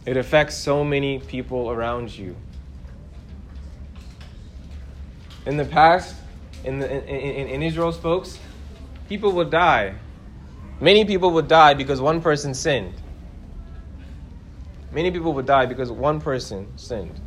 It 0.04 0.16
affects 0.16 0.56
so 0.56 0.84
many 0.84 1.18
people 1.18 1.70
around 1.70 2.16
you. 2.16 2.36
In 5.46 5.56
the 5.56 5.64
past, 5.64 6.14
in, 6.64 6.78
the, 6.78 6.90
in, 6.90 7.00
in, 7.02 7.48
in 7.48 7.62
Israel's 7.62 7.98
folks, 7.98 8.38
people 9.08 9.32
would 9.32 9.50
die. 9.50 9.94
Many 10.80 11.04
people 11.04 11.30
would 11.32 11.48
die 11.48 11.74
because 11.74 12.00
one 12.00 12.20
person 12.20 12.52
sinned. 12.54 12.94
Many 14.92 15.10
people 15.10 15.32
would 15.34 15.46
die 15.46 15.66
because 15.66 15.90
one 15.90 16.20
person 16.20 16.66
sinned. 16.76 17.20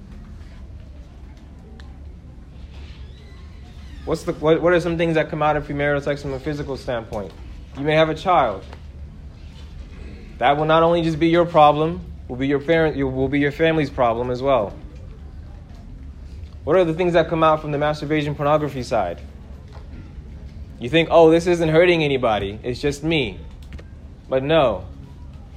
What's 4.06 4.24
the, 4.24 4.34
what, 4.34 4.62
what 4.62 4.74
are 4.74 4.80
some 4.80 4.98
things 4.98 5.16
that 5.16 5.30
come 5.30 5.42
out 5.42 5.56
of 5.56 5.68
premarital 5.68 6.04
sex 6.04 6.22
from 6.22 6.34
a 6.34 6.40
physical 6.40 6.78
standpoint? 6.78 7.32
You 7.78 7.84
may 7.84 7.96
have 7.96 8.10
a 8.10 8.16
child. 8.16 8.64
that 10.38 10.58
will 10.58 10.66
not 10.66 10.84
only 10.84 11.02
just 11.02 11.20
be 11.20 11.28
your 11.28 11.46
problem, 11.46 12.02
will 12.28 12.36
be 12.36 12.48
your 12.48 12.60
parent, 12.60 12.98
will 12.98 13.28
be 13.28 13.40
your 13.40 13.52
family's 13.52 13.90
problem 13.90 14.32
as 14.32 14.42
well. 14.42 14.74
What 16.64 16.76
are 16.76 16.84
the 16.84 16.94
things 16.94 17.14
that 17.14 17.30
come 17.30 17.44
out 17.44 17.62
from 17.62 17.72
the 17.72 17.78
masturbation 17.78 18.36
pornography 18.36 18.84
side? 18.84 19.22
You 20.80 20.90
think, 20.90 21.10
oh, 21.12 21.30
this 21.30 21.46
isn't 21.46 21.70
hurting 21.70 22.04
anybody, 22.04 22.60
it's 22.64 22.80
just 22.80 23.04
me. 23.04 23.40
But 24.30 24.44
no. 24.44 24.86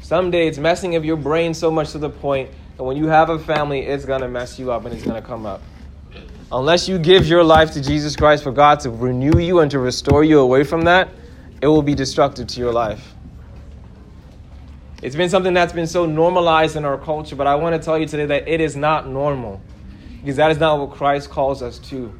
Someday 0.00 0.48
it's 0.48 0.58
messing 0.58 0.96
up 0.96 1.04
your 1.04 1.16
brain 1.16 1.54
so 1.54 1.70
much 1.70 1.92
to 1.92 1.98
the 1.98 2.10
point 2.10 2.50
that 2.76 2.82
when 2.82 2.96
you 2.96 3.06
have 3.06 3.30
a 3.30 3.38
family, 3.38 3.80
it's 3.80 4.04
to 4.04 4.28
mess 4.28 4.58
you 4.58 4.72
up 4.72 4.84
and 4.84 4.94
it's 4.94 5.04
to 5.04 5.22
come 5.22 5.46
up. 5.46 5.62
Unless 6.50 6.88
you 6.88 6.98
give 6.98 7.26
your 7.26 7.44
life 7.44 7.72
to 7.72 7.82
Jesus 7.82 8.16
Christ 8.16 8.42
for 8.42 8.52
God 8.52 8.80
to 8.80 8.90
renew 8.90 9.38
you 9.38 9.60
and 9.60 9.70
to 9.70 9.78
restore 9.78 10.24
you 10.24 10.40
away 10.40 10.64
from 10.64 10.82
that, 10.82 11.08
it 11.62 11.68
will 11.68 11.82
be 11.82 11.94
destructive 11.94 12.48
to 12.48 12.60
your 12.60 12.72
life. 12.72 13.14
It's 15.02 15.16
been 15.16 15.30
something 15.30 15.54
that's 15.54 15.72
been 15.72 15.86
so 15.86 16.04
normalized 16.04 16.76
in 16.76 16.84
our 16.84 16.98
culture, 16.98 17.36
but 17.36 17.46
I 17.46 17.54
want 17.54 17.74
to 17.74 17.84
tell 17.84 17.98
you 17.98 18.06
today 18.06 18.26
that 18.26 18.48
it 18.48 18.60
is 18.60 18.76
not 18.76 19.08
normal. 19.08 19.60
Because 20.20 20.36
that 20.36 20.50
is 20.50 20.58
not 20.58 20.78
what 20.78 20.96
Christ 20.96 21.30
calls 21.30 21.62
us 21.62 21.78
to. 21.90 22.12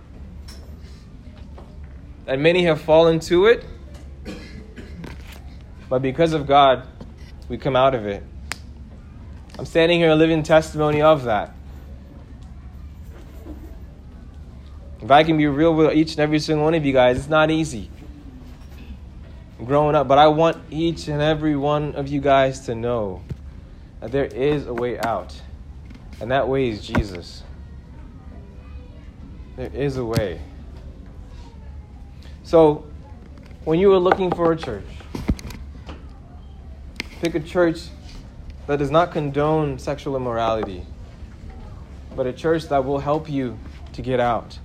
And 2.26 2.42
many 2.42 2.64
have 2.64 2.80
fallen 2.80 3.20
to 3.20 3.46
it, 3.46 3.64
but 5.88 6.02
because 6.02 6.32
of 6.32 6.46
God, 6.46 6.86
we 7.48 7.58
come 7.58 7.76
out 7.76 7.94
of 7.94 8.06
it. 8.06 8.22
I'm 9.58 9.66
standing 9.66 9.98
here 9.98 10.10
a 10.10 10.14
living 10.14 10.42
testimony 10.42 11.02
of 11.02 11.24
that. 11.24 11.54
If 15.02 15.10
I 15.10 15.24
can 15.24 15.36
be 15.36 15.46
real 15.46 15.74
with 15.74 15.92
each 15.94 16.12
and 16.12 16.20
every 16.20 16.38
single 16.38 16.64
one 16.64 16.74
of 16.74 16.86
you 16.86 16.92
guys, 16.92 17.18
it's 17.18 17.28
not 17.28 17.50
easy 17.50 17.90
growing 19.64 19.94
up, 19.94 20.08
but 20.08 20.18
I 20.18 20.28
want 20.28 20.56
each 20.70 21.08
and 21.08 21.20
every 21.20 21.56
one 21.56 21.94
of 21.94 22.08
you 22.08 22.20
guys 22.20 22.60
to 22.66 22.74
know 22.74 23.22
that 24.00 24.12
there 24.12 24.24
is 24.24 24.66
a 24.66 24.74
way 24.74 24.98
out, 24.98 25.40
and 26.20 26.30
that 26.30 26.48
way 26.48 26.68
is 26.68 26.86
Jesus. 26.86 27.42
There 29.56 29.70
is 29.72 29.96
a 29.96 30.04
way. 30.04 30.40
So, 32.52 32.84
when 33.64 33.78
you 33.78 33.90
are 33.94 33.98
looking 33.98 34.30
for 34.30 34.52
a 34.52 34.56
church, 34.58 34.84
pick 37.22 37.34
a 37.34 37.40
church 37.40 37.84
that 38.66 38.78
does 38.78 38.90
not 38.90 39.10
condone 39.10 39.78
sexual 39.78 40.16
immorality, 40.16 40.84
but 42.14 42.26
a 42.26 42.32
church 42.34 42.64
that 42.64 42.84
will 42.84 42.98
help 42.98 43.30
you 43.30 43.58
to 43.94 44.02
get 44.02 44.20
out. 44.20 44.58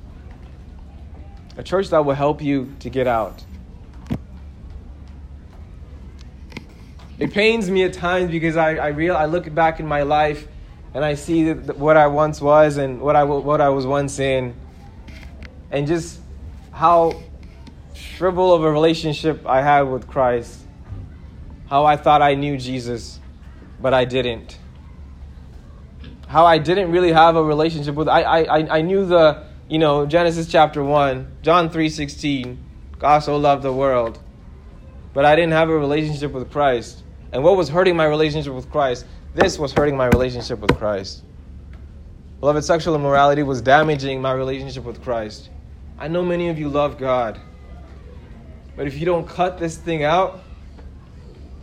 A 1.56 1.64
church 1.64 1.88
that 1.92 2.04
will 2.04 2.14
help 2.14 2.42
you 2.42 2.76
to 2.80 2.90
get 2.90 3.08
out. 3.08 3.46
It 7.20 7.32
pains 7.32 7.72
me 7.72 7.86
at 7.86 7.94
times 7.94 8.32
because 8.32 8.58
I, 8.58 8.76
I, 8.76 8.88
real, 8.88 9.16
I 9.16 9.28
look 9.28 9.56
back 9.56 9.80
in 9.80 9.88
my 9.88 10.02
life 10.02 10.46
and 10.94 11.06
I 11.06 11.14
see 11.14 11.54
what 11.54 11.96
I 11.96 12.08
once 12.08 12.42
was 12.42 12.76
and 12.76 13.00
what 13.00 13.16
I, 13.16 13.24
what 13.24 13.62
I 13.62 13.70
was 13.70 13.86
once 13.86 14.20
in, 14.20 14.54
and 15.72 15.88
just 15.88 16.20
how 16.74 17.24
shrivel 18.18 18.52
of 18.52 18.64
a 18.64 18.72
relationship 18.72 19.46
I 19.46 19.62
had 19.62 19.84
with 19.84 20.08
Christ. 20.08 20.62
How 21.70 21.86
I 21.86 21.98
thought 21.98 22.24
I 22.24 22.34
knew 22.34 22.58
Jesus, 22.58 23.20
but 23.80 23.94
I 23.94 24.06
didn't. 24.06 24.58
How 26.28 26.44
I 26.44 26.58
didn't 26.58 26.92
really 26.92 27.12
have 27.12 27.36
a 27.36 27.44
relationship 27.44 27.94
with 27.94 28.10
I 28.10 28.22
I 28.24 28.78
I 28.78 28.82
knew 28.82 29.06
the 29.06 29.46
you 29.70 29.78
know 29.78 30.08
Genesis 30.08 30.48
chapter 30.48 30.84
one, 30.84 31.32
John 31.44 31.70
three 31.70 31.90
sixteen, 31.90 32.58
God 32.98 33.20
so 33.20 33.38
loved 33.38 33.62
the 33.62 33.72
world, 33.72 34.18
but 35.14 35.24
I 35.24 35.36
didn't 35.36 35.54
have 35.54 35.70
a 35.70 35.78
relationship 35.78 36.32
with 36.32 36.50
Christ. 36.52 37.04
And 37.32 37.44
what 37.44 37.56
was 37.56 37.70
hurting 37.70 37.96
my 37.96 38.06
relationship 38.06 38.54
with 38.54 38.72
Christ? 38.72 39.06
This 39.36 39.60
was 39.60 39.74
hurting 39.74 39.96
my 39.96 40.08
relationship 40.08 40.58
with 40.58 40.76
Christ. 40.76 41.24
Beloved, 42.40 42.64
sexual 42.64 42.96
immorality 42.96 43.44
was 43.44 43.62
damaging 43.62 44.20
my 44.22 44.32
relationship 44.32 44.86
with 44.86 45.04
Christ. 45.04 45.52
I 46.00 46.08
know 46.08 46.24
many 46.24 46.50
of 46.50 46.58
you 46.58 46.68
love 46.68 46.98
God. 46.98 47.40
But 48.78 48.86
if 48.86 48.98
you 48.98 49.06
don't 49.06 49.28
cut 49.28 49.58
this 49.58 49.76
thing 49.76 50.04
out, 50.04 50.40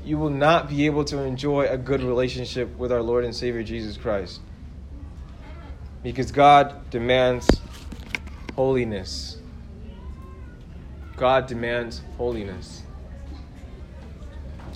you 0.05 0.19
will 0.19 0.31
not 0.31 0.69
be 0.69 0.85
able 0.85 1.05
to 1.07 1.21
enjoy 1.21 1.67
a 1.67 1.79
good 1.79 2.03
relationship 2.03 2.77
with 2.77 2.93
our 2.93 3.01
Lord 3.01 3.25
and 3.25 3.35
Savior 3.35 3.63
Jesus 3.63 3.97
Christ. 3.97 4.41
Because 6.03 6.31
God 6.33 6.91
demands 6.91 7.49
holiness. 8.57 9.39
God 11.17 11.47
demands 11.47 12.03
holiness. 12.19 12.83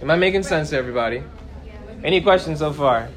Am 0.00 0.10
I 0.10 0.16
making 0.16 0.44
sense 0.44 0.70
to 0.70 0.76
everybody? 0.76 1.24
Any 2.04 2.20
questions 2.20 2.60
so 2.60 2.72
far? 2.72 3.08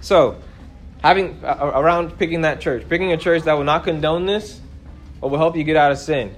So, 0.00 0.38
having 1.02 1.44
uh, 1.44 1.70
around 1.74 2.18
picking 2.18 2.40
that 2.40 2.60
church, 2.60 2.88
picking 2.88 3.12
a 3.12 3.18
church 3.18 3.42
that 3.42 3.52
will 3.52 3.64
not 3.64 3.84
condone 3.84 4.24
this, 4.24 4.60
but 5.20 5.28
will 5.28 5.38
help 5.38 5.54
you 5.54 5.64
get 5.64 5.76
out 5.76 5.92
of 5.92 5.98
sin. 5.98 6.34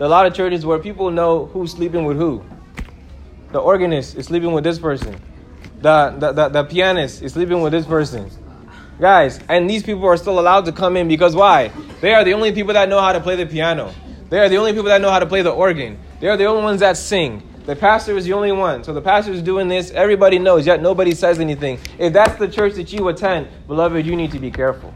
There 0.00 0.06
are 0.06 0.08
a 0.08 0.12
lot 0.12 0.24
of 0.24 0.32
churches 0.32 0.64
where 0.64 0.78
people 0.78 1.10
know 1.10 1.44
who's 1.52 1.72
sleeping 1.72 2.06
with 2.06 2.16
who. 2.16 2.42
The 3.52 3.58
organist 3.58 4.16
is 4.16 4.24
sleeping 4.24 4.52
with 4.52 4.64
this 4.64 4.78
person. 4.78 5.20
The, 5.82 6.16
the, 6.18 6.32
the, 6.32 6.48
the 6.48 6.64
pianist 6.64 7.20
is 7.20 7.34
sleeping 7.34 7.60
with 7.60 7.72
this 7.72 7.84
person. 7.84 8.30
Guys, 8.98 9.40
and 9.50 9.68
these 9.68 9.82
people 9.82 10.06
are 10.06 10.16
still 10.16 10.40
allowed 10.40 10.64
to 10.64 10.72
come 10.72 10.96
in 10.96 11.06
because 11.06 11.36
why? 11.36 11.70
They 12.00 12.14
are 12.14 12.24
the 12.24 12.32
only 12.32 12.50
people 12.50 12.72
that 12.72 12.88
know 12.88 12.98
how 12.98 13.12
to 13.12 13.20
play 13.20 13.36
the 13.36 13.44
piano. 13.44 13.92
They 14.30 14.38
are 14.38 14.48
the 14.48 14.56
only 14.56 14.72
people 14.72 14.86
that 14.86 15.02
know 15.02 15.10
how 15.10 15.18
to 15.18 15.26
play 15.26 15.42
the 15.42 15.50
organ. 15.50 15.98
They 16.18 16.28
are 16.28 16.36
the 16.38 16.46
only 16.46 16.62
ones 16.62 16.80
that 16.80 16.96
sing. 16.96 17.46
The 17.66 17.76
pastor 17.76 18.16
is 18.16 18.24
the 18.24 18.32
only 18.32 18.52
one. 18.52 18.82
So 18.82 18.94
the 18.94 19.02
pastor 19.02 19.32
is 19.32 19.42
doing 19.42 19.68
this. 19.68 19.90
Everybody 19.90 20.38
knows, 20.38 20.66
yet 20.66 20.80
nobody 20.80 21.14
says 21.14 21.40
anything. 21.40 21.78
If 21.98 22.14
that's 22.14 22.38
the 22.38 22.48
church 22.48 22.72
that 22.76 22.90
you 22.90 23.06
attend, 23.08 23.48
beloved, 23.66 24.06
you 24.06 24.16
need 24.16 24.32
to 24.32 24.38
be 24.38 24.50
careful. 24.50 24.94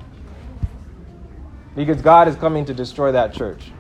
Because 1.77 2.01
God 2.01 2.27
is 2.27 2.37
coming 2.37 2.65
to 2.65 2.73
destroy 2.73 3.13
that 3.13 3.35
church. 3.35 3.71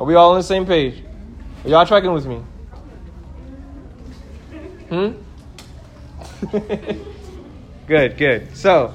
Are 0.00 0.06
we 0.06 0.14
all 0.14 0.30
on 0.30 0.38
the 0.38 0.42
same 0.44 0.64
page? 0.64 1.02
Are 1.64 1.70
y'all 1.70 1.86
tracking 1.86 2.12
with 2.12 2.26
me? 2.26 2.42
Hmm? 4.88 5.12
good, 7.86 8.16
good. 8.16 8.56
So, 8.56 8.94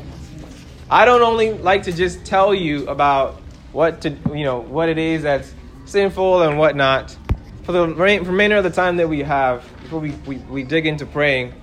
I 0.90 1.06
don't 1.06 1.22
only 1.22 1.54
like 1.54 1.84
to 1.84 1.92
just 1.92 2.24
tell 2.26 2.54
you 2.54 2.88
about 2.88 3.42
what 3.74 4.02
to 4.02 4.12
you 4.34 4.44
know 4.44 4.60
what 4.60 4.90
it 4.90 4.98
is 4.98 5.24
that's 5.24 5.54
sinful 5.86 6.44
and 6.44 6.58
whatnot. 6.58 7.16
For 7.64 7.72
the 7.72 7.88
remainder 7.88 8.58
of 8.58 8.64
the 8.64 8.70
time 8.70 8.98
that 8.98 9.08
we 9.08 9.24
have 9.24 9.64
before 9.82 10.00
we, 10.00 10.12
we, 10.26 10.38
we 10.38 10.64
dig 10.64 10.86
into 10.86 11.06
praying, 11.06 11.54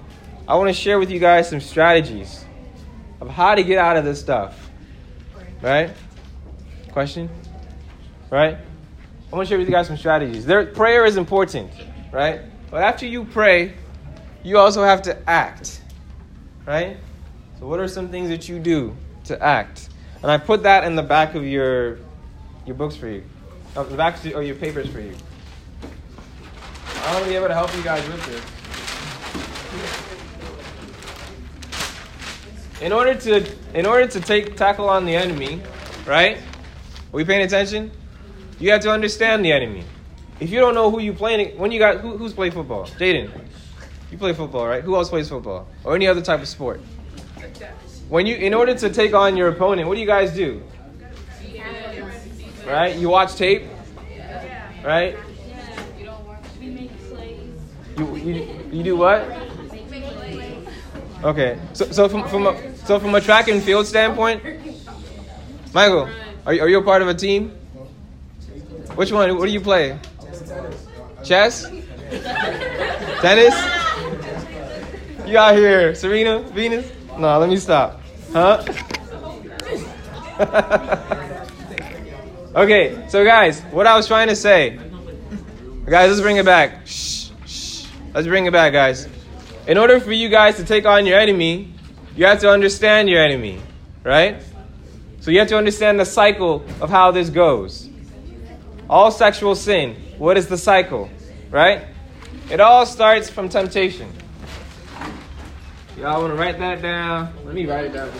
I 0.48 0.54
want 0.56 0.68
to 0.68 0.74
share 0.74 0.98
with 0.98 1.10
you 1.10 1.18
guys 1.18 1.48
some 1.48 1.60
strategies 1.60 2.44
of 3.20 3.28
how 3.28 3.54
to 3.54 3.62
get 3.62 3.78
out 3.78 3.96
of 3.96 4.04
this 4.04 4.18
stuff. 4.18 4.70
Right? 5.62 5.90
Question? 6.90 7.28
Right? 8.30 8.58
I 9.32 9.36
want 9.36 9.46
to 9.46 9.48
share 9.48 9.58
with 9.58 9.68
you 9.68 9.72
guys 9.72 9.86
some 9.86 9.96
strategies. 9.96 10.44
There, 10.44 10.66
prayer 10.66 11.04
is 11.04 11.16
important, 11.16 11.70
right? 12.10 12.40
But 12.68 12.82
after 12.82 13.06
you 13.06 13.24
pray, 13.24 13.74
you 14.42 14.58
also 14.58 14.82
have 14.82 15.02
to 15.02 15.30
act, 15.30 15.82
right? 16.66 16.96
So, 17.60 17.66
what 17.68 17.78
are 17.78 17.86
some 17.86 18.08
things 18.08 18.28
that 18.30 18.48
you 18.48 18.58
do 18.58 18.96
to 19.26 19.40
act? 19.40 19.90
And 20.22 20.32
I 20.32 20.38
put 20.38 20.64
that 20.64 20.82
in 20.82 20.96
the 20.96 21.02
back 21.02 21.36
of 21.36 21.44
your 21.44 21.98
your 22.66 22.74
books 22.74 22.96
for 22.96 23.06
you. 23.06 23.22
Oh, 23.76 23.84
the 23.84 23.96
back 23.96 24.16
of 24.16 24.42
your 24.42 24.56
papers 24.56 24.88
for 24.88 25.00
you. 25.00 25.14
I 26.96 27.12
want 27.12 27.24
to 27.24 27.30
be 27.30 27.36
able 27.36 27.48
to 27.48 27.54
help 27.54 27.74
you 27.76 27.82
guys 27.84 28.06
with 28.08 28.26
this. 28.26 28.42
In 32.82 32.92
order 32.92 33.14
to 33.14 33.46
in 33.78 33.86
order 33.86 34.08
to 34.08 34.20
take 34.20 34.56
tackle 34.56 34.88
on 34.88 35.04
the 35.04 35.14
enemy, 35.14 35.62
right? 36.04 36.38
Are 36.38 36.42
we 37.12 37.24
paying 37.24 37.42
attention? 37.42 37.92
You 38.60 38.70
have 38.72 38.82
to 38.82 38.90
understand 38.90 39.42
the 39.42 39.52
enemy. 39.52 39.84
If 40.38 40.50
you 40.50 40.60
don't 40.60 40.74
know 40.74 40.90
who 40.90 41.00
you 41.00 41.14
playing, 41.14 41.58
when 41.58 41.72
you 41.72 41.78
got 41.78 42.00
who, 42.00 42.18
who's 42.18 42.34
play 42.34 42.50
football? 42.50 42.84
Jaden, 42.86 43.30
you 44.12 44.18
play 44.18 44.34
football, 44.34 44.66
right? 44.66 44.84
Who 44.84 44.94
else 44.96 45.08
plays 45.08 45.30
football 45.30 45.66
or 45.82 45.94
any 45.94 46.06
other 46.06 46.20
type 46.20 46.40
of 46.40 46.48
sport? 46.48 46.80
When 48.10 48.26
you, 48.26 48.36
in 48.36 48.52
order 48.52 48.74
to 48.74 48.90
take 48.90 49.14
on 49.14 49.36
your 49.36 49.48
opponent, 49.48 49.88
what 49.88 49.94
do 49.94 50.00
you 50.00 50.06
guys 50.06 50.32
do? 50.34 50.62
Right? 52.66 52.96
You 52.96 53.08
watch 53.08 53.34
tape. 53.36 53.64
Right? 54.84 55.16
You, 57.96 58.16
you, 58.16 58.68
you 58.72 58.82
do 58.82 58.96
what? 58.96 59.24
Okay. 61.22 61.58
So, 61.72 61.90
so 61.92 62.08
from, 62.08 62.28
from 62.28 62.46
a, 62.46 62.76
so 62.78 62.98
from 62.98 63.14
a 63.14 63.20
track 63.20 63.48
and 63.48 63.62
field 63.62 63.86
standpoint, 63.86 64.42
Michael, 65.72 66.08
are 66.44 66.54
you, 66.54 66.62
are 66.62 66.68
you 66.68 66.78
a 66.78 66.82
part 66.82 67.02
of 67.02 67.08
a 67.08 67.14
team? 67.14 67.59
Which 68.96 69.12
one? 69.12 69.36
What 69.36 69.46
do 69.46 69.52
you 69.52 69.60
play? 69.60 69.98
Chess? 71.22 71.70
Tennis? 73.20 73.54
You 75.26 75.38
out 75.38 75.54
here, 75.54 75.94
Serena, 75.94 76.40
Venus? 76.40 76.90
No, 77.18 77.38
let 77.38 77.48
me 77.48 77.56
stop. 77.56 78.00
Huh? 78.32 78.64
okay, 82.56 83.06
so 83.08 83.24
guys, 83.24 83.60
what 83.70 83.86
I 83.86 83.94
was 83.94 84.06
trying 84.06 84.28
to 84.28 84.36
say 84.36 84.80
Guys, 85.90 86.08
let's 86.08 86.20
bring 86.20 86.36
it 86.36 86.44
back. 86.44 86.86
Shh, 86.86 87.30
shh. 87.46 87.84
Let's 88.14 88.28
bring 88.28 88.46
it 88.46 88.52
back, 88.52 88.72
guys. 88.72 89.08
In 89.66 89.76
order 89.76 89.98
for 89.98 90.12
you 90.12 90.28
guys 90.28 90.54
to 90.58 90.64
take 90.64 90.86
on 90.86 91.04
your 91.04 91.18
enemy, 91.18 91.74
you 92.14 92.26
have 92.26 92.38
to 92.42 92.48
understand 92.48 93.08
your 93.08 93.20
enemy, 93.20 93.60
right? 94.04 94.40
So 95.18 95.32
you 95.32 95.40
have 95.40 95.48
to 95.48 95.58
understand 95.58 95.98
the 95.98 96.04
cycle 96.04 96.64
of 96.80 96.90
how 96.90 97.10
this 97.10 97.28
goes. 97.28 97.89
All 98.90 99.12
sexual 99.12 99.54
sin, 99.54 99.94
what 100.18 100.36
is 100.36 100.48
the 100.48 100.58
cycle, 100.58 101.08
right? 101.48 101.86
It 102.50 102.58
all 102.58 102.84
starts 102.84 103.30
from 103.30 103.48
temptation. 103.48 104.12
Y'all 105.96 106.20
want 106.22 106.32
to 106.32 106.36
write 106.36 106.58
that 106.58 106.82
down? 106.82 107.32
Let 107.44 107.54
me 107.54 107.66
write 107.66 107.84
it 107.84 107.92
down. 107.92 108.10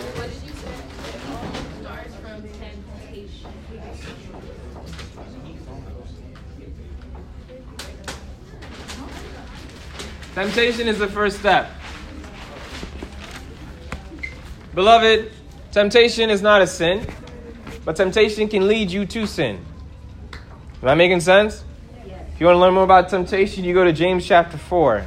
Temptation 10.34 10.86
is 10.86 11.00
the 11.00 11.08
first 11.08 11.40
step. 11.40 11.68
Beloved, 14.72 15.32
temptation 15.72 16.30
is 16.30 16.40
not 16.40 16.62
a 16.62 16.66
sin, 16.68 17.04
but 17.84 17.96
temptation 17.96 18.46
can 18.46 18.68
lead 18.68 18.92
you 18.92 19.04
to 19.06 19.26
sin. 19.26 19.66
Am 20.83 20.89
I 20.89 20.95
making 20.95 21.20
sense? 21.20 21.62
If 22.07 22.41
you 22.41 22.47
want 22.47 22.57
to 22.57 22.61
learn 22.61 22.72
more 22.72 22.85
about 22.85 23.11
temptation, 23.11 23.64
you 23.64 23.74
go 23.74 23.85
to 23.85 23.93
James 23.93 24.26
chapter 24.26 24.57
4. 24.57 25.05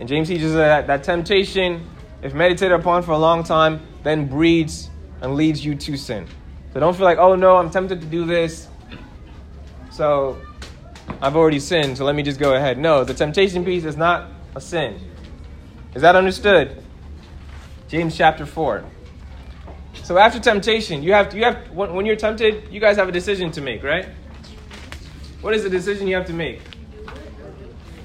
And 0.00 0.08
James 0.08 0.26
teaches 0.26 0.54
that, 0.54 0.88
that 0.88 1.04
temptation, 1.04 1.88
if 2.20 2.34
meditated 2.34 2.72
upon 2.72 3.04
for 3.04 3.12
a 3.12 3.18
long 3.18 3.44
time, 3.44 3.80
then 4.02 4.26
breeds 4.26 4.90
and 5.20 5.36
leads 5.36 5.64
you 5.64 5.76
to 5.76 5.96
sin. 5.96 6.26
So 6.72 6.80
don't 6.80 6.96
feel 6.96 7.04
like, 7.04 7.18
oh 7.18 7.36
no, 7.36 7.58
I'm 7.58 7.70
tempted 7.70 8.00
to 8.00 8.06
do 8.08 8.24
this. 8.24 8.66
So 9.92 10.40
I've 11.22 11.36
already 11.36 11.60
sinned, 11.60 11.96
so 11.96 12.04
let 12.04 12.16
me 12.16 12.24
just 12.24 12.40
go 12.40 12.56
ahead. 12.56 12.76
No, 12.76 13.04
the 13.04 13.14
temptation 13.14 13.64
piece 13.64 13.84
is 13.84 13.96
not 13.96 14.32
a 14.56 14.60
sin. 14.60 15.00
Is 15.94 16.02
that 16.02 16.16
understood? 16.16 16.82
James 17.86 18.16
chapter 18.16 18.46
4. 18.46 18.84
So 20.02 20.18
after 20.18 20.40
temptation, 20.40 21.04
you 21.04 21.12
have 21.12 21.28
to, 21.28 21.36
you 21.36 21.44
have 21.44 21.70
when 21.70 22.04
you're 22.04 22.16
tempted, 22.16 22.72
you 22.72 22.80
guys 22.80 22.96
have 22.96 23.08
a 23.08 23.12
decision 23.12 23.52
to 23.52 23.60
make, 23.60 23.84
right? 23.84 24.08
What 25.40 25.54
is 25.54 25.62
the 25.62 25.70
decision 25.70 26.06
you 26.06 26.16
have 26.16 26.26
to 26.26 26.32
make? 26.32 26.60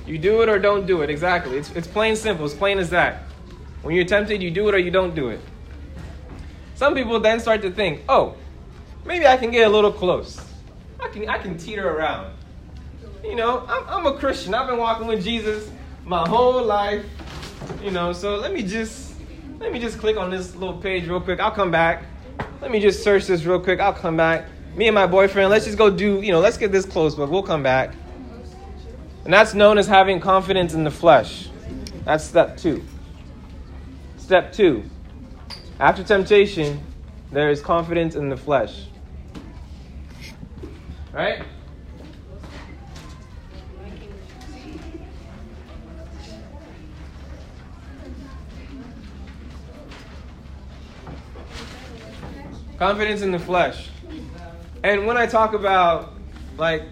You 0.05 0.17
do 0.17 0.41
it 0.41 0.49
or 0.49 0.59
don't 0.59 0.85
do 0.85 1.01
it. 1.01 1.09
Exactly. 1.09 1.57
It's, 1.57 1.71
it's 1.71 1.87
plain 1.87 2.15
simple. 2.15 2.45
It's 2.45 2.53
plain 2.53 2.77
as 2.77 2.89
that. 2.91 3.23
When 3.81 3.95
you're 3.95 4.05
tempted, 4.05 4.41
you 4.41 4.51
do 4.51 4.67
it 4.69 4.75
or 4.75 4.77
you 4.77 4.91
don't 4.91 5.15
do 5.15 5.29
it. 5.29 5.39
Some 6.75 6.93
people 6.93 7.19
then 7.19 7.39
start 7.39 7.61
to 7.63 7.71
think, 7.71 8.01
oh, 8.09 8.35
maybe 9.05 9.25
I 9.25 9.37
can 9.37 9.51
get 9.51 9.67
a 9.67 9.69
little 9.69 9.91
close. 9.91 10.39
I 10.99 11.09
can, 11.09 11.27
I 11.29 11.37
can 11.37 11.57
teeter 11.57 11.89
around. 11.89 12.33
You 13.23 13.35
know, 13.35 13.65
I'm, 13.67 13.83
I'm 13.87 14.05
a 14.05 14.17
Christian. 14.17 14.53
I've 14.53 14.67
been 14.67 14.77
walking 14.77 15.07
with 15.07 15.23
Jesus 15.23 15.69
my 16.05 16.27
whole 16.27 16.63
life. 16.63 17.05
You 17.83 17.91
know, 17.91 18.13
so 18.13 18.35
let 18.35 18.53
me 18.53 18.61
just 18.61 19.15
let 19.59 19.71
me 19.71 19.79
just 19.79 19.97
click 19.97 20.17
on 20.17 20.29
this 20.29 20.53
little 20.55 20.77
page 20.77 21.07
real 21.07 21.21
quick. 21.21 21.39
I'll 21.39 21.51
come 21.51 21.71
back. 21.71 22.03
Let 22.61 22.69
me 22.69 22.79
just 22.79 23.03
search 23.03 23.25
this 23.25 23.45
real 23.45 23.59
quick. 23.59 23.79
I'll 23.79 23.93
come 23.93 24.17
back. 24.17 24.45
Me 24.75 24.87
and 24.87 24.95
my 24.95 25.07
boyfriend, 25.07 25.49
let's 25.49 25.63
just 25.63 25.77
go 25.77 25.89
do, 25.89 26.19
you 26.21 26.33
know, 26.33 26.41
let's 26.41 26.57
get 26.57 26.69
this 26.69 26.85
close, 26.85 27.15
but 27.15 27.29
we'll 27.29 27.41
come 27.41 27.63
back. 27.63 27.93
And 29.23 29.33
that's 29.33 29.53
known 29.53 29.77
as 29.77 29.87
having 29.87 30.19
confidence 30.19 30.73
in 30.73 30.83
the 30.83 30.91
flesh. 30.91 31.49
That's 32.03 32.25
step 32.25 32.57
two. 32.57 32.83
Step 34.17 34.51
two. 34.51 34.83
After 35.79 36.03
temptation, 36.03 36.81
there 37.31 37.49
is 37.49 37.61
confidence 37.61 38.15
in 38.15 38.27
the 38.27 38.35
flesh. 38.35 38.87
Right? 41.13 41.41
Confidence 52.77 53.21
in 53.21 53.31
the 53.31 53.39
flesh. 53.39 53.89
And 54.85 55.07
when 55.07 55.17
I 55.17 55.25
talk 55.25 55.53
about 55.55 56.13
like 56.59 56.83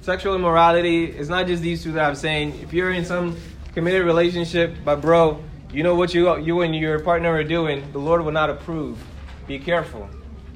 sexual 0.00 0.34
immorality, 0.34 1.04
it's 1.04 1.28
not 1.28 1.46
just 1.46 1.62
these 1.62 1.82
two 1.82 1.92
that 1.92 2.04
I'm 2.06 2.14
saying. 2.14 2.60
If 2.62 2.72
you're 2.72 2.92
in 2.92 3.04
some 3.04 3.36
committed 3.74 4.06
relationship, 4.06 4.74
but 4.82 5.02
bro, 5.02 5.44
you 5.70 5.82
know 5.82 5.94
what 5.94 6.14
you 6.14 6.34
you 6.38 6.62
and 6.62 6.74
your 6.74 6.98
partner 7.00 7.30
are 7.30 7.44
doing, 7.44 7.92
the 7.92 7.98
Lord 7.98 8.22
will 8.22 8.32
not 8.32 8.48
approve. 8.48 8.98
Be 9.46 9.58
careful. 9.58 10.08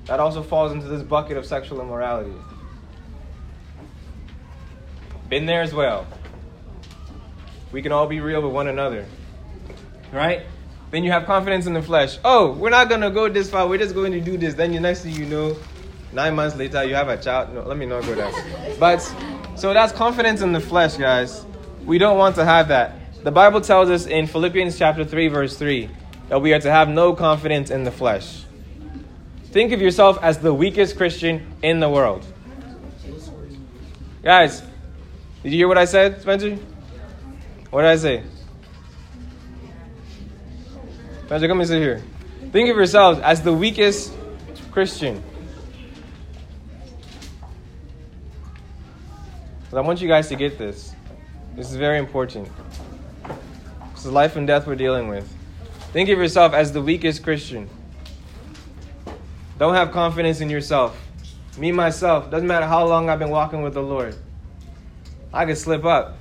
That 0.07 0.21
also 0.21 0.43
falls 0.43 0.73
into 0.73 0.89
this 0.89 1.03
bucket 1.03 1.37
of 1.37 1.45
sexual 1.45 1.83
immorality. 1.83 2.33
Been 5.29 5.45
there 5.45 5.61
as 5.61 5.75
well. 5.75 6.07
We 7.73 7.83
can 7.83 7.93
all 7.93 8.07
be 8.07 8.21
real 8.21 8.41
with 8.41 8.53
one 8.53 8.69
another. 8.69 9.05
Right? 10.15 10.47
Then 10.93 11.05
you 11.05 11.13
have 11.13 11.27
confidence 11.27 11.67
in 11.67 11.75
the 11.75 11.83
flesh. 11.83 12.19
Oh, 12.25 12.53
we're 12.53 12.71
not 12.71 12.89
gonna 12.89 13.11
go 13.11 13.29
this 13.29 13.51
far. 13.51 13.69
We're 13.69 13.77
just 13.77 13.95
going 13.95 14.13
to 14.13 14.21
do 14.21 14.39
this. 14.39 14.55
Then 14.55 14.73
the 14.73 14.81
next 14.81 15.03
thing 15.03 15.15
you 15.15 15.27
know, 15.27 15.57
nine 16.13 16.35
months 16.35 16.57
later, 16.57 16.85
you 16.85 16.95
have 16.95 17.09
a 17.09 17.17
child. 17.17 17.55
No, 17.55 17.63
let 17.63 17.77
me 17.77 17.87
not 17.87 18.05
go 18.05 18.15
there. 18.15 18.33
But 18.79 19.01
so 19.57 19.73
that's 19.75 19.93
confidence 19.93 20.41
in 20.41 20.53
the 20.53 20.61
flesh, 20.61 20.97
guys. 20.97 21.45
We 21.85 21.99
don't 21.99 22.19
want 22.19 22.37
to 22.37 22.45
have 22.45 22.69
that. 22.69 22.97
The 23.25 23.31
Bible 23.31 23.61
tells 23.61 23.91
us 23.91 24.07
in 24.07 24.27
Philippians 24.27 24.79
chapter 24.79 25.05
three, 25.05 25.29
verse 25.29 25.57
three, 25.57 25.91
that 26.29 26.41
we 26.41 26.53
are 26.53 26.61
to 26.61 26.71
have 26.71 26.89
no 26.89 27.15
confidence 27.15 27.71
in 27.71 27.85
the 27.85 27.91
flesh. 27.91 28.45
Think 29.47 29.73
of 29.73 29.81
yourself 29.81 30.19
as 30.23 30.39
the 30.39 30.55
weakest 30.55 30.97
Christian 30.97 31.55
in 31.63 31.81
the 31.81 31.89
world. 31.89 32.25
Guys, 34.23 34.63
did 35.43 35.53
you 35.53 35.59
hear 35.59 35.69
what 35.69 35.79
I 35.79 35.87
said, 35.87 36.21
Spencer? 36.23 36.57
What 37.71 37.83
did 37.83 37.91
I 37.91 37.97
say? 37.97 38.23
Spencer, 41.27 41.49
come 41.49 41.61
and 41.61 41.69
sit 41.69 41.81
here. 41.81 42.03
Think 42.53 42.69
of 42.71 42.77
yourselves 42.77 43.21
as 43.21 43.43
the 43.43 43.53
weakest 43.53 44.13
Christian. 44.71 45.23
But 49.71 49.79
I 49.79 49.81
want 49.83 50.01
you 50.01 50.09
guys 50.09 50.29
to 50.29 50.37
get 50.37 50.59
this. 50.59 50.95
This 51.55 51.71
is 51.71 51.77
very 51.77 51.99
important. 51.99 52.49
This 53.95 54.05
is 54.05 54.11
life 54.11 54.37
and 54.37 54.47
death 54.47 54.67
we're 54.67 54.75
dealing 54.75 55.09
with. 55.09 55.33
Think 55.93 56.09
of 56.09 56.19
yourself 56.19 56.53
as 56.55 56.73
the 56.73 56.83
weakest 56.83 57.23
Christian. 57.23 57.69
Don't 59.59 59.75
have 59.75 59.93
confidence 59.93 60.41
in 60.41 60.51
yourself. 60.51 60.99
Me, 61.59 61.71
myself, 61.71 62.31
doesn't 62.31 62.49
matter 62.49 62.67
how 62.67 62.87
long 62.87 63.09
I've 63.09 63.19
been 63.19 63.31
walking 63.31 63.63
with 63.63 63.75
the 63.75 63.83
Lord. 63.83 64.17
I 65.33 65.47
could 65.47 65.59
slip 65.59 65.85
up 65.85 66.17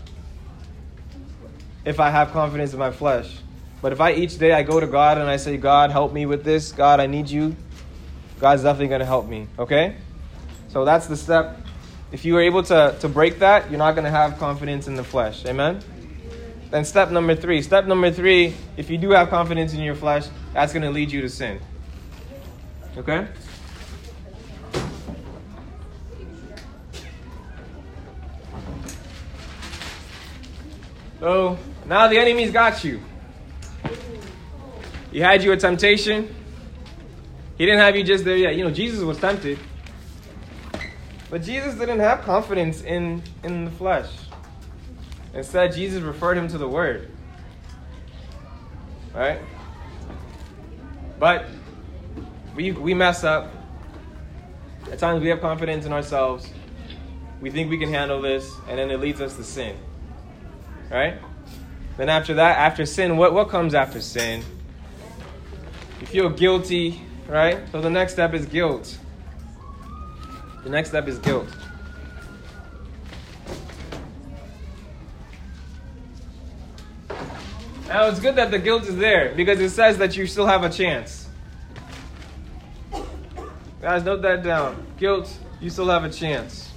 if 1.86 2.00
I 2.00 2.10
have 2.10 2.32
confidence 2.32 2.74
in 2.74 2.80
my 2.80 2.91
flesh. 2.91 3.38
But 3.82 3.93
if 3.93 4.02
I 4.02 4.14
each 4.14 4.38
day 4.38 4.52
I 4.52 4.64
go 4.64 4.80
to 4.80 4.88
God 4.88 5.18
and 5.18 5.30
I 5.30 5.38
say, 5.38 5.58
God, 5.58 5.89
help 5.89 6.12
me 6.12 6.26
with 6.26 6.43
this, 6.43 6.72
God, 6.72 7.00
I 7.00 7.08
need 7.08 7.30
you, 7.30 7.56
God's 8.39 8.64
definitely 8.64 8.89
going 8.89 9.00
to 9.00 9.06
help 9.06 9.28
me. 9.28 9.47
Okay? 9.58 9.95
So 10.68 10.84
that's 10.84 11.08
the 11.08 11.16
step. 11.16 11.58
If 12.12 12.26
you 12.26 12.36
are 12.38 12.41
able 12.41 12.64
to, 12.64 12.95
to 12.99 13.10
break 13.10 13.39
that, 13.39 13.70
you're 13.70 13.78
not 13.78 13.93
going 13.93 14.05
to 14.05 14.12
have 14.12 14.39
confidence 14.39 14.88
in 14.88 14.95
the 14.95 15.03
flesh. 15.03 15.45
Amen? 15.45 15.80
Then 16.72 16.84
step 16.86 17.12
number 17.12 17.36
three. 17.36 17.62
Step 17.62 17.86
number 17.86 18.12
three, 18.12 18.55
if 18.78 18.89
you 18.89 18.97
do 18.97 19.12
have 19.12 19.30
confidence 19.30 19.74
in 19.74 19.82
your 19.82 19.95
flesh, 19.95 20.28
that's 20.53 20.74
going 20.74 20.84
to 20.84 20.91
lead 20.91 21.12
you 21.12 21.22
to 21.22 21.30
sin. 21.30 21.60
Okay? 22.97 23.28
So 31.20 31.57
now 31.86 32.07
the 32.07 32.18
enemy's 32.18 32.51
got 32.51 32.84
you. 32.84 33.01
He 35.12 35.20
had 35.20 35.43
you 35.43 35.51
a 35.51 35.57
temptation. 35.57 36.34
He 37.57 37.66
didn't 37.66 37.82
have 37.82 37.95
you 37.95 38.03
just 38.03 38.24
there 38.24 38.38
yet. 38.38 38.55
You 38.55 38.64
know, 38.64 38.72
Jesus 38.72 39.01
was 39.03 39.18
tempted. 39.18 39.60
But 41.30 41.43
Jesus 41.43 41.75
didn't 41.75 41.99
have 41.99 42.21
confidence 42.21 42.82
in, 42.82 43.21
in 43.43 43.65
the 43.65 43.71
flesh. 43.71 44.09
Instead, 45.34 45.73
Jesus 45.73 46.01
referred 46.01 46.38
him 46.38 46.47
to 46.47 46.57
the 46.57 46.67
Word. 46.67 47.11
Right? 49.13 49.39
But 51.19 51.45
we, 52.55 52.71
we 52.71 52.93
mess 52.93 53.23
up. 53.23 53.53
At 54.91 54.97
times 54.97 55.21
we 55.21 55.30
have 55.30 55.41
confidence 55.41 55.86
in 55.86 55.93
ourselves. 55.93 56.51
We 57.41 57.51
think 57.51 57.69
we 57.69 57.77
can 57.77 57.89
handle 57.89 58.21
this, 58.21 58.51
and 58.67 58.80
then 58.80 58.89
it 58.89 58.99
leads 58.99 59.21
us 59.21 59.36
to 59.36 59.43
sin. 59.43 59.77
Right? 60.89 61.15
Then 61.97 62.09
after 62.09 62.34
that, 62.36 62.57
after 62.57 62.86
sin, 62.86 63.17
what, 63.17 63.34
what 63.34 63.49
comes 63.49 63.75
after 63.75 64.01
sin? 64.01 64.43
You 66.01 66.07
feel 66.07 66.30
guilty, 66.30 67.01
right? 67.27 67.59
So 67.71 67.82
the 67.82 67.89
next 67.89 68.13
step 68.13 68.34
is 68.34 68.45
guilt. 68.45 68.97
The 70.64 70.70
next 70.70 70.89
step 70.89 71.07
is 71.07 71.20
guilt. 71.20 71.47
Now 77.88 78.07
it's 78.07 78.20
good 78.20 78.36
that 78.36 78.51
the 78.51 78.60
guilt 78.60 78.84
is 78.84 78.97
there 78.97 79.34
because 79.36 79.60
it 79.60 79.72
says 79.72 79.97
that 79.97 80.16
you 80.16 80.28
still 80.28 80.45
have 80.45 80.64
a 80.64 80.70
chance. 80.70 81.28
Guys, 83.82 84.03
note 84.03 84.22
that 84.22 84.43
down. 84.43 84.86
Guilt, 84.97 85.36
you 85.60 85.70
still 85.70 85.88
have 85.88 86.03
a 86.03 86.10
chance. 86.10 86.72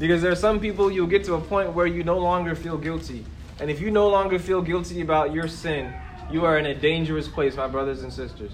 Because 0.00 0.22
there 0.22 0.32
are 0.32 0.36
some 0.36 0.58
people 0.58 0.90
you'll 0.90 1.06
get 1.06 1.22
to 1.24 1.34
a 1.34 1.40
point 1.40 1.72
where 1.72 1.86
you 1.86 2.02
no 2.02 2.18
longer 2.18 2.56
feel 2.56 2.76
guilty. 2.76 3.24
And 3.60 3.70
if 3.70 3.80
you 3.80 3.92
no 3.92 4.08
longer 4.08 4.40
feel 4.40 4.60
guilty 4.60 5.02
about 5.02 5.32
your 5.32 5.46
sin, 5.46 5.94
you 6.28 6.44
are 6.44 6.58
in 6.58 6.66
a 6.66 6.74
dangerous 6.74 7.28
place, 7.28 7.54
my 7.54 7.68
brothers 7.68 8.02
and 8.02 8.12
sisters. 8.12 8.52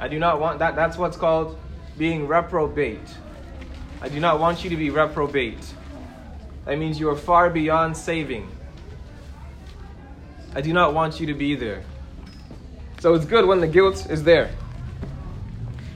I 0.00 0.08
do 0.08 0.18
not 0.18 0.40
want 0.40 0.58
that. 0.60 0.74
That's 0.74 0.96
what's 0.96 1.18
called 1.18 1.58
being 1.98 2.26
reprobate. 2.26 3.06
I 4.00 4.08
do 4.08 4.18
not 4.18 4.40
want 4.40 4.64
you 4.64 4.70
to 4.70 4.76
be 4.76 4.88
reprobate. 4.88 5.62
That 6.64 6.78
means 6.78 6.98
you 6.98 7.10
are 7.10 7.16
far 7.16 7.50
beyond 7.50 7.94
saving. 7.94 8.50
I 10.54 10.62
do 10.62 10.72
not 10.72 10.94
want 10.94 11.20
you 11.20 11.26
to 11.26 11.34
be 11.34 11.54
there. 11.54 11.84
So 13.00 13.12
it's 13.12 13.26
good 13.26 13.46
when 13.46 13.60
the 13.60 13.68
guilt 13.68 14.08
is 14.08 14.24
there. 14.24 14.50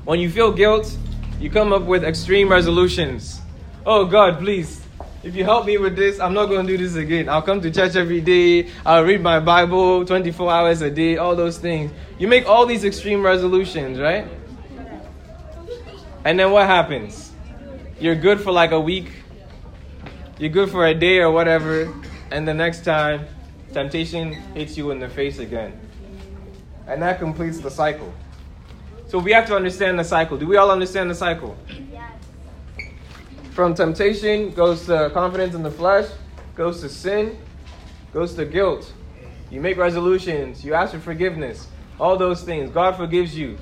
When 0.05 0.21
you 0.21 0.31
feel 0.31 0.53
guilt, 0.53 0.95
you 1.41 1.49
come 1.49 1.73
up 1.73 1.83
with 1.83 2.05
extreme 2.05 2.51
resolutions. 2.51 3.41
Oh 3.87 4.05
God, 4.05 4.39
please, 4.39 4.84
if 5.25 5.35
you 5.35 5.43
help 5.43 5.65
me 5.65 5.79
with 5.79 5.97
this, 5.97 6.21
I'm 6.21 6.35
not 6.35 6.47
going 6.47 6.67
to 6.67 6.77
do 6.77 6.83
this 6.83 6.97
again. 6.97 7.31
I'll 7.31 7.43
come 7.43 7.61
to 7.63 7.71
church 7.71 7.97
every 7.97 8.21
day. 8.21 8.69
I'll 8.85 9.05
read 9.05 9.23
my 9.23 9.41
Bible 9.41 10.05
24 10.05 10.53
hours 10.53 10.83
a 10.83 10.91
day, 10.91 11.17
all 11.17 11.35
those 11.35 11.57
things. 11.57 11.91
You 12.19 12.29
make 12.29 12.47
all 12.47 12.67
these 12.67 12.85
extreme 12.85 13.23
resolutions, 13.23 13.99
right? 13.99 14.29
And 16.25 16.39
then 16.39 16.51
what 16.53 16.67
happens? 16.67 17.33
You're 17.99 18.15
good 18.15 18.41
for 18.41 18.53
like 18.53 18.73
a 18.73 18.81
week, 18.81 19.13
you're 20.39 20.51
good 20.51 20.71
for 20.71 20.87
a 20.87 20.95
day 20.95 21.21
or 21.21 21.31
whatever, 21.31 21.93
and 22.31 22.47
the 22.47 22.55
next 22.55 22.85
time, 22.85 23.27
temptation 23.73 24.33
hits 24.55 24.77
you 24.77 24.91
in 24.91 24.99
the 24.99 25.09
face 25.09 25.39
again. 25.39 25.79
And 26.87 27.01
that 27.01 27.19
completes 27.19 27.61
the 27.61 27.71
cycle. 27.71 28.13
So 29.07 29.19
we 29.19 29.33
have 29.33 29.47
to 29.47 29.57
understand 29.57 29.99
the 29.99 30.05
cycle. 30.05 30.37
Do 30.37 30.47
we 30.47 30.57
all 30.57 30.71
understand 30.71 31.11
the 31.11 31.15
cycle? 31.15 31.57
From 33.55 33.73
temptation 33.73 34.51
goes 34.51 34.87
to 34.87 35.11
confidence 35.15 35.55
in 35.55 35.63
the 35.63 35.71
flesh, 35.71 36.11
goes 36.57 36.81
to 36.81 36.89
sin, 36.89 37.39
goes 38.13 38.35
to 38.35 38.45
guilt. 38.45 38.93
You 39.49 39.61
make 39.61 39.77
resolutions, 39.77 40.65
you 40.65 40.75
ask 40.75 40.93
for 40.93 40.99
forgiveness, 40.99 41.69
all 42.01 42.17
those 42.17 42.43
things. 42.43 42.69
God 42.71 42.97
forgives 42.97 43.39
you. 43.39 43.57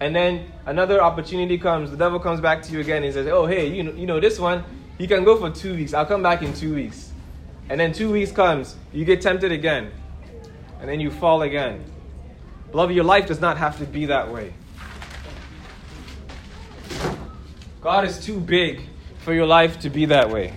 And 0.00 0.16
then 0.16 0.50
another 0.64 1.02
opportunity 1.02 1.58
comes, 1.58 1.90
the 1.90 1.96
devil 1.98 2.18
comes 2.18 2.40
back 2.40 2.62
to 2.62 2.72
you 2.72 2.80
again 2.80 3.04
and 3.04 3.12
says, 3.12 3.26
Oh, 3.26 3.44
hey, 3.44 3.68
you 3.68 3.82
know, 3.82 3.92
you 3.92 4.06
know 4.06 4.18
this 4.18 4.38
one, 4.38 4.64
you 4.96 5.06
can 5.06 5.24
go 5.24 5.36
for 5.36 5.50
two 5.50 5.76
weeks. 5.76 5.92
I'll 5.92 6.06
come 6.06 6.22
back 6.22 6.40
in 6.40 6.54
two 6.54 6.74
weeks. 6.74 7.12
And 7.68 7.78
then 7.78 7.92
two 7.92 8.10
weeks 8.10 8.32
comes, 8.32 8.76
you 8.94 9.04
get 9.04 9.20
tempted 9.20 9.52
again. 9.52 9.92
And 10.80 10.88
then 10.88 11.00
you 11.00 11.10
fall 11.10 11.42
again. 11.42 11.84
Beloved, 12.70 12.94
your 12.94 13.04
life 13.04 13.26
does 13.26 13.42
not 13.42 13.58
have 13.58 13.76
to 13.76 13.84
be 13.84 14.06
that 14.06 14.32
way. 14.32 14.54
God 17.82 18.06
is 18.06 18.24
too 18.24 18.40
big 18.40 18.88
for 19.24 19.32
your 19.32 19.46
life 19.46 19.80
to 19.80 19.88
be 19.90 20.04
that 20.04 20.28
way. 20.28 20.52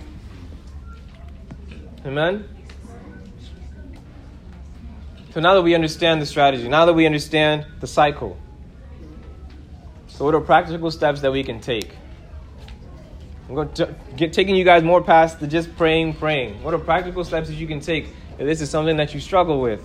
Amen? 2.04 2.46
So 5.32 5.40
now 5.40 5.54
that 5.54 5.62
we 5.62 5.74
understand 5.74 6.20
the 6.20 6.26
strategy, 6.26 6.68
now 6.68 6.84
that 6.84 6.92
we 6.92 7.06
understand 7.06 7.66
the 7.80 7.86
cycle, 7.86 8.36
so 10.06 10.26
what 10.26 10.34
are 10.34 10.40
practical 10.40 10.90
steps 10.90 11.22
that 11.22 11.32
we 11.32 11.42
can 11.42 11.60
take? 11.60 11.92
I'm 13.48 13.54
going 13.54 13.72
to 13.74 13.94
get 14.16 14.34
taking 14.34 14.54
you 14.54 14.64
guys 14.64 14.82
more 14.82 15.02
past 15.02 15.40
the 15.40 15.46
just 15.46 15.74
praying, 15.76 16.16
praying. 16.16 16.62
What 16.62 16.74
are 16.74 16.78
practical 16.78 17.24
steps 17.24 17.48
that 17.48 17.54
you 17.54 17.66
can 17.66 17.80
take 17.80 18.08
if 18.38 18.46
this 18.46 18.60
is 18.60 18.68
something 18.68 18.98
that 18.98 19.14
you 19.14 19.20
struggle 19.20 19.62
with? 19.62 19.82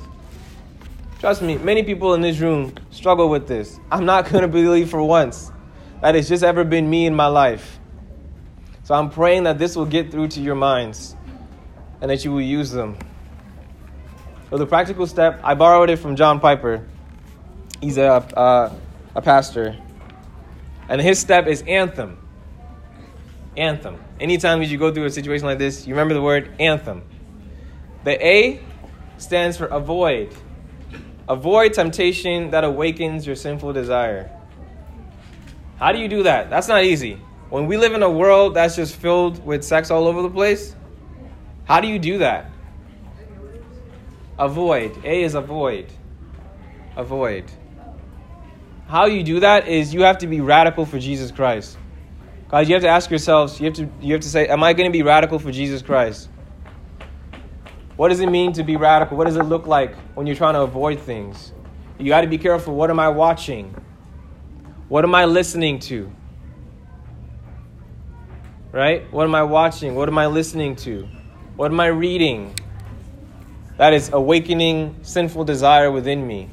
Trust 1.21 1.41
me, 1.41 1.57
many 1.57 1.83
people 1.83 2.15
in 2.15 2.21
this 2.21 2.39
room 2.39 2.73
struggle 2.91 3.29
with 3.29 3.47
this. 3.47 3.79
I'm 3.89 4.03
not 4.05 4.29
going 4.29 4.41
to 4.41 4.49
believe 4.49 4.89
for 4.89 5.01
once 5.01 5.51
that 6.01 6.17
it's 6.17 6.27
just 6.27 6.43
ever 6.43 6.65
been 6.65 6.89
me 6.89 7.05
in 7.05 7.15
my 7.15 7.27
life. 7.27 7.79
So 8.83 8.93
I'm 8.93 9.09
praying 9.09 9.43
that 9.43 9.57
this 9.57 9.75
will 9.77 9.85
get 9.85 10.11
through 10.11 10.27
to 10.29 10.41
your 10.41 10.55
minds 10.55 11.15
and 12.01 12.11
that 12.11 12.25
you 12.25 12.31
will 12.31 12.41
use 12.41 12.69
them. 12.69 12.97
So 14.49 14.57
the 14.57 14.65
practical 14.65 15.07
step, 15.07 15.39
I 15.41 15.55
borrowed 15.55 15.89
it 15.89 15.97
from 15.97 16.17
John 16.17 16.41
Piper. 16.41 16.85
He's 17.79 17.97
a, 17.97 18.07
uh, 18.07 18.73
a 19.15 19.21
pastor. 19.21 19.77
And 20.89 20.99
his 20.99 21.17
step 21.17 21.47
is 21.47 21.63
anthem. 21.65 22.17
Anthem. 23.55 24.03
Anytime 24.19 24.61
you 24.61 24.77
go 24.77 24.93
through 24.93 25.05
a 25.05 25.09
situation 25.09 25.45
like 25.45 25.59
this, 25.59 25.87
you 25.87 25.93
remember 25.93 26.13
the 26.13 26.21
word 26.21 26.51
anthem. 26.59 27.03
The 28.03 28.25
A 28.25 28.61
stands 29.17 29.55
for 29.55 29.67
avoid. 29.67 30.35
Avoid 31.29 31.73
temptation 31.73 32.51
that 32.51 32.65
awakens 32.65 33.25
your 33.25 33.37
sinful 33.37 33.71
desire. 33.71 34.29
How 35.77 35.93
do 35.93 35.99
you 35.99 36.09
do 36.09 36.23
that? 36.23 36.49
That's 36.49 36.67
not 36.67 36.83
easy. 36.83 37.19
When 37.53 37.67
we 37.67 37.77
live 37.77 37.93
in 37.93 38.01
a 38.01 38.09
world 38.09 38.55
that's 38.55 38.77
just 38.77 38.95
filled 38.95 39.45
with 39.45 39.63
sex 39.63 39.91
all 39.91 40.07
over 40.07 40.23
the 40.23 40.29
place, 40.31 40.75
how 41.65 41.81
do 41.81 41.87
you 41.87 41.99
do 41.99 42.17
that? 42.17 42.49
Avoid. 44.39 45.05
A 45.05 45.21
is 45.21 45.35
avoid. 45.35 45.85
Avoid. 46.97 47.43
How 48.87 49.05
you 49.05 49.21
do 49.21 49.39
that 49.41 49.67
is 49.67 49.93
you 49.93 50.01
have 50.01 50.17
to 50.17 50.25
be 50.25 50.41
radical 50.41 50.83
for 50.83 50.97
Jesus 50.97 51.29
Christ. 51.29 51.77
Guys, 52.49 52.67
you 52.69 52.73
have 52.73 52.81
to 52.81 52.89
ask 52.89 53.11
yourselves, 53.11 53.59
you 53.59 53.67
have 53.67 53.75
to, 53.75 53.87
you 54.01 54.13
have 54.13 54.23
to 54.23 54.29
say, 54.29 54.47
Am 54.47 54.63
I 54.63 54.73
going 54.73 54.91
to 54.91 54.91
be 54.91 55.03
radical 55.03 55.37
for 55.37 55.51
Jesus 55.51 55.83
Christ? 55.83 56.29
What 57.97 58.09
does 58.09 58.19
it 58.19 58.31
mean 58.31 58.53
to 58.53 58.63
be 58.63 58.77
radical? 58.77 59.15
What 59.15 59.25
does 59.25 59.37
it 59.37 59.43
look 59.43 59.67
like 59.67 59.93
when 60.15 60.25
you're 60.25 60.35
trying 60.35 60.55
to 60.55 60.61
avoid 60.61 60.99
things? 60.99 61.53
You 61.99 62.07
got 62.07 62.21
to 62.21 62.27
be 62.27 62.39
careful. 62.39 62.73
What 62.73 62.89
am 62.89 62.99
I 62.99 63.09
watching? 63.09 63.75
What 64.89 65.03
am 65.03 65.13
I 65.13 65.25
listening 65.25 65.77
to? 65.81 66.11
Right? 68.73 69.09
What 69.13 69.23
am 69.23 69.35
I 69.35 69.43
watching? 69.43 69.95
What 69.95 70.09
am 70.09 70.17
I 70.17 70.25
listening 70.25 70.75
to? 70.77 71.07
What 71.55 71.71
am 71.71 71.79
I 71.79 71.85
reading? 71.87 72.55
That 73.77 73.93
is 73.93 74.11
awakening 74.11 74.97
sinful 75.03 75.45
desire 75.45 75.91
within 75.91 76.25
me. 76.27 76.49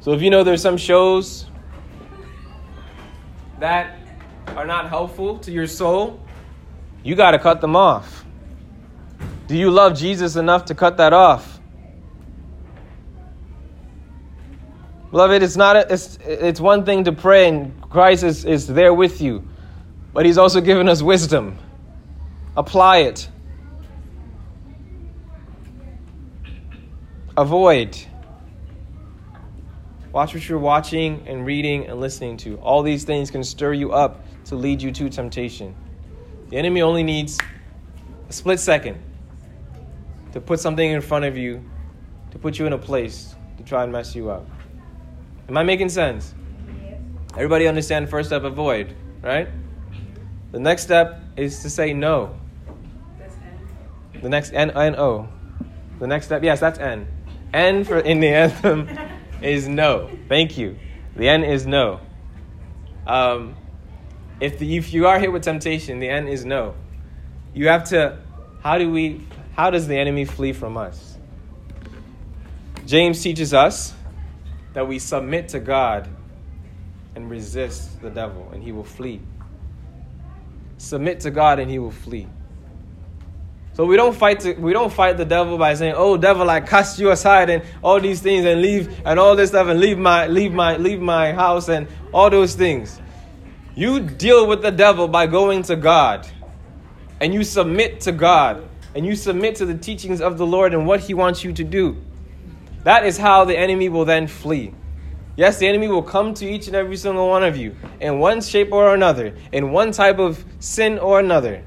So 0.00 0.12
if 0.12 0.20
you 0.20 0.28
know 0.28 0.44
there's 0.44 0.60
some 0.60 0.76
shows 0.76 1.46
that 3.58 3.98
are 4.48 4.66
not 4.66 4.90
helpful 4.90 5.38
to 5.38 5.50
your 5.50 5.66
soul, 5.66 6.20
you 7.02 7.14
got 7.14 7.32
to 7.32 7.38
cut 7.38 7.62
them 7.62 7.74
off. 7.74 8.24
Do 9.46 9.56
you 9.56 9.70
love 9.70 9.96
Jesus 9.96 10.36
enough 10.36 10.66
to 10.66 10.74
cut 10.74 10.98
that 10.98 11.12
off? 11.12 11.60
Beloved, 15.10 15.42
it's 15.42 15.56
not 15.56 15.76
a, 15.76 15.92
it's 15.92 16.18
it's 16.26 16.60
one 16.60 16.84
thing 16.84 17.04
to 17.04 17.12
pray 17.12 17.48
and 17.48 17.80
Christ 17.88 18.24
is, 18.24 18.44
is 18.44 18.66
there 18.66 18.92
with 18.92 19.20
you, 19.20 19.46
but 20.14 20.24
He's 20.24 20.38
also 20.38 20.60
given 20.62 20.88
us 20.88 21.02
wisdom. 21.02 21.58
Apply 22.56 22.98
it. 22.98 23.28
Avoid. 27.36 27.98
Watch 30.12 30.32
what 30.32 30.48
you're 30.48 30.60
watching 30.60 31.26
and 31.26 31.44
reading 31.44 31.88
and 31.88 31.98
listening 31.98 32.36
to. 32.38 32.56
All 32.58 32.84
these 32.84 33.02
things 33.02 33.32
can 33.32 33.42
stir 33.42 33.72
you 33.72 33.92
up 33.92 34.24
to 34.44 34.54
lead 34.54 34.80
you 34.80 34.92
to 34.92 35.10
temptation. 35.10 35.74
The 36.50 36.56
enemy 36.56 36.82
only 36.82 37.02
needs 37.02 37.40
a 38.28 38.32
split 38.32 38.60
second 38.60 39.02
to 40.32 40.40
put 40.40 40.60
something 40.60 40.88
in 40.88 41.00
front 41.00 41.24
of 41.24 41.36
you, 41.36 41.64
to 42.30 42.38
put 42.38 42.60
you 42.60 42.66
in 42.66 42.72
a 42.72 42.78
place 42.78 43.34
to 43.56 43.64
try 43.64 43.82
and 43.82 43.90
mess 43.90 44.14
you 44.14 44.30
up. 44.30 44.46
Am 45.48 45.56
I 45.56 45.64
making 45.64 45.88
sense? 45.88 46.32
Everybody 47.32 47.66
understand 47.66 48.08
first 48.08 48.28
step 48.28 48.44
avoid, 48.44 48.94
right? 49.20 49.48
The 50.54 50.60
next 50.60 50.82
step 50.82 51.20
is 51.36 51.62
to 51.62 51.68
say 51.68 51.92
no. 51.92 52.38
The 54.22 54.28
next 54.28 54.52
N 54.52 54.70
N 54.70 54.94
O. 54.94 55.28
The 55.98 56.06
next 56.06 56.26
step, 56.26 56.44
yes, 56.44 56.60
that's 56.60 56.78
N. 56.78 57.08
N 57.52 57.82
for 57.82 57.98
in 57.98 58.20
the 58.20 58.28
anthem 58.42 58.88
is 59.42 59.66
no. 59.66 60.08
Thank 60.28 60.56
you. 60.56 60.78
The 61.16 61.28
N 61.28 61.42
is 61.42 61.66
no. 61.66 61.98
Um, 63.04 63.56
if 64.38 64.60
the, 64.60 64.76
if 64.76 64.94
you 64.94 65.08
are 65.08 65.18
hit 65.18 65.32
with 65.32 65.42
temptation, 65.42 65.98
the 65.98 66.08
N 66.08 66.28
is 66.28 66.44
no. 66.44 66.76
You 67.52 67.66
have 67.66 67.82
to. 67.88 68.20
How 68.62 68.78
do 68.78 68.92
we? 68.92 69.26
How 69.56 69.70
does 69.70 69.88
the 69.88 69.98
enemy 69.98 70.24
flee 70.24 70.52
from 70.52 70.76
us? 70.76 71.18
James 72.86 73.20
teaches 73.20 73.52
us 73.52 73.92
that 74.72 74.86
we 74.86 75.00
submit 75.00 75.48
to 75.48 75.58
God 75.58 76.08
and 77.16 77.28
resist 77.28 78.00
the 78.00 78.10
devil, 78.10 78.48
and 78.52 78.62
he 78.62 78.70
will 78.70 78.84
flee. 78.84 79.20
Submit 80.84 81.20
to 81.20 81.30
God, 81.30 81.58
and 81.58 81.70
he 81.70 81.78
will 81.78 81.90
flee. 81.90 82.28
So 83.72 83.86
we 83.86 83.96
don't 83.96 84.14
fight. 84.14 84.40
To, 84.40 84.52
we 84.52 84.72
don't 84.72 84.92
fight 84.92 85.16
the 85.16 85.24
devil 85.24 85.58
by 85.58 85.74
saying, 85.74 85.94
"Oh, 85.96 86.16
devil, 86.16 86.48
I 86.48 86.60
cast 86.60 86.98
you 86.98 87.10
aside," 87.10 87.50
and 87.50 87.62
all 87.82 87.98
these 87.98 88.20
things, 88.20 88.44
and 88.44 88.60
leave, 88.60 89.00
and 89.04 89.18
all 89.18 89.34
this 89.34 89.48
stuff, 89.50 89.66
and 89.66 89.80
leave 89.80 89.98
my, 89.98 90.26
leave 90.26 90.52
my, 90.52 90.76
leave 90.76 91.00
my 91.00 91.32
house, 91.32 91.68
and 91.68 91.88
all 92.12 92.30
those 92.30 92.54
things. 92.54 93.00
You 93.74 93.98
deal 93.98 94.46
with 94.46 94.62
the 94.62 94.70
devil 94.70 95.08
by 95.08 95.26
going 95.26 95.62
to 95.64 95.74
God, 95.74 96.28
and 97.20 97.34
you 97.34 97.42
submit 97.42 98.02
to 98.02 98.12
God, 98.12 98.68
and 98.94 99.04
you 99.04 99.16
submit 99.16 99.56
to 99.56 99.66
the 99.66 99.74
teachings 99.74 100.20
of 100.20 100.38
the 100.38 100.46
Lord 100.46 100.74
and 100.74 100.86
what 100.86 101.00
He 101.00 101.14
wants 101.14 101.42
you 101.42 101.52
to 101.54 101.64
do. 101.64 101.96
That 102.84 103.06
is 103.06 103.16
how 103.16 103.44
the 103.44 103.58
enemy 103.58 103.88
will 103.88 104.04
then 104.04 104.28
flee. 104.28 104.74
Yes, 105.36 105.58
the 105.58 105.66
enemy 105.66 105.88
will 105.88 106.02
come 106.02 106.32
to 106.34 106.46
each 106.46 106.68
and 106.68 106.76
every 106.76 106.96
single 106.96 107.28
one 107.28 107.42
of 107.42 107.56
you 107.56 107.74
in 108.00 108.18
one 108.20 108.40
shape 108.40 108.72
or 108.72 108.94
another, 108.94 109.36
in 109.50 109.72
one 109.72 109.90
type 109.90 110.18
of 110.18 110.44
sin 110.60 110.98
or 110.98 111.18
another. 111.18 111.64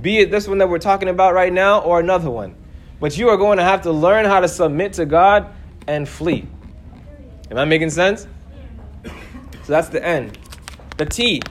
Be 0.00 0.18
it 0.18 0.30
this 0.30 0.46
one 0.46 0.58
that 0.58 0.68
we're 0.68 0.78
talking 0.78 1.08
about 1.08 1.34
right 1.34 1.52
now 1.52 1.80
or 1.80 1.98
another 1.98 2.30
one. 2.30 2.54
But 3.00 3.18
you 3.18 3.28
are 3.28 3.36
going 3.36 3.58
to 3.58 3.64
have 3.64 3.82
to 3.82 3.92
learn 3.92 4.24
how 4.24 4.40
to 4.40 4.48
submit 4.48 4.92
to 4.94 5.06
God 5.06 5.52
and 5.88 6.08
flee. 6.08 6.46
Am 7.50 7.58
I 7.58 7.64
making 7.64 7.90
sense? 7.90 8.26
So 9.04 9.72
that's 9.72 9.88
the 9.88 10.04
N. 10.04 10.32
The 10.96 11.06
T 11.06 11.42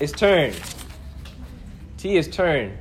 is 0.00 0.12
turn. 0.12 0.52
T 1.96 2.16
is 2.16 2.28
turn. 2.28 2.76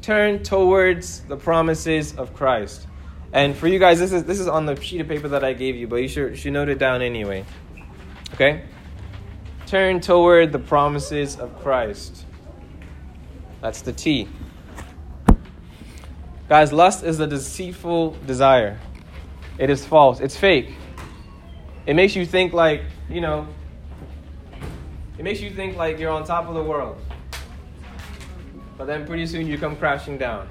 Turn 0.00 0.42
towards 0.42 1.20
the 1.22 1.36
promises 1.36 2.14
of 2.16 2.32
Christ. 2.34 2.86
And 3.32 3.54
for 3.54 3.68
you 3.68 3.78
guys, 3.78 3.98
this 3.98 4.12
is 4.12 4.24
this 4.24 4.40
is 4.40 4.48
on 4.48 4.66
the 4.66 4.80
sheet 4.80 5.00
of 5.00 5.08
paper 5.08 5.28
that 5.28 5.44
I 5.44 5.52
gave 5.52 5.76
you, 5.76 5.86
but 5.86 5.96
you 5.96 6.08
should, 6.08 6.38
should 6.38 6.52
note 6.52 6.68
it 6.68 6.78
down 6.78 7.02
anyway. 7.02 7.44
Okay? 8.34 8.64
Turn 9.66 10.00
toward 10.00 10.52
the 10.52 10.58
promises 10.58 11.38
of 11.38 11.54
Christ. 11.60 12.24
That's 13.60 13.82
the 13.82 13.92
T. 13.92 14.28
Guys, 16.48 16.72
lust 16.72 17.04
is 17.04 17.20
a 17.20 17.26
deceitful 17.26 18.16
desire. 18.26 18.78
It 19.58 19.68
is 19.68 19.84
false. 19.84 20.20
It's 20.20 20.36
fake. 20.36 20.74
It 21.84 21.94
makes 21.94 22.16
you 22.16 22.24
think 22.24 22.54
like, 22.54 22.82
you 23.10 23.20
know, 23.20 23.46
it 25.18 25.24
makes 25.24 25.40
you 25.40 25.50
think 25.50 25.76
like 25.76 25.98
you're 25.98 26.10
on 26.10 26.24
top 26.24 26.46
of 26.48 26.54
the 26.54 26.62
world. 26.62 26.96
But 28.78 28.86
then 28.86 29.06
pretty 29.06 29.26
soon 29.26 29.46
you 29.46 29.58
come 29.58 29.76
crashing 29.76 30.16
down. 30.16 30.48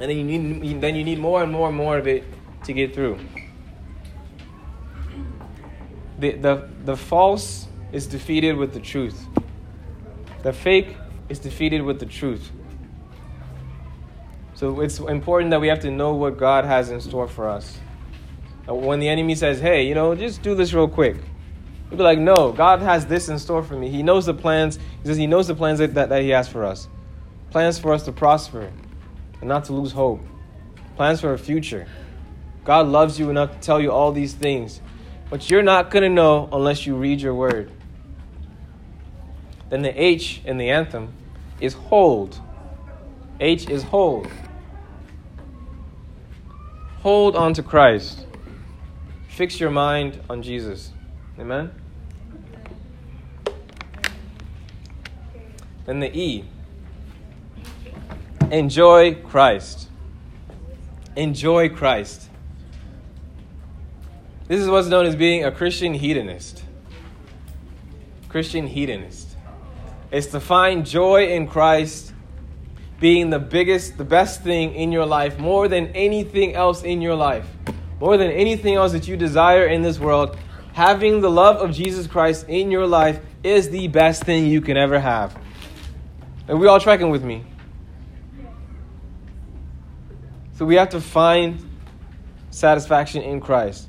And 0.00 0.10
then 0.10 0.16
you 0.16 0.24
need 0.24 0.80
then 0.80 0.94
you 0.94 1.04
need 1.04 1.18
more 1.18 1.42
and 1.42 1.52
more 1.52 1.68
and 1.68 1.76
more 1.76 1.98
of 1.98 2.06
it 2.06 2.24
to 2.64 2.72
get 2.72 2.94
through. 2.94 3.18
The 6.18 6.32
the 6.32 6.68
the 6.84 6.96
false 6.96 7.68
is 7.92 8.06
defeated 8.06 8.56
with 8.56 8.72
the 8.72 8.80
truth. 8.80 9.26
The 10.42 10.54
fake 10.54 10.96
is 11.28 11.38
defeated 11.38 11.82
with 11.82 12.00
the 12.00 12.06
truth. 12.06 12.50
So 14.54 14.80
it's 14.80 14.98
important 14.98 15.50
that 15.50 15.60
we 15.60 15.68
have 15.68 15.80
to 15.80 15.90
know 15.90 16.14
what 16.14 16.38
God 16.38 16.64
has 16.64 16.90
in 16.90 17.00
store 17.00 17.28
for 17.28 17.48
us. 17.48 17.78
Uh, 18.68 18.74
when 18.74 19.00
the 19.00 19.08
enemy 19.08 19.34
says, 19.34 19.60
hey, 19.60 19.86
you 19.86 19.94
know, 19.94 20.14
just 20.14 20.42
do 20.42 20.54
this 20.54 20.72
real 20.72 20.88
quick. 20.88 21.16
We'll 21.88 21.98
be 21.98 22.04
like, 22.04 22.18
no, 22.18 22.52
God 22.52 22.80
has 22.80 23.06
this 23.06 23.28
in 23.28 23.38
store 23.38 23.62
for 23.62 23.74
me. 23.74 23.88
He 23.88 24.02
knows 24.02 24.26
the 24.26 24.34
plans. 24.34 24.76
He 25.02 25.08
says 25.08 25.16
he 25.16 25.26
knows 25.26 25.48
the 25.48 25.54
plans 25.54 25.78
that, 25.78 25.94
that, 25.94 26.08
that 26.10 26.22
he 26.22 26.28
has 26.30 26.48
for 26.48 26.64
us. 26.64 26.88
Plans 27.50 27.78
for 27.78 27.92
us 27.92 28.04
to 28.04 28.12
prosper 28.12 28.70
and 29.40 29.48
not 29.48 29.64
to 29.66 29.72
lose 29.72 29.92
hope. 29.92 30.20
Plans 30.96 31.20
for 31.20 31.32
a 31.32 31.38
future. 31.38 31.86
God 32.64 32.86
loves 32.86 33.18
you 33.18 33.30
enough 33.30 33.52
to 33.52 33.58
tell 33.60 33.80
you 33.80 33.90
all 33.90 34.12
these 34.12 34.34
things. 34.34 34.80
But 35.30 35.48
you're 35.48 35.62
not 35.62 35.90
going 35.90 36.02
to 36.02 36.08
know 36.08 36.48
unless 36.52 36.86
you 36.86 36.96
read 36.96 37.20
your 37.20 37.34
word. 37.34 37.70
Then 39.70 39.82
the 39.82 40.02
H 40.02 40.42
in 40.44 40.58
the 40.58 40.70
anthem 40.70 41.12
is 41.60 41.74
hold. 41.74 42.38
H 43.38 43.68
is 43.68 43.82
hold. 43.82 44.28
Hold 46.98 47.36
on 47.36 47.54
to 47.54 47.62
Christ. 47.62 48.26
Fix 49.28 49.58
your 49.58 49.70
mind 49.70 50.20
on 50.28 50.42
Jesus. 50.42 50.92
Amen? 51.38 51.70
Then 55.86 56.00
the 56.00 56.14
E. 56.14 56.44
Enjoy 58.50 59.14
Christ. 59.14 59.88
Enjoy 61.14 61.68
Christ. 61.68 62.28
This 64.48 64.60
is 64.60 64.68
what's 64.68 64.88
known 64.88 65.06
as 65.06 65.14
being 65.14 65.44
a 65.44 65.52
Christian 65.52 65.94
hedonist. 65.94 66.64
Christian 68.28 68.66
hedonist. 68.66 69.28
It's 70.10 70.26
to 70.28 70.40
find 70.40 70.84
joy 70.84 71.28
in 71.28 71.46
Christ 71.46 72.12
being 72.98 73.30
the 73.30 73.38
biggest, 73.38 73.96
the 73.96 74.04
best 74.04 74.42
thing 74.42 74.74
in 74.74 74.90
your 74.90 75.06
life, 75.06 75.38
more 75.38 75.68
than 75.68 75.86
anything 75.88 76.54
else 76.54 76.82
in 76.82 77.00
your 77.00 77.14
life, 77.14 77.48
more 78.00 78.16
than 78.16 78.32
anything 78.32 78.74
else 78.74 78.90
that 78.92 79.06
you 79.06 79.16
desire 79.16 79.66
in 79.66 79.82
this 79.82 80.00
world. 80.00 80.36
Having 80.72 81.20
the 81.20 81.30
love 81.30 81.56
of 81.56 81.72
Jesus 81.72 82.08
Christ 82.08 82.46
in 82.48 82.72
your 82.72 82.86
life 82.86 83.20
is 83.44 83.70
the 83.70 83.86
best 83.86 84.24
thing 84.24 84.46
you 84.46 84.60
can 84.60 84.76
ever 84.76 84.98
have. 84.98 85.38
Are 86.48 86.56
we 86.56 86.66
all 86.66 86.80
tracking 86.80 87.10
with 87.10 87.22
me? 87.22 87.44
So 90.60 90.66
we 90.66 90.74
have 90.74 90.90
to 90.90 91.00
find 91.00 91.66
satisfaction 92.50 93.22
in 93.22 93.40
Christ. 93.40 93.88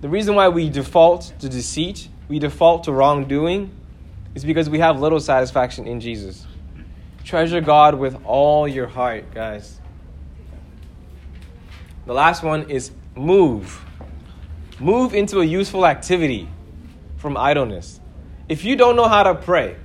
The 0.00 0.08
reason 0.08 0.34
why 0.34 0.48
we 0.48 0.70
default 0.70 1.32
to 1.38 1.48
deceit, 1.48 2.08
we 2.26 2.40
default 2.40 2.82
to 2.84 2.92
wrongdoing, 2.92 3.70
is 4.34 4.44
because 4.44 4.68
we 4.68 4.80
have 4.80 4.98
little 5.00 5.20
satisfaction 5.20 5.86
in 5.86 6.00
Jesus. 6.00 6.48
Treasure 7.22 7.60
God 7.60 7.94
with 7.94 8.20
all 8.24 8.66
your 8.66 8.88
heart, 8.88 9.32
guys. 9.32 9.80
The 12.06 12.12
last 12.12 12.42
one 12.42 12.68
is 12.68 12.90
move. 13.14 13.80
Move 14.80 15.14
into 15.14 15.38
a 15.38 15.44
useful 15.44 15.86
activity 15.86 16.48
from 17.18 17.36
idleness. 17.36 18.00
If 18.48 18.64
you 18.64 18.74
don't 18.74 18.96
know 18.96 19.06
how 19.06 19.22
to 19.22 19.36
pray, 19.36 19.76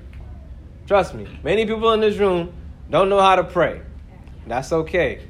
trust 0.88 1.14
me, 1.14 1.28
many 1.44 1.68
people 1.68 1.94
in 1.94 2.00
this 2.00 2.18
room 2.18 2.52
don't 2.89 3.10
know 3.10 3.22
how 3.22 3.36
to 3.36 3.44
pray. 3.44 3.84
That's 4.48 4.74
okay. 4.74 5.28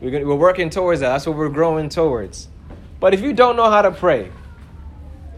We're, 0.00 0.26
we're 0.26 0.34
working 0.34 0.70
towards 0.70 1.00
that. 1.00 1.10
That's 1.10 1.26
what 1.26 1.36
we're 1.36 1.48
growing 1.48 1.88
towards. 1.88 2.48
But 3.00 3.14
if 3.14 3.20
you 3.20 3.32
don't 3.32 3.56
know 3.56 3.70
how 3.70 3.82
to 3.82 3.90
pray, 3.90 4.30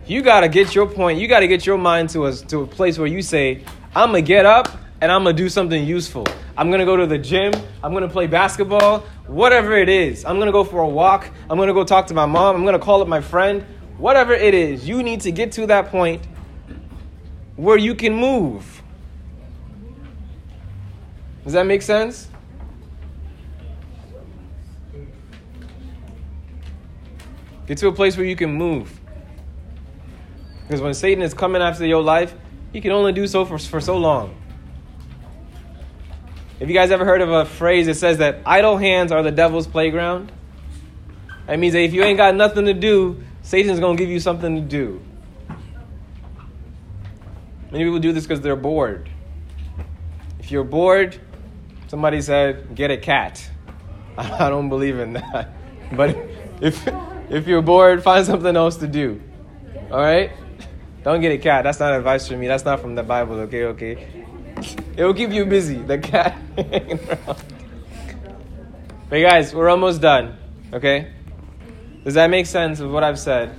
you 0.07 0.22
got 0.22 0.40
to 0.40 0.48
get 0.48 0.74
your 0.74 0.86
point, 0.86 1.18
you 1.18 1.26
got 1.26 1.40
to 1.40 1.48
get 1.48 1.66
your 1.66 1.78
mind 1.78 2.11
to 2.11 2.26
a, 2.26 2.32
to 2.32 2.61
a 2.61 2.66
place 2.66 2.96
where 2.98 3.09
you 3.09 3.22
say, 3.22 3.64
I'm 3.94 4.11
going 4.11 4.24
to 4.24 4.28
get 4.28 4.46
up 4.46 4.68
and 5.00 5.11
I'm 5.11 5.24
going 5.24 5.36
to 5.36 5.42
do 5.42 5.48
something 5.48 5.84
useful. 5.84 6.24
I'm 6.57 6.68
going 6.68 6.80
to 6.80 6.86
go 6.86 6.96
to 6.96 7.07
the 7.07 7.18
gym. 7.18 7.52
I'm 7.82 7.92
going 7.92 8.02
to 8.02 8.09
play 8.09 8.26
basketball, 8.26 9.00
whatever 9.26 9.76
it 9.76 9.88
is. 9.88 10.24
I'm 10.24 10.36
going 10.36 10.46
to 10.46 10.52
go 10.52 10.64
for 10.64 10.80
a 10.80 10.88
walk. 10.88 11.28
I'm 11.50 11.57
going 11.57 11.68
to 11.68 11.74
go 11.74 11.84
talk 11.84 12.07
to 12.07 12.14
my 12.14 12.26
mom. 12.26 12.57
I'm 12.57 12.62
going 12.62 12.78
to 12.78 12.84
call 12.84 13.02
up 13.02 13.09
my 13.09 13.20
friend. 13.20 13.64
Whatever 13.98 14.32
it 14.32 14.54
is, 14.54 14.88
you 14.88 15.02
need 15.02 15.22
to 15.22 15.32
get 15.32 15.52
to 15.52 15.66
that 15.66 15.90
point 15.90 16.22
where 17.57 17.76
you 17.76 17.94
can 17.94 18.14
move. 18.14 18.82
Does 21.44 21.54
that 21.54 21.66
make 21.66 21.82
sense? 21.82 22.28
Get 27.67 27.79
to 27.79 27.89
a 27.89 27.93
place 27.93 28.17
where 28.17 28.27
you 28.27 28.37
can 28.37 28.53
move. 28.53 29.01
Because 30.62 30.81
when 30.81 30.95
Satan 30.95 31.23
is 31.23 31.35
coming 31.35 31.62
after 31.62 31.87
your 31.87 32.03
life, 32.03 32.35
he 32.73 32.81
can 32.81 32.93
only 32.93 33.12
do 33.12 33.27
so 33.27 33.45
for, 33.45 33.59
for 33.59 33.81
so 33.81 33.97
long. 33.97 34.35
Have 36.59 36.69
you 36.69 36.75
guys 36.75 36.91
ever 36.91 37.05
heard 37.05 37.21
of 37.21 37.31
a 37.31 37.45
phrase 37.45 37.87
that 37.87 37.97
says 37.97 38.19
that 38.19 38.41
idle 38.47 38.77
hands 38.77 39.12
are 39.12 39.23
the 39.23 39.31
devil's 39.31 39.67
playground? 39.67 40.33
That 41.47 41.59
means 41.59 41.75
that 41.75 41.83
if 41.83 41.93
you 41.93 42.03
ain't 42.03 42.17
got 42.17 42.35
nothing 42.35 42.64
to 42.67 42.75
do, 42.75 43.23
Satan's 43.43 43.79
going 43.79 43.97
to 43.97 44.03
give 44.03 44.11
you 44.11 44.21
something 44.21 44.57
to 44.57 44.62
do. 44.62 45.01
Many 47.71 47.85
people 47.85 47.99
do 47.99 48.12
this 48.12 48.25
because 48.25 48.41
they're 48.41 48.57
bored. 48.57 49.09
If 50.41 50.51
you're 50.51 50.64
bored, 50.64 51.21
somebody 51.89 52.21
said, 52.23 52.75
get 52.75 52.91
a 52.91 52.97
cat. 52.97 53.49
I 54.19 54.49
don't 54.49 54.69
believe 54.69 54.99
in 54.99 55.12
that. 55.14 55.51
But 55.93 56.17
if, 56.61 56.87
if 57.29 57.47
you're 57.47 57.62
bored, 57.62 58.03
find 58.03 58.24
something 58.27 58.57
else 58.57 58.77
to 58.77 58.87
do. 58.87 59.20
All 59.91 60.01
right? 60.01 60.33
Don't 61.03 61.20
get 61.20 61.33
a 61.33 61.39
cat. 61.39 61.64
That's 61.64 61.79
not 61.79 61.93
advice 61.95 62.27
from 62.27 62.41
me. 62.41 62.49
That's 62.49 62.64
not 62.64 62.81
from 62.81 62.95
the 62.95 63.03
Bible. 63.03 63.37
Okay, 63.41 63.64
okay. 63.64 64.24
It 64.97 65.05
will 65.05 65.14
keep 65.14 65.31
you 65.31 65.45
busy. 65.45 65.79
The 65.79 65.99
cat. 65.99 66.37
but 69.09 69.20
guys, 69.20 69.55
we're 69.55 69.68
almost 69.68 70.01
done. 70.01 70.37
Okay. 70.72 71.12
Does 72.03 72.14
that 72.14 72.31
make 72.31 72.47
sense 72.47 72.81
of 72.81 72.91
what 72.91 73.05
I've 73.05 73.18
said? 73.18 73.55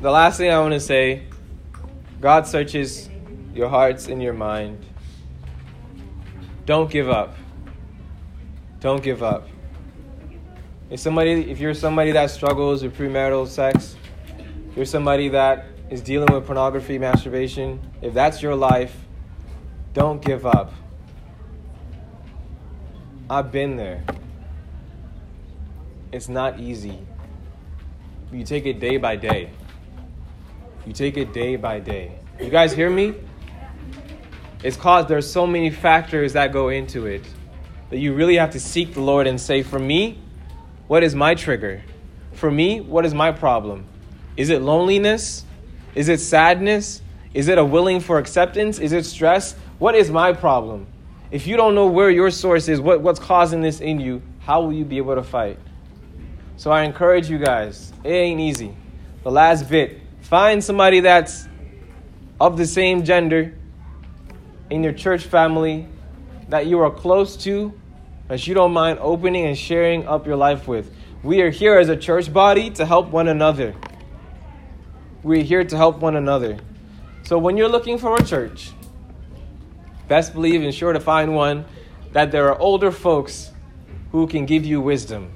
The 0.00 0.10
last 0.10 0.38
thing 0.38 0.50
I 0.50 0.58
want 0.58 0.74
to 0.74 0.80
say, 0.80 1.22
God 2.20 2.46
searches 2.46 3.08
your 3.54 3.68
hearts 3.68 4.08
and 4.08 4.20
your 4.20 4.32
mind. 4.32 4.84
Don't 6.66 6.90
give 6.90 7.08
up. 7.08 7.36
Don't 8.80 9.02
give 9.02 9.22
up. 9.22 9.48
If 10.92 11.00
somebody, 11.00 11.50
if 11.50 11.58
you're 11.58 11.72
somebody 11.72 12.12
that 12.12 12.30
struggles 12.30 12.82
with 12.82 12.94
premarital 12.94 13.48
sex, 13.48 13.96
you're 14.76 14.84
somebody 14.84 15.30
that 15.30 15.64
is 15.88 16.02
dealing 16.02 16.30
with 16.30 16.44
pornography, 16.44 16.98
masturbation, 16.98 17.80
if 18.02 18.12
that's 18.12 18.42
your 18.42 18.54
life, 18.54 18.94
don't 19.94 20.22
give 20.22 20.44
up. 20.44 20.74
I've 23.30 23.50
been 23.50 23.76
there. 23.76 24.04
It's 26.12 26.28
not 26.28 26.60
easy. 26.60 26.98
You 28.30 28.44
take 28.44 28.66
it 28.66 28.78
day 28.78 28.98
by 28.98 29.16
day. 29.16 29.48
You 30.84 30.92
take 30.92 31.16
it 31.16 31.32
day 31.32 31.56
by 31.56 31.80
day. 31.80 32.18
You 32.38 32.50
guys 32.50 32.74
hear 32.74 32.90
me? 32.90 33.14
It's 34.62 34.76
cause 34.76 35.06
there's 35.06 35.30
so 35.30 35.46
many 35.46 35.70
factors 35.70 36.34
that 36.34 36.52
go 36.52 36.68
into 36.68 37.06
it 37.06 37.24
that 37.88 37.96
you 37.96 38.12
really 38.12 38.36
have 38.36 38.50
to 38.50 38.60
seek 38.60 38.92
the 38.92 39.00
Lord 39.00 39.26
and 39.26 39.40
say, 39.40 39.62
for 39.62 39.78
me, 39.78 40.21
What 40.92 41.02
is 41.02 41.14
my 41.14 41.34
trigger? 41.34 41.82
For 42.34 42.50
me, 42.50 42.82
what 42.82 43.06
is 43.06 43.14
my 43.14 43.32
problem? 43.32 43.86
Is 44.36 44.50
it 44.50 44.60
loneliness? 44.60 45.46
Is 45.94 46.10
it 46.10 46.20
sadness? 46.20 47.00
Is 47.32 47.48
it 47.48 47.56
a 47.56 47.64
willing 47.64 47.98
for 47.98 48.18
acceptance? 48.18 48.78
Is 48.78 48.92
it 48.92 49.06
stress? 49.06 49.54
What 49.78 49.94
is 49.94 50.10
my 50.10 50.34
problem? 50.34 50.86
If 51.30 51.46
you 51.46 51.56
don't 51.56 51.74
know 51.74 51.86
where 51.86 52.10
your 52.10 52.30
source 52.30 52.68
is, 52.68 52.78
what, 52.78 53.00
what's 53.00 53.18
causing 53.18 53.62
this 53.62 53.80
in 53.80 54.00
you, 54.00 54.20
how 54.40 54.60
will 54.60 54.74
you 54.74 54.84
be 54.84 54.98
able 54.98 55.14
to 55.14 55.22
fight? 55.22 55.58
So 56.58 56.70
I 56.70 56.82
encourage 56.82 57.30
you 57.30 57.38
guys, 57.38 57.90
it 58.04 58.10
ain't 58.10 58.40
easy. 58.40 58.76
The 59.22 59.30
last 59.30 59.70
bit 59.70 59.98
find 60.20 60.62
somebody 60.62 61.00
that's 61.00 61.48
of 62.38 62.58
the 62.58 62.66
same 62.66 63.02
gender 63.02 63.54
in 64.68 64.84
your 64.84 64.92
church 64.92 65.24
family 65.24 65.88
that 66.50 66.66
you 66.66 66.80
are 66.80 66.90
close 66.90 67.34
to, 67.44 67.72
that 68.28 68.46
you 68.46 68.54
don't 68.54 68.72
mind 68.72 68.98
opening 69.00 69.46
and 69.46 69.56
sharing 69.56 70.06
up 70.06 70.26
your 70.26 70.36
life 70.36 70.68
with. 70.68 70.94
We 71.22 71.40
are 71.42 71.50
here 71.50 71.78
as 71.78 71.88
a 71.88 71.96
church 71.96 72.32
body 72.32 72.70
to 72.70 72.86
help 72.86 73.08
one 73.08 73.28
another. 73.28 73.74
We're 75.22 75.42
here 75.42 75.64
to 75.64 75.76
help 75.76 75.98
one 75.98 76.16
another. 76.16 76.58
So 77.22 77.38
when 77.38 77.56
you're 77.56 77.68
looking 77.68 77.98
for 77.98 78.16
a 78.16 78.24
church, 78.24 78.72
best 80.08 80.34
believe 80.34 80.62
and 80.62 80.74
sure 80.74 80.92
to 80.92 81.00
find 81.00 81.34
one 81.34 81.64
that 82.12 82.32
there 82.32 82.48
are 82.48 82.58
older 82.58 82.90
folks 82.90 83.52
who 84.10 84.26
can 84.26 84.46
give 84.46 84.64
you 84.64 84.80
wisdom. 84.80 85.32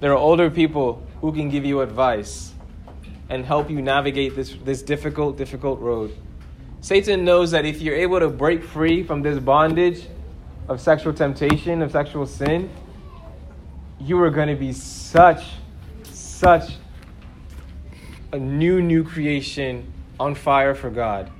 There 0.00 0.12
are 0.12 0.18
older 0.18 0.50
people 0.50 1.02
who 1.20 1.32
can 1.32 1.48
give 1.48 1.64
you 1.64 1.80
advice 1.80 2.52
and 3.28 3.44
help 3.44 3.70
you 3.70 3.82
navigate 3.82 4.36
this, 4.36 4.54
this 4.64 4.82
difficult, 4.82 5.36
difficult 5.36 5.80
road. 5.80 6.16
Satan 6.80 7.24
knows 7.24 7.50
that 7.50 7.64
if 7.64 7.80
you're 7.80 7.96
able 7.96 8.20
to 8.20 8.28
break 8.28 8.62
free 8.62 9.02
from 9.02 9.22
this 9.22 9.38
bondage 9.38 10.06
of 10.68 10.80
sexual 10.80 11.14
temptation, 11.14 11.82
of 11.82 11.92
sexual 11.92 12.26
sin, 12.26 12.70
you 14.00 14.22
are 14.22 14.30
going 14.30 14.48
to 14.48 14.54
be 14.54 14.72
such, 14.72 15.44
such 16.04 16.72
a 18.32 18.38
new, 18.38 18.82
new 18.82 19.02
creation 19.02 19.90
on 20.20 20.34
fire 20.34 20.74
for 20.74 20.90
God. 20.90 21.30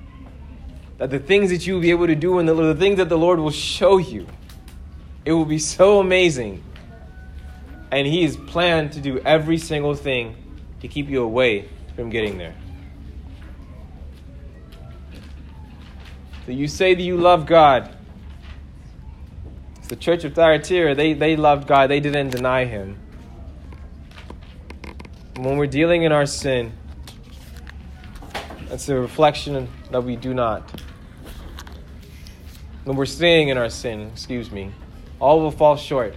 That 0.96 1.10
the 1.10 1.18
things 1.18 1.50
that 1.50 1.66
you 1.66 1.74
will 1.74 1.80
be 1.80 1.90
able 1.90 2.06
to 2.06 2.14
do 2.14 2.38
and 2.38 2.48
the, 2.48 2.54
the 2.54 2.74
things 2.74 2.96
that 2.96 3.08
the 3.08 3.18
Lord 3.18 3.38
will 3.38 3.50
show 3.50 3.98
you, 3.98 4.26
it 5.24 5.32
will 5.32 5.44
be 5.44 5.58
so 5.58 6.00
amazing. 6.00 6.62
And 7.90 8.06
He 8.06 8.22
has 8.24 8.36
planned 8.36 8.92
to 8.92 9.00
do 9.00 9.18
every 9.20 9.58
single 9.58 9.94
thing 9.94 10.36
to 10.80 10.88
keep 10.88 11.08
you 11.08 11.22
away 11.22 11.68
from 11.94 12.10
getting 12.10 12.38
there. 12.38 12.54
So 16.46 16.52
you 16.52 16.66
say 16.66 16.94
that 16.94 17.02
you 17.02 17.18
love 17.18 17.44
God. 17.44 17.94
The 19.88 19.96
church 19.96 20.24
of 20.24 20.34
Thyatira, 20.34 20.94
they, 20.94 21.14
they 21.14 21.34
loved 21.36 21.66
God, 21.66 21.88
they 21.88 22.00
didn't 22.00 22.28
deny 22.30 22.66
Him. 22.66 22.98
When 25.36 25.56
we're 25.56 25.66
dealing 25.66 26.02
in 26.02 26.12
our 26.12 26.26
sin, 26.26 26.72
it's 28.70 28.88
a 28.90 28.94
reflection 28.94 29.68
that 29.90 30.02
we 30.02 30.16
do 30.16 30.34
not. 30.34 30.82
When 32.84 32.96
we're 32.96 33.06
staying 33.06 33.48
in 33.48 33.56
our 33.56 33.70
sin, 33.70 34.10
excuse 34.12 34.50
me, 34.50 34.72
all 35.20 35.40
will 35.40 35.50
fall 35.50 35.76
short. 35.76 36.14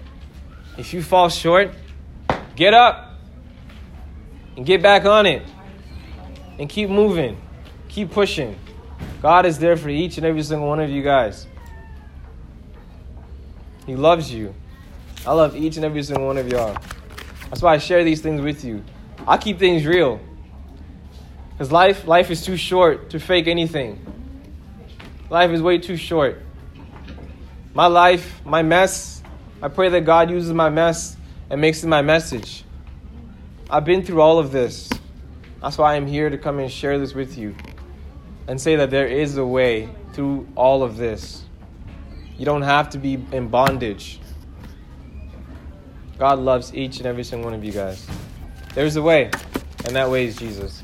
If 0.77 0.93
you 0.93 1.01
fall 1.01 1.29
short, 1.29 1.73
get 2.57 2.73
up 2.73 3.13
and 4.57 4.65
get 4.65 4.81
back 4.81 5.05
on 5.05 5.25
it 5.25 5.43
and 6.59 6.69
keep 6.69 6.89
moving, 6.89 7.41
keep 7.87 8.11
pushing. 8.11 8.57
God 9.21 9.45
is 9.45 9.59
there 9.59 9.77
for 9.77 9.89
each 9.89 10.17
and 10.17 10.25
every 10.25 10.43
single 10.43 10.67
one 10.67 10.79
of 10.81 10.89
you 10.89 11.03
guys. 11.03 11.47
He 13.85 13.95
loves 13.95 14.33
you. 14.33 14.53
I 15.25 15.33
love 15.33 15.55
each 15.55 15.75
and 15.75 15.85
every 15.85 16.03
single 16.03 16.27
one 16.27 16.37
of 16.37 16.47
y'all. 16.47 16.75
That's 17.49 17.61
why 17.61 17.73
I 17.73 17.77
share 17.77 18.03
these 18.03 18.21
things 18.21 18.41
with 18.41 18.63
you. 18.63 18.83
I 19.27 19.37
keep 19.37 19.59
things 19.59 19.85
real. 19.85 20.19
Because 21.51 21.71
life, 21.71 22.07
life 22.07 22.31
is 22.31 22.43
too 22.43 22.57
short 22.57 23.09
to 23.11 23.19
fake 23.19 23.47
anything. 23.47 24.03
Life 25.29 25.51
is 25.51 25.61
way 25.61 25.77
too 25.77 25.97
short. 25.97 26.41
My 27.73 27.87
life, 27.87 28.41
my 28.45 28.63
mess, 28.63 29.21
I 29.61 29.67
pray 29.67 29.89
that 29.89 30.01
God 30.01 30.29
uses 30.29 30.53
my 30.53 30.69
mess 30.69 31.15
and 31.49 31.61
makes 31.61 31.83
it 31.83 31.87
my 31.87 32.01
message. 32.01 32.63
I've 33.69 33.85
been 33.85 34.03
through 34.03 34.21
all 34.21 34.39
of 34.39 34.51
this. 34.51 34.89
That's 35.61 35.77
why 35.77 35.95
I'm 35.95 36.07
here 36.07 36.29
to 36.29 36.37
come 36.37 36.59
and 36.59 36.71
share 36.71 36.97
this 36.97 37.13
with 37.13 37.37
you 37.37 37.55
and 38.47 38.59
say 38.59 38.75
that 38.77 38.89
there 38.89 39.07
is 39.07 39.37
a 39.37 39.45
way 39.45 39.89
through 40.13 40.47
all 40.55 40.83
of 40.83 40.97
this. 40.97 41.40
You 42.41 42.45
don't 42.45 42.63
have 42.63 42.89
to 42.89 42.97
be 42.97 43.23
in 43.31 43.49
bondage. 43.49 44.19
God 46.17 46.39
loves 46.39 46.73
each 46.73 46.97
and 46.97 47.05
every 47.05 47.23
single 47.23 47.45
one 47.45 47.53
of 47.53 47.63
you 47.63 47.71
guys. 47.71 48.07
There's 48.73 48.95
a 48.95 49.01
way, 49.03 49.29
and 49.85 49.95
that 49.95 50.09
way 50.09 50.25
is 50.25 50.37
Jesus. 50.37 50.79